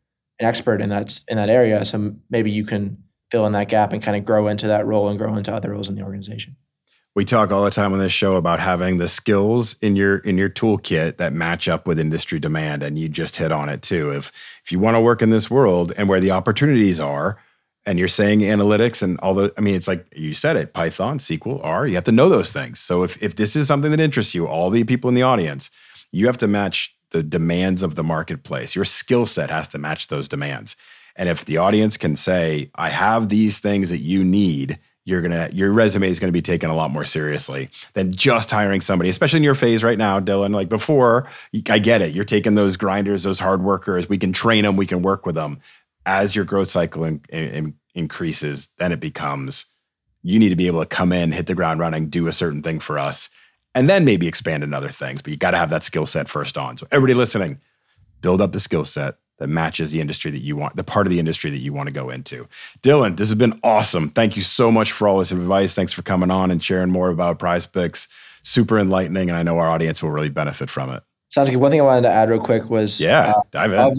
an 0.41 0.47
expert 0.47 0.81
in 0.81 0.89
that 0.89 1.23
in 1.29 1.37
that 1.37 1.51
area. 1.51 1.85
So 1.85 2.15
maybe 2.31 2.51
you 2.51 2.65
can 2.65 2.99
fill 3.31 3.47
in 3.47 3.53
that 3.53 3.69
gap 3.69 3.93
and 3.93 4.03
kind 4.03 4.17
of 4.17 4.25
grow 4.25 4.49
into 4.49 4.67
that 4.67 4.87
role 4.87 5.09
and 5.09 5.19
grow 5.19 5.37
into 5.37 5.55
other 5.55 5.71
roles 5.71 5.89
in 5.89 5.95
the 5.95 6.03
organization. 6.03 6.57
We 7.15 7.25
talk 7.25 7.51
all 7.51 7.65
the 7.65 7.71
time 7.71 7.93
on 7.93 7.99
this 7.99 8.13
show 8.13 8.37
about 8.37 8.61
having 8.61 8.99
the 8.99 9.09
skills 9.09 9.77
in 9.83 9.97
your 9.97 10.19
in 10.19 10.39
your 10.39 10.49
toolkit 10.49 11.17
that 11.19 11.33
match 11.33 11.69
up 11.69 11.87
with 11.87 11.99
industry 11.99 12.39
demand, 12.39 12.83
and 12.83 12.99
you 12.99 13.09
just 13.09 13.37
hit 13.37 13.53
on 13.53 13.69
it 13.69 13.83
too. 13.83 14.11
If 14.11 14.33
if 14.65 14.73
you 14.73 14.79
want 14.79 14.97
to 14.97 15.01
work 15.01 15.21
in 15.21 15.31
this 15.31 15.51
world 15.51 15.93
and 15.97 16.09
where 16.09 16.21
the 16.21 16.31
opportunities 16.31 17.01
are, 17.01 17.37
and 17.85 17.99
you're 17.99 18.09
saying 18.09 18.41
analytics 18.41 19.03
and 19.03 19.19
all 19.21 19.35
the, 19.35 19.53
I 19.59 19.61
mean, 19.61 19.75
it's 19.75 19.89
like 19.89 20.07
you 20.15 20.33
said 20.33 20.57
it, 20.57 20.73
Python, 20.73 21.19
SQL, 21.19 21.61
R. 21.65 21.87
You 21.87 21.97
have 21.97 22.05
to 22.05 22.13
know 22.13 22.29
those 22.29 22.53
things. 22.53 22.79
So 22.79 23.03
if 23.03 23.21
if 23.21 23.35
this 23.37 23.57
is 23.57 23.67
something 23.67 23.91
that 23.91 24.01
interests 24.01 24.35
you, 24.35 24.47
all 24.47 24.71
the 24.71 24.85
people 24.85 25.09
in 25.09 25.15
the 25.15 25.23
audience, 25.23 25.71
you 26.13 26.27
have 26.27 26.39
to 26.39 26.49
match 26.49 26.97
the 27.11 27.23
demands 27.23 27.83
of 27.83 27.95
the 27.95 28.05
marketplace. 28.05 28.75
Your 28.75 28.85
skill 28.85 29.27
set 29.27 29.51
has 29.51 29.69
to 29.69 29.79
match 29.79 30.09
those 30.09 30.29
demands. 30.29 30.77
And 31.17 31.29
if 31.29 31.45
the 31.45 31.59
audience 31.59 31.97
can 31.97 32.17
say, 32.17 32.71
I 32.77 32.89
have 32.89 33.29
these 33.29 33.59
things 33.59 33.91
that 33.91 33.99
you 33.99 34.25
need, 34.25 34.79
you're 35.05 35.23
gonna 35.23 35.49
your 35.53 35.73
resume 35.73 36.09
is 36.09 36.21
gonna 36.21 36.33
be 36.33 36.43
taken 36.43 36.71
a 36.71 36.75
lot 36.75 36.91
more 36.91 37.05
seriously 37.05 37.71
than 37.95 38.13
just 38.13 38.51
hiring 38.51 38.81
somebody, 38.81 39.11
especially 39.11 39.39
in 39.39 39.43
your 39.43 39.55
phase 39.55 39.83
right 39.83 39.99
now, 39.99 40.21
Dylan. 40.21 40.55
Like 40.55 40.69
before, 40.69 41.29
I 41.69 41.79
get 41.79 42.03
it. 42.03 42.15
You're 42.15 42.25
taking 42.25 42.55
those 42.55 42.77
grinders, 42.77 43.23
those 43.23 43.41
hard 43.41 43.63
workers. 43.63 44.09
We 44.09 44.19
can 44.19 44.33
train 44.33 44.65
them, 44.65 44.77
we 44.77 44.87
can 44.87 45.03
work 45.03 45.27
with 45.27 45.35
them. 45.35 45.61
As 46.07 46.35
your 46.35 46.45
growth 46.45 46.71
cycle 46.71 47.05
in, 47.05 47.21
in, 47.29 47.75
increases, 47.95 48.69
then 48.79 48.93
it 48.93 49.01
becomes 49.01 49.67
you 50.23 50.39
need 50.39 50.51
to 50.51 50.57
be 50.57 50.67
able 50.67 50.81
to 50.81 50.87
come 50.87 51.13
in, 51.13 51.33
hit 51.33 51.47
the 51.47 51.55
ground 51.55 51.81
running, 51.81 52.09
do 52.09 52.27
a 52.27 52.33
certain 52.33 52.63
thing 52.63 52.79
for 52.79 52.99
us, 52.99 53.31
and 53.75 53.89
then 53.89 54.05
maybe 54.05 54.27
expand 54.27 54.63
into 54.63 54.77
other 54.77 54.89
things. 54.89 55.23
But 55.23 55.31
you 55.31 55.37
got 55.37 55.53
to 55.53 55.57
have 55.57 55.71
that 55.71 55.85
skill 55.85 56.07
set 56.07 56.29
first 56.29 56.59
on. 56.59 56.77
So 56.77 56.87
everybody 56.91 57.15
listening, 57.15 57.61
build 58.21 58.41
up 58.41 58.53
the 58.53 58.61
skill 58.61 58.85
set 58.85 59.17
that 59.39 59.49
matches 59.49 59.91
the 59.91 60.01
industry 60.01 60.31
that 60.31 60.41
you 60.41 60.55
want, 60.55 60.77
the 60.77 60.85
part 60.85 61.07
of 61.07 61.11
the 61.11 61.19
industry 61.19 61.51
that 61.51 61.59
you 61.59 61.73
want 61.73 61.87
to 61.87 61.93
go 61.93 62.11
into. 62.11 62.47
Dylan, 62.83 63.17
this 63.17 63.29
has 63.29 63.35
been 63.35 63.59
awesome. 63.63 64.11
Thank 64.11 64.37
you 64.37 64.43
so 64.43 64.71
much 64.71 64.93
for 64.93 65.09
all 65.09 65.19
this 65.19 65.33
advice. 65.33 65.75
Thanks 65.75 65.93
for 65.93 66.03
coming 66.03 66.31
on 66.31 66.51
and 66.51 66.63
sharing 66.63 66.91
more 66.91 67.09
about 67.09 67.39
PrizePicks. 67.39 68.07
Super 68.43 68.79
enlightening. 68.79 69.31
And 69.31 69.37
I 69.37 69.43
know 69.43 69.59
our 69.59 69.69
audience 69.69 70.03
will 70.03 70.11
really 70.11 70.29
benefit 70.29 70.69
from 70.69 70.91
it. 70.91 71.03
Sounds 71.31 71.49
good. 71.49 71.57
One 71.57 71.71
thing 71.71 71.81
I 71.81 71.85
wanted 71.85 72.03
to 72.03 72.11
add 72.11 72.29
real 72.29 72.41
quick 72.41 72.71
was 72.71 73.01
yeah, 73.01 73.33
uh, 73.37 73.43
dive 73.51 73.73
in. 73.73 73.79
Of, 73.79 73.99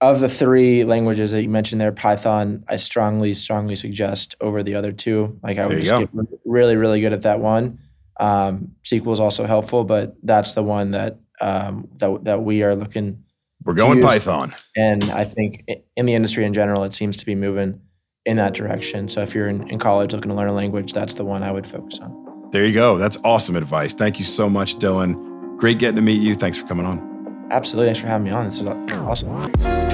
of 0.00 0.20
the 0.20 0.28
three 0.28 0.82
languages 0.84 1.30
that 1.32 1.42
you 1.42 1.48
mentioned 1.48 1.80
there, 1.80 1.92
Python, 1.92 2.64
I 2.68 2.76
strongly, 2.76 3.34
strongly 3.34 3.76
suggest 3.76 4.34
over 4.40 4.62
the 4.62 4.74
other 4.74 4.92
two. 4.92 5.38
Like 5.42 5.58
I 5.58 5.66
would 5.66 5.78
just 5.80 5.90
go. 5.90 6.00
get 6.00 6.40
really, 6.44 6.76
really 6.76 7.00
good 7.00 7.12
at 7.12 7.22
that 7.22 7.38
one. 7.38 7.78
Um, 8.20 8.76
SQL 8.84 9.12
is 9.12 9.20
also 9.20 9.46
helpful, 9.46 9.82
but 9.82 10.14
that's 10.22 10.54
the 10.54 10.62
one 10.62 10.92
that 10.92 11.18
um, 11.40 11.88
that 11.96 12.24
that 12.24 12.42
we 12.42 12.62
are 12.62 12.74
looking. 12.76 13.24
We're 13.64 13.74
going 13.74 14.00
Python, 14.00 14.54
and 14.76 15.04
I 15.10 15.24
think 15.24 15.64
in 15.96 16.06
the 16.06 16.14
industry 16.14 16.44
in 16.44 16.54
general, 16.54 16.84
it 16.84 16.94
seems 16.94 17.16
to 17.18 17.26
be 17.26 17.34
moving 17.34 17.80
in 18.26 18.36
that 18.36 18.54
direction. 18.54 19.08
So 19.08 19.22
if 19.22 19.34
you're 19.34 19.48
in, 19.48 19.68
in 19.68 19.78
college 19.78 20.12
looking 20.12 20.30
to 20.30 20.36
learn 20.36 20.48
a 20.48 20.52
language, 20.52 20.92
that's 20.92 21.14
the 21.14 21.24
one 21.24 21.42
I 21.42 21.50
would 21.50 21.66
focus 21.66 21.98
on. 22.00 22.48
There 22.52 22.66
you 22.66 22.74
go. 22.74 22.98
That's 22.98 23.16
awesome 23.24 23.56
advice. 23.56 23.94
Thank 23.94 24.18
you 24.18 24.24
so 24.24 24.48
much, 24.48 24.76
Dylan. 24.76 25.58
Great 25.58 25.78
getting 25.78 25.96
to 25.96 26.02
meet 26.02 26.20
you. 26.20 26.34
Thanks 26.34 26.58
for 26.58 26.66
coming 26.66 26.86
on. 26.86 27.48
Absolutely. 27.50 27.88
Thanks 27.88 28.00
for 28.00 28.06
having 28.06 28.24
me 28.24 28.30
on. 28.30 28.44
This 28.44 28.58
is 28.58 28.66
awesome. 28.66 29.89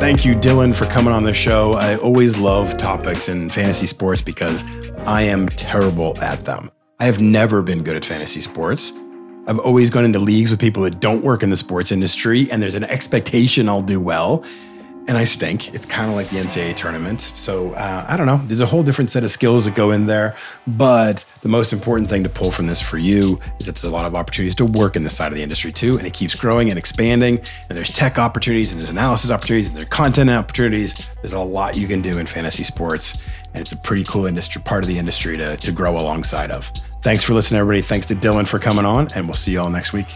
Thank 0.00 0.24
you, 0.24 0.34
Dylan, 0.34 0.74
for 0.74 0.86
coming 0.86 1.12
on 1.12 1.24
the 1.24 1.34
show. 1.34 1.74
I 1.74 1.96
always 1.98 2.38
love 2.38 2.78
topics 2.78 3.28
in 3.28 3.50
fantasy 3.50 3.86
sports 3.86 4.22
because 4.22 4.64
I 5.06 5.20
am 5.20 5.46
terrible 5.50 6.18
at 6.22 6.46
them. 6.46 6.70
I 6.98 7.04
have 7.04 7.20
never 7.20 7.60
been 7.60 7.82
good 7.82 7.96
at 7.96 8.04
fantasy 8.06 8.40
sports. 8.40 8.94
I've 9.46 9.58
always 9.58 9.90
gone 9.90 10.06
into 10.06 10.18
leagues 10.18 10.50
with 10.50 10.58
people 10.58 10.82
that 10.84 11.00
don't 11.00 11.22
work 11.22 11.42
in 11.42 11.50
the 11.50 11.56
sports 11.56 11.92
industry, 11.92 12.50
and 12.50 12.62
there's 12.62 12.74
an 12.74 12.84
expectation 12.84 13.68
I'll 13.68 13.82
do 13.82 14.00
well 14.00 14.42
and 15.08 15.16
I 15.16 15.24
stink. 15.24 15.74
It's 15.74 15.86
kind 15.86 16.08
of 16.08 16.14
like 16.14 16.28
the 16.28 16.36
NCAA 16.36 16.76
tournament. 16.76 17.20
So 17.20 17.72
uh, 17.72 18.04
I 18.08 18.16
don't 18.16 18.26
know. 18.26 18.40
There's 18.44 18.60
a 18.60 18.66
whole 18.66 18.82
different 18.82 19.10
set 19.10 19.24
of 19.24 19.30
skills 19.30 19.64
that 19.64 19.74
go 19.74 19.90
in 19.90 20.06
there. 20.06 20.36
But 20.66 21.24
the 21.42 21.48
most 21.48 21.72
important 21.72 22.08
thing 22.08 22.22
to 22.22 22.28
pull 22.28 22.50
from 22.50 22.66
this 22.66 22.80
for 22.80 22.98
you 22.98 23.40
is 23.58 23.66
that 23.66 23.76
there's 23.76 23.90
a 23.90 23.90
lot 23.90 24.04
of 24.04 24.14
opportunities 24.14 24.54
to 24.56 24.64
work 24.64 24.96
in 24.96 25.02
this 25.02 25.16
side 25.16 25.32
of 25.32 25.36
the 25.36 25.42
industry 25.42 25.72
too. 25.72 25.98
And 25.98 26.06
it 26.06 26.12
keeps 26.12 26.34
growing 26.34 26.70
and 26.70 26.78
expanding. 26.78 27.38
And 27.68 27.76
there's 27.76 27.92
tech 27.92 28.18
opportunities 28.18 28.72
and 28.72 28.80
there's 28.80 28.90
analysis 28.90 29.30
opportunities 29.30 29.68
and 29.68 29.76
there's 29.76 29.88
content 29.88 30.30
opportunities. 30.30 31.08
There's 31.22 31.32
a 31.32 31.40
lot 31.40 31.76
you 31.76 31.88
can 31.88 32.02
do 32.02 32.18
in 32.18 32.26
fantasy 32.26 32.62
sports. 32.62 33.18
And 33.52 33.60
it's 33.60 33.72
a 33.72 33.76
pretty 33.76 34.04
cool 34.04 34.26
industry, 34.26 34.62
part 34.62 34.84
of 34.84 34.88
the 34.88 34.98
industry 34.98 35.36
to, 35.38 35.56
to 35.56 35.72
grow 35.72 35.98
alongside 35.98 36.50
of. 36.50 36.70
Thanks 37.02 37.24
for 37.24 37.34
listening, 37.34 37.58
everybody. 37.58 37.82
Thanks 37.82 38.06
to 38.06 38.14
Dylan 38.14 38.46
for 38.46 38.58
coming 38.58 38.84
on. 38.84 39.08
And 39.14 39.26
we'll 39.26 39.34
see 39.34 39.52
you 39.52 39.60
all 39.60 39.70
next 39.70 39.92
week. 39.92 40.06